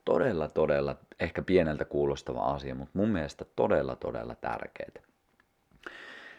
[0.05, 5.11] Todella, todella, ehkä pieneltä kuulostava asia, mutta mun mielestä todella, todella tärkeää.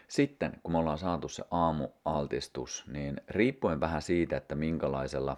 [0.07, 5.37] Sitten, kun me ollaan saatu se aamualtistus, niin riippuen vähän siitä, että minkälaisella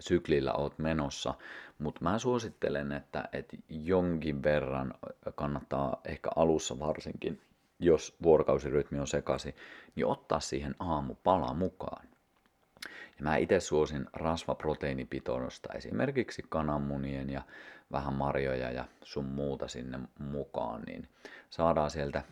[0.00, 1.34] syklillä oot menossa,
[1.78, 4.94] mutta mä suosittelen, että, että jonkin verran
[5.34, 7.40] kannattaa ehkä alussa varsinkin,
[7.78, 9.54] jos vuorokausirytmi on sekaisin,
[9.94, 12.08] niin ottaa siihen aamupala mukaan.
[13.18, 17.42] Ja mä itse suosin rasvaproteiinipitoista, esimerkiksi kananmunien ja
[17.92, 21.08] vähän marjoja ja sun muuta sinne mukaan, niin
[21.50, 22.22] saadaan sieltä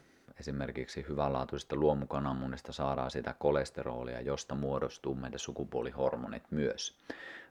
[0.41, 6.99] esimerkiksi hyvänlaatuisesta luomukananmunista saadaan sitä kolesterolia, josta muodostuu meidän sukupuolihormonit myös.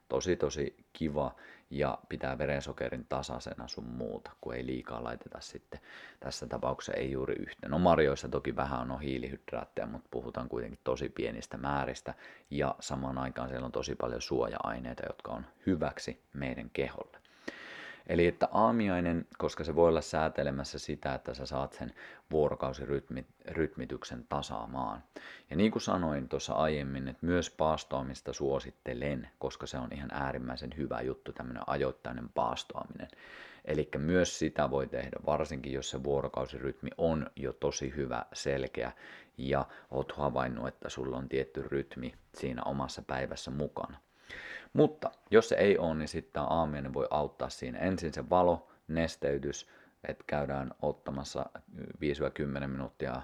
[0.08, 1.34] Tosi tosi kiva
[1.70, 5.80] ja pitää verensokerin tasaisena sun muuta, kun ei liikaa laiteta sitten.
[6.20, 7.68] Tässä tapauksessa ei juuri yhtä.
[7.68, 12.14] No marjoissa toki vähän on hiilihydraatteja, mutta puhutaan kuitenkin tosi pienistä määristä
[12.50, 17.25] ja samaan aikaan siellä on tosi paljon suoja-aineita, jotka on hyväksi meidän keholle.
[18.06, 21.94] Eli että aamiainen, koska se voi olla säätelemässä sitä, että sä saat sen
[22.30, 25.02] vuorokausirytmityksen tasaamaan.
[25.50, 30.74] Ja niin kuin sanoin tuossa aiemmin, että myös paastoamista suosittelen, koska se on ihan äärimmäisen
[30.76, 33.08] hyvä juttu, tämmöinen ajoittainen paastoaminen.
[33.64, 38.92] Eli myös sitä voi tehdä, varsinkin jos se vuorokausirytmi on jo tosi hyvä, selkeä
[39.38, 43.98] ja oot havainnut, että sulla on tietty rytmi siinä omassa päivässä mukana.
[44.76, 47.78] Mutta jos se ei ole, niin sitten tämä aamiainen voi auttaa siinä.
[47.78, 49.68] Ensin se valo, nesteytys,
[50.08, 51.46] että käydään ottamassa
[52.64, 53.22] 5-10 minuuttia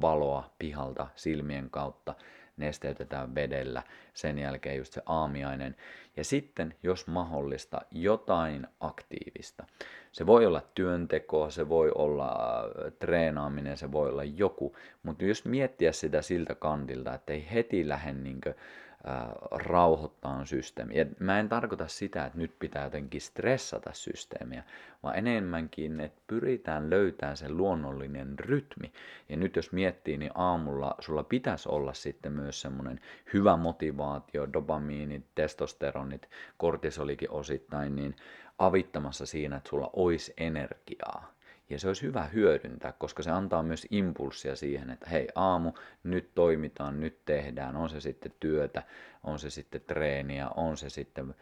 [0.00, 2.14] valoa pihalta silmien kautta,
[2.56, 3.82] nesteytetään vedellä,
[4.14, 5.76] sen jälkeen just se aamiainen.
[6.16, 9.64] Ja sitten, jos mahdollista, jotain aktiivista.
[10.12, 15.44] Se voi olla työntekoa, se voi olla äh, treenaaminen, se voi olla joku, mutta jos
[15.44, 18.54] miettiä sitä siltä kantilta, että ei heti lähde niinkö
[19.50, 20.98] rauhoittaa systeemi.
[20.98, 24.62] Ja mä en tarkoita sitä, että nyt pitää jotenkin stressata systeemiä,
[25.02, 28.92] vaan enemmänkin, että pyritään löytämään se luonnollinen rytmi.
[29.28, 33.00] Ja nyt jos miettii, niin aamulla sulla pitäisi olla sitten myös semmoinen
[33.32, 38.16] hyvä motivaatio, dopamiinit, testosteronit, kortisolikin osittain, niin
[38.58, 41.32] avittamassa siinä, että sulla olisi energiaa.
[41.72, 45.72] Ja se olisi hyvä hyödyntää, koska se antaa myös impulssia siihen, että hei aamu,
[46.04, 48.82] nyt toimitaan, nyt tehdään, on se sitten työtä,
[49.24, 51.34] on se sitten treeniä, on se sitten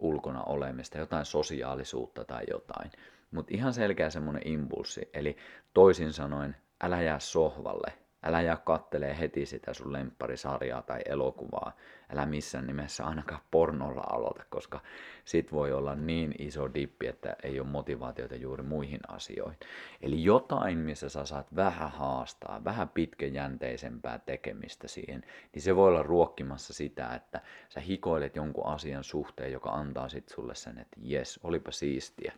[0.00, 2.90] ulkona olemista, jotain sosiaalisuutta tai jotain.
[3.30, 5.36] Mutta ihan selkeä semmoinen impulssi, eli
[5.74, 11.72] toisin sanoen, älä jää sohvalle, Älä jää kattelee heti sitä sun lempparisarjaa tai elokuvaa.
[12.12, 14.80] Älä missään nimessä ainakaan pornolla aloita, koska
[15.24, 19.58] sit voi olla niin iso dippi, että ei ole motivaatiota juuri muihin asioihin.
[20.00, 26.02] Eli jotain, missä sä saat vähän haastaa, vähän pitkäjänteisempää tekemistä siihen, niin se voi olla
[26.02, 31.40] ruokkimassa sitä, että sä hikoilet jonkun asian suhteen, joka antaa sit sulle sen, että jes,
[31.42, 32.32] olipa siistiä.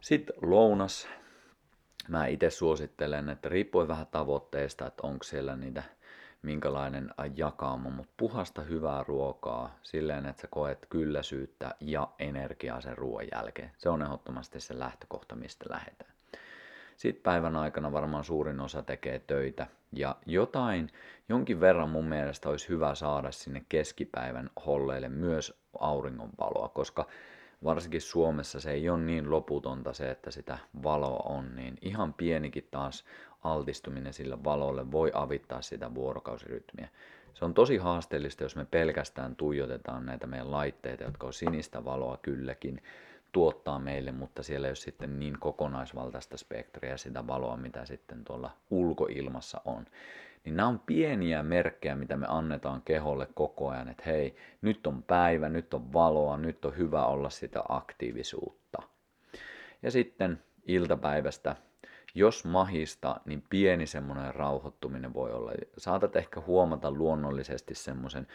[0.00, 1.08] Sitten lounas,
[2.08, 5.82] mä itse suosittelen, että riippuen vähän tavoitteista, että onko siellä niitä
[6.42, 13.26] minkälainen jakauma, mutta puhasta hyvää ruokaa silleen, että sä koet kylläisyyttä ja energiaa sen ruoan
[13.34, 13.70] jälkeen.
[13.78, 16.14] Se on ehdottomasti se lähtökohta, mistä lähdetään.
[16.96, 20.90] Sitten päivän aikana varmaan suurin osa tekee töitä ja jotain,
[21.28, 27.06] jonkin verran mun mielestä olisi hyvä saada sinne keskipäivän holleille myös auringonvaloa, koska
[27.64, 32.68] varsinkin Suomessa se ei ole niin loputonta se, että sitä valoa on, niin ihan pienikin
[32.70, 33.04] taas
[33.42, 36.88] altistuminen sillä valolle voi avittaa sitä vuorokausirytmiä.
[37.34, 42.16] Se on tosi haasteellista, jos me pelkästään tuijotetaan näitä meidän laitteita, jotka on sinistä valoa
[42.16, 42.82] kylläkin,
[43.32, 48.50] tuottaa meille, mutta siellä ei ole sitten niin kokonaisvaltaista spektriä sitä valoa, mitä sitten tuolla
[48.70, 49.86] ulkoilmassa on
[50.44, 55.02] niin nämä on pieniä merkkejä, mitä me annetaan keholle koko ajan, että hei, nyt on
[55.02, 58.82] päivä, nyt on valoa, nyt on hyvä olla sitä aktiivisuutta.
[59.82, 61.56] Ja sitten iltapäivästä,
[62.14, 65.52] jos mahista, niin pieni semmoinen rauhoittuminen voi olla.
[65.78, 68.26] Saatat ehkä huomata luonnollisesti semmoisen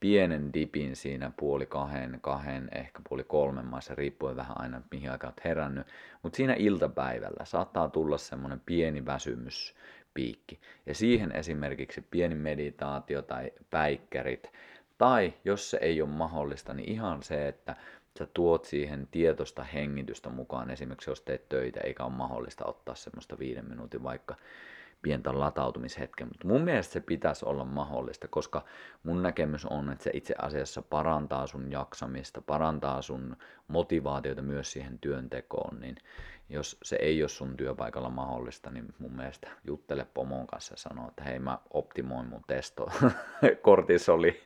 [0.00, 5.32] pienen dipin siinä puoli kahden, kahden, ehkä puoli kolmen maissa, riippuen vähän aina mihin aikaan
[5.32, 5.86] olet herännyt.
[6.22, 9.74] Mutta siinä iltapäivällä saattaa tulla semmoinen pieni väsymys,
[10.18, 10.60] piikki.
[10.86, 14.52] Ja siihen esimerkiksi pieni meditaatio tai päikkärit,
[14.98, 17.76] tai jos se ei ole mahdollista, niin ihan se, että
[18.18, 23.38] sä tuot siihen tietoista hengitystä mukaan, esimerkiksi jos teet töitä, eikä ole mahdollista ottaa semmoista
[23.38, 24.34] viiden minuutin vaikka
[25.02, 28.64] pientä latautumishetken, mutta mun mielestä se pitäisi olla mahdollista, koska
[29.02, 33.36] mun näkemys on, että se itse asiassa parantaa sun jaksamista, parantaa sun
[33.68, 35.96] motivaatiota myös siihen työntekoon, niin
[36.48, 41.08] jos se ei ole sun työpaikalla mahdollista, niin mun mielestä juttele pomon kanssa ja sano,
[41.08, 42.86] että hei mä optimoin mun testo
[43.62, 44.40] kortisoli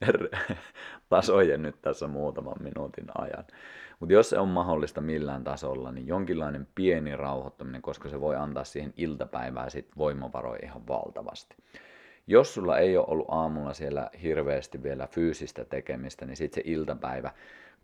[1.08, 3.44] tasojen nyt tässä muutaman minuutin ajan.
[4.00, 8.64] Mutta jos se on mahdollista millään tasolla, niin jonkinlainen pieni rauhoittaminen, koska se voi antaa
[8.64, 11.56] siihen iltapäivään sit voimavaroja ihan valtavasti.
[12.26, 17.32] Jos sulla ei ole ollut aamulla siellä hirveästi vielä fyysistä tekemistä, niin sitten se iltapäivä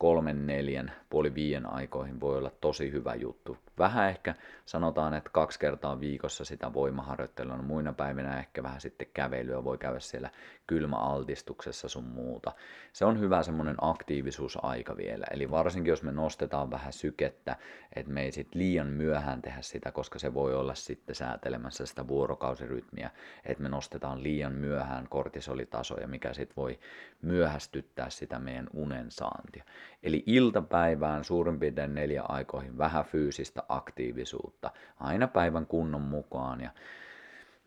[0.01, 3.57] kolmen, neljän, puoli viien aikoihin voi olla tosi hyvä juttu.
[3.79, 4.35] Vähän ehkä
[4.67, 9.79] sanotaan, että kaksi kertaa viikossa sitä voimaharjoittelua, no muina päivinä ehkä vähän sitten kävelyä, voi
[9.79, 10.31] käydä siellä
[10.67, 12.53] kylmäaltistuksessa sun muuta.
[12.93, 17.57] Se on hyvä semmoinen aktiivisuusaika vielä, eli varsinkin jos me nostetaan vähän sykettä,
[17.97, 22.09] että me ei sit liian myöhään tehdä sitä, koska se voi olla sitten säätelemässä sitä
[22.09, 23.11] vuorokausirytmiä,
[23.45, 26.79] että me nostetaan liian myöhään kortisolitasoja, mikä sitten voi
[27.23, 29.65] myöhästyttää sitä meidän unen saantia.
[30.03, 36.71] Eli iltapäivään suurin piirtein neljä aikoihin vähän fyysistä aktiivisuutta, aina päivän kunnon mukaan ja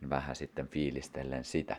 [0.10, 1.76] vähän sitten fiilistellen sitä.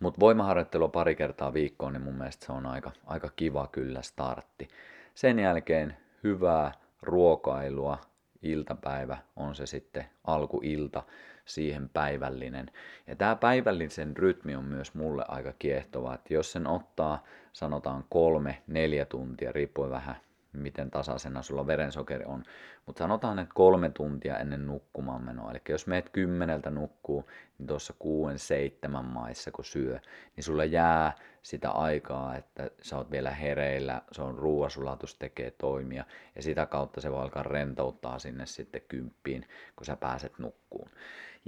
[0.00, 4.68] Mutta voimaharjoittelu pari kertaa viikkoon, niin mun mielestä se on aika, aika kiva kyllä startti.
[5.14, 7.98] Sen jälkeen hyvää ruokailua,
[8.42, 11.02] iltapäivä on se sitten alkuilta,
[11.46, 12.70] siihen päivällinen.
[13.06, 18.62] Ja tämä päivällisen rytmi on myös mulle aika kiehtova, että jos sen ottaa sanotaan kolme,
[18.66, 20.16] neljä tuntia, riippuen vähän
[20.58, 22.42] miten tasaisena sulla verensokeri on.
[22.86, 25.50] Mutta sanotaan, että kolme tuntia ennen nukkumaan menoa.
[25.50, 29.98] Eli jos meet kymmeneltä nukkuu, niin tuossa kuuden, seitsemän maissa kun syö,
[30.36, 31.12] niin sulla jää
[31.42, 36.04] sitä aikaa, että sä oot vielä hereillä, se on ruoasulatus tekee toimia,
[36.36, 40.90] ja sitä kautta se voi alkaa rentouttaa sinne sitten kymppiin, kun sä pääset nukkuun.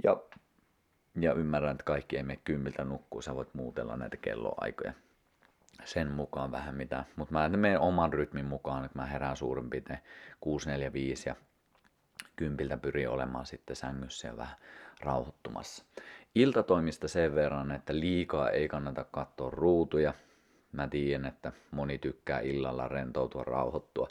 [0.03, 0.17] Ja,
[1.19, 4.93] ja ymmärrän, että kaikki ei mene kympiltä nukkuu, sä voit muutella näitä kelloaikoja
[5.85, 9.99] sen mukaan vähän mitä, mutta mä menen oman rytmin mukaan, että mä herään suurin piirtein
[10.39, 11.35] 645 ja
[12.35, 14.55] kympiltä pyrin olemaan sitten sängyssä ja vähän
[15.01, 15.83] rauhoittumassa.
[16.35, 20.13] Iltatoimista sen verran, että liikaa ei kannata katsoa ruutuja.
[20.71, 24.07] Mä tiedän, että moni tykkää illalla rentoutua, rauhoittua,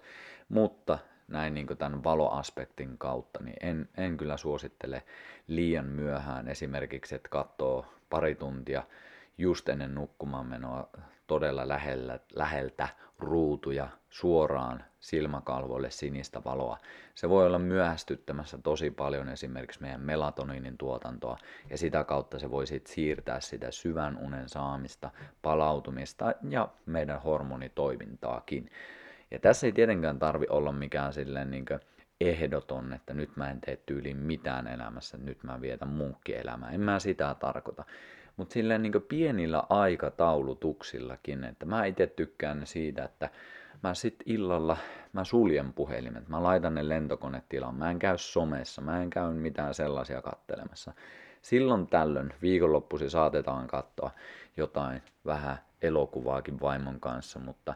[0.49, 5.03] mutta näin niin tämän valoaspektin kautta, niin en, en kyllä suosittele
[5.47, 8.83] liian myöhään esimerkiksi, että katsoo pari tuntia
[9.39, 10.89] just ennen nukkumaan menoa
[11.27, 12.89] todella lähellä, läheltä
[13.19, 16.79] ruutuja suoraan silmäkalvoille sinistä valoa.
[17.15, 21.37] Se voi olla myöhästyttämässä tosi paljon esimerkiksi meidän melatoniinin tuotantoa
[21.71, 25.11] ja sitä kautta se voi sitten siirtää sitä syvän unen saamista,
[25.43, 28.71] palautumista ja meidän hormonitoimintaakin.
[29.31, 31.67] Ja tässä ei tietenkään tarvi olla mikään silleen niin
[32.21, 36.71] ehdoton, että nyt mä en tee tyyliin mitään elämässä, nyt mä vietän munkkielämää.
[36.71, 37.85] En mä sitä tarkoita.
[38.39, 43.31] Mutta silleen niin pienillä aikataulutuksillakin, että mä itse tykkään siitä, että
[43.83, 44.77] mä sit illalla,
[45.13, 49.75] mä suljen puhelimet, mä laitan ne lentokonetilaan, mä en käy somessa, mä en käy mitään
[49.75, 50.93] sellaisia kattelemassa.
[51.43, 54.11] Silloin tällöin viikonloppusi saatetaan katsoa
[54.57, 57.75] jotain vähän elokuvaakin vaimon kanssa, mutta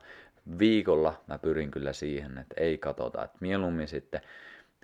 [0.58, 4.20] viikolla mä pyrin kyllä siihen, että ei katsota, että mieluummin sitten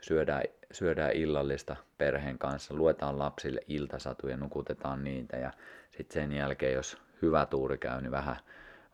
[0.03, 0.43] syödään,
[0.73, 5.37] syödään illallista perheen kanssa, luetaan lapsille iltasatuja, nukutetaan niitä.
[5.37, 5.51] Ja
[5.91, 8.37] sitten sen jälkeen, jos hyvä tuuri käy, niin vähän,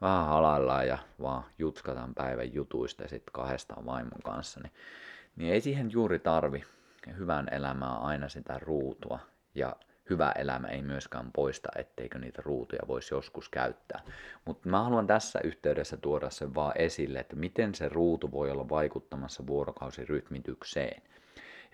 [0.00, 4.72] vähän halaillaan ja vaan jutskataan päivän jutuista sitten kahdestaan vaimon kanssa, niin,
[5.36, 6.64] niin ei siihen juuri tarvi.
[7.18, 9.18] Hyvän elämää aina sitä ruutua.
[9.54, 9.76] Ja
[10.10, 14.00] hyvä elämä ei myöskään poista, etteikö niitä ruutuja voisi joskus käyttää.
[14.44, 18.68] Mutta mä haluan tässä yhteydessä tuoda sen vaan esille, että miten se ruutu voi olla
[18.68, 21.02] vaikuttamassa vuorokausirytmitykseen.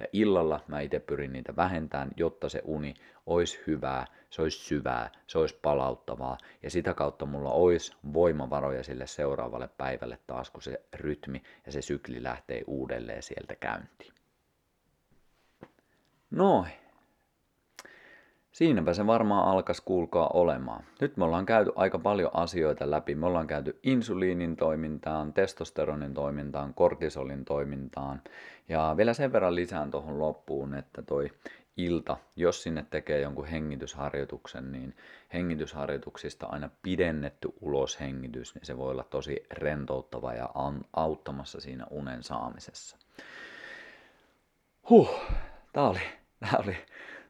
[0.01, 2.94] Ja illalla mä itse pyrin niitä vähentämään, jotta se uni
[3.27, 9.07] olisi hyvää, se olisi syvää, se olisi palauttavaa ja sitä kautta mulla olisi voimavaroja sille
[9.07, 14.12] seuraavalle päivälle taas, kun se rytmi ja se sykli lähtee uudelleen sieltä käyntiin.
[16.31, 16.73] Noin.
[18.52, 20.85] Siinäpä se varmaan alkas kuulkaa olemaan.
[21.01, 23.14] Nyt me ollaan käyty aika paljon asioita läpi.
[23.14, 28.22] Me ollaan käyty insuliinin toimintaan, testosteronin toimintaan, kortisolin toimintaan.
[28.68, 31.31] Ja vielä sen verran lisään tuohon loppuun, että toi
[31.77, 34.97] ilta, jos sinne tekee jonkun hengitysharjoituksen, niin
[35.32, 40.48] hengitysharjoituksista aina pidennetty uloshengitys, niin se voi olla tosi rentouttava ja
[40.93, 42.97] auttamassa siinä unen saamisessa.
[44.90, 45.10] Huh,
[45.72, 46.01] tää oli,
[46.40, 46.77] tää oli,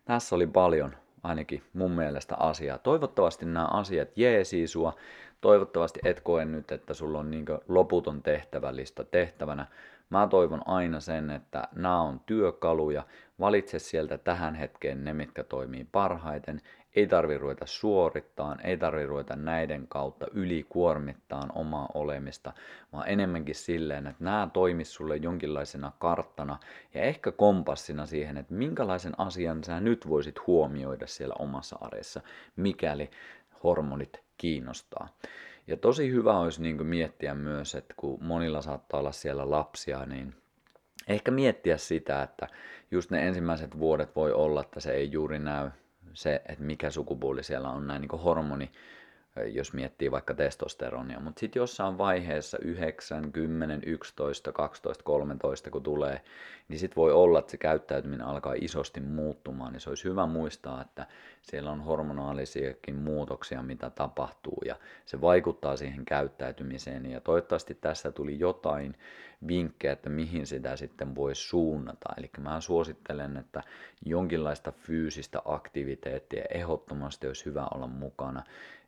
[0.04, 2.78] tässä oli paljon ainakin mun mielestä asiaa.
[2.78, 4.96] Toivottavasti nämä asiat jeesii sua.
[5.40, 9.66] Toivottavasti et koe nyt, että sulla on niin loputon tehtävälista tehtävänä.
[10.10, 13.02] Mä toivon aina sen, että nämä on työkaluja.
[13.40, 16.60] Valitse sieltä tähän hetkeen ne, mitkä toimii parhaiten.
[16.96, 22.52] Ei tarvi ruveta suorittaan, ei tarvi ruveta näiden kautta ylikuormittaan omaa olemista,
[22.92, 26.58] vaan enemmänkin silleen, että nämä toimis sulle jonkinlaisena karttana
[26.94, 32.20] ja ehkä kompassina siihen, että minkälaisen asian sä nyt voisit huomioida siellä omassa arjessa,
[32.56, 33.10] mikäli
[33.62, 35.08] hormonit kiinnostaa.
[35.66, 40.34] Ja tosi hyvä olisi niin miettiä myös, että kun monilla saattaa olla siellä lapsia, niin
[41.08, 42.46] ehkä miettiä sitä, että
[42.90, 45.70] just ne ensimmäiset vuodet voi olla, että se ei juuri näy
[46.14, 48.70] se, että mikä sukupuoli siellä on näin niin hormoni
[49.52, 51.20] jos miettii vaikka testosteronia.
[51.20, 56.20] Mutta sitten jossain vaiheessa 9, 10, 11, 12, 13 kun tulee,
[56.68, 59.72] niin sitten voi olla, että se käyttäytyminen alkaa isosti muuttumaan.
[59.72, 61.06] Niin se olisi hyvä muistaa, että
[61.42, 64.76] siellä on hormonaalisiakin muutoksia, mitä tapahtuu ja
[65.06, 67.10] se vaikuttaa siihen käyttäytymiseen.
[67.10, 68.96] Ja toivottavasti tässä tuli jotain
[69.48, 72.14] vinkkejä, että mihin sitä sitten voi suunnata.
[72.18, 73.62] Eli mä suosittelen, että
[74.04, 78.44] jonkinlaista fyysistä aktiviteettia ehdottomasti olisi hyvä olla mukana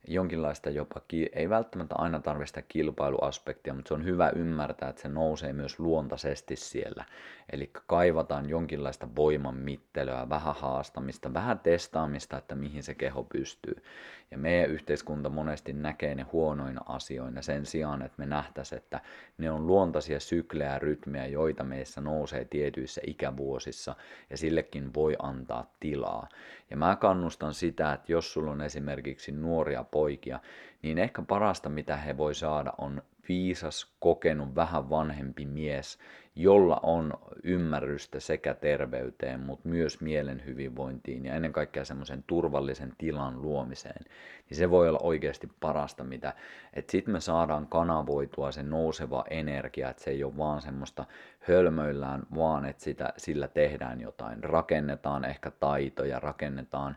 [0.09, 1.01] jonkinlaista jopa,
[1.33, 5.79] ei välttämättä aina tarvitse sitä kilpailuaspektia, mutta se on hyvä ymmärtää, että se nousee myös
[5.79, 7.05] luontaisesti siellä.
[7.53, 13.83] Eli kaivataan jonkinlaista voiman mittelyä, vähän haastamista, vähän testaamista, että mihin se keho pystyy.
[14.31, 19.01] Ja meidän yhteiskunta monesti näkee ne huonoina asioina sen sijaan, että me nähtäisiin, että
[19.39, 23.95] ne on luontaisia syklejä ja rytmejä, joita meissä nousee tietyissä ikävuosissa,
[24.31, 26.29] ja sillekin voi antaa tilaa.
[26.73, 30.41] Ja mä kannustan sitä, että jos sulla on esimerkiksi nuoria poikia,
[30.83, 35.99] niin ehkä parasta mitä he voi saada on viisas, kokenut, vähän vanhempi mies,
[36.37, 37.13] jolla on
[37.43, 44.05] ymmärrystä sekä terveyteen, mutta myös mielen hyvinvointiin ja ennen kaikkea semmoisen turvallisen tilan luomiseen,
[44.49, 46.35] niin se voi olla oikeasti parasta, mitä,
[46.75, 51.05] että sitten me saadaan kanavoitua se nouseva energia, että se ei ole vaan semmoista
[51.41, 56.97] hölmöillään, vaan että sitä, sillä tehdään jotain, rakennetaan ehkä taitoja, rakennetaan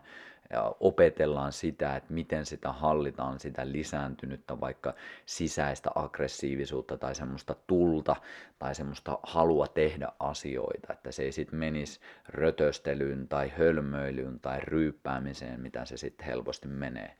[0.80, 4.94] opetellaan sitä, että miten sitä hallitaan, sitä lisääntynyttä vaikka
[5.26, 8.16] sisäistä aggressiivisuutta tai semmoista tulta
[8.58, 15.60] tai semmoista halua tehdä asioita, että se ei sitten menisi rötöstelyyn tai hölmöilyyn tai ryyppäämiseen,
[15.60, 17.16] mitä se sitten helposti menee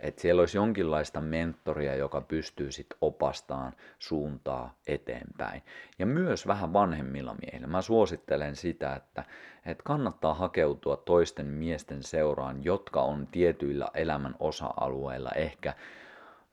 [0.00, 5.62] että siellä olisi jonkinlaista mentoria, joka pystyy sitten opastaan suuntaa eteenpäin.
[5.98, 7.66] Ja myös vähän vanhemmilla miehillä.
[7.66, 9.24] Mä suosittelen sitä, että,
[9.66, 15.74] että kannattaa hakeutua toisten miesten seuraan, jotka on tietyillä elämän osa-alueilla ehkä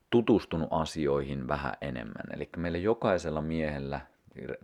[0.10, 2.26] tutustunut asioihin vähän enemmän.
[2.34, 4.02] Eli meillä jokaisella miehellä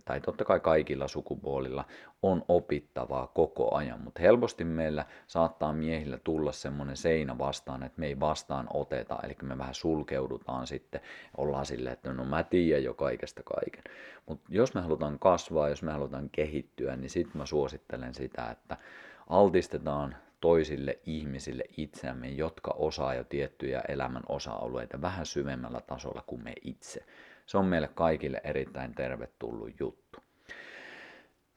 [0.04, 1.84] tai totta kai kaikilla sukupuolilla,
[2.22, 8.06] on opittavaa koko ajan, mutta helposti meillä saattaa miehillä tulla semmoinen seinä vastaan, että me
[8.06, 11.00] ei vastaan oteta, eli me vähän sulkeudutaan sitten,
[11.36, 13.84] ollaan silleen, että no mä tiedän jo kaikesta kaiken.
[14.26, 18.76] Mutta jos me halutaan kasvaa, jos me halutaan kehittyä, niin sitten mä suosittelen sitä, että
[19.26, 26.52] altistetaan toisille ihmisille itseämme, jotka osaa jo tiettyjä elämän osa-alueita vähän syvemmällä tasolla kuin me
[26.62, 27.04] itse.
[27.50, 30.18] Se on meille kaikille erittäin tervetullut juttu.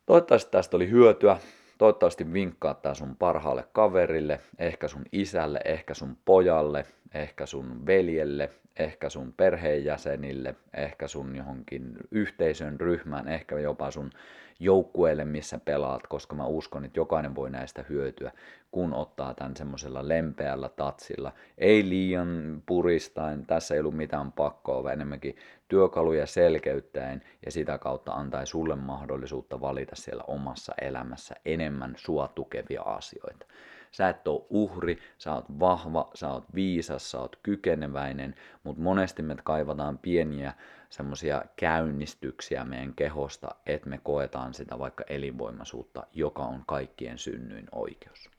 [0.05, 1.37] Toivottavasti tästä oli hyötyä.
[1.77, 8.49] Toivottavasti vinkkaa tämä sun parhaalle kaverille, ehkä sun isälle, ehkä sun pojalle, ehkä sun veljelle,
[8.79, 14.11] ehkä sun perheenjäsenille, ehkä sun johonkin yhteisön ryhmään, ehkä jopa sun
[14.59, 18.31] joukkueelle, missä pelaat, koska mä uskon, että jokainen voi näistä hyötyä,
[18.71, 21.33] kun ottaa tämän semmoisella lempeällä tatsilla.
[21.57, 25.35] Ei liian puristain, tässä ei ollut mitään pakkoa, vaan enemmänkin
[25.73, 32.81] työkaluja selkeyttäen ja sitä kautta antaa sulle mahdollisuutta valita siellä omassa elämässä enemmän sua tukevia
[32.81, 33.45] asioita.
[33.91, 39.21] Sä et ole uhri, sä oot vahva, sä oot viisas, sä oot kykeneväinen, mutta monesti
[39.21, 40.53] me kaivataan pieniä
[40.89, 48.29] semmoisia käynnistyksiä meidän kehosta, että me koetaan sitä vaikka elinvoimaisuutta, joka on kaikkien synnyin oikeus.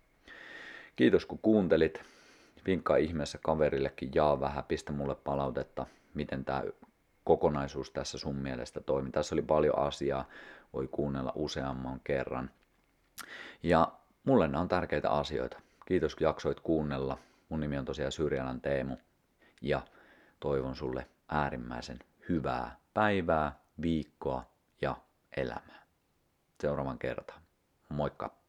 [0.96, 2.02] Kiitos kun kuuntelit.
[2.66, 6.62] Vinkkaa ihmeessä kaverillekin, jaa vähän, pistä mulle palautetta, miten tämä
[7.24, 9.10] kokonaisuus tässä sun mielestä toimi.
[9.10, 10.28] Tässä oli paljon asiaa,
[10.72, 12.50] voi kuunnella useamman kerran.
[13.62, 13.92] Ja
[14.24, 15.60] mulle nämä on tärkeitä asioita.
[15.86, 17.18] Kiitos kun jaksoit kuunnella.
[17.48, 18.96] Mun nimi on tosiaan Syrjälän Teemu
[19.62, 19.82] ja
[20.40, 21.98] toivon sulle äärimmäisen
[22.28, 24.44] hyvää päivää, viikkoa
[24.82, 24.96] ja
[25.36, 25.82] elämää.
[26.60, 27.42] Seuraavan kertaan.
[27.88, 28.43] Moikka!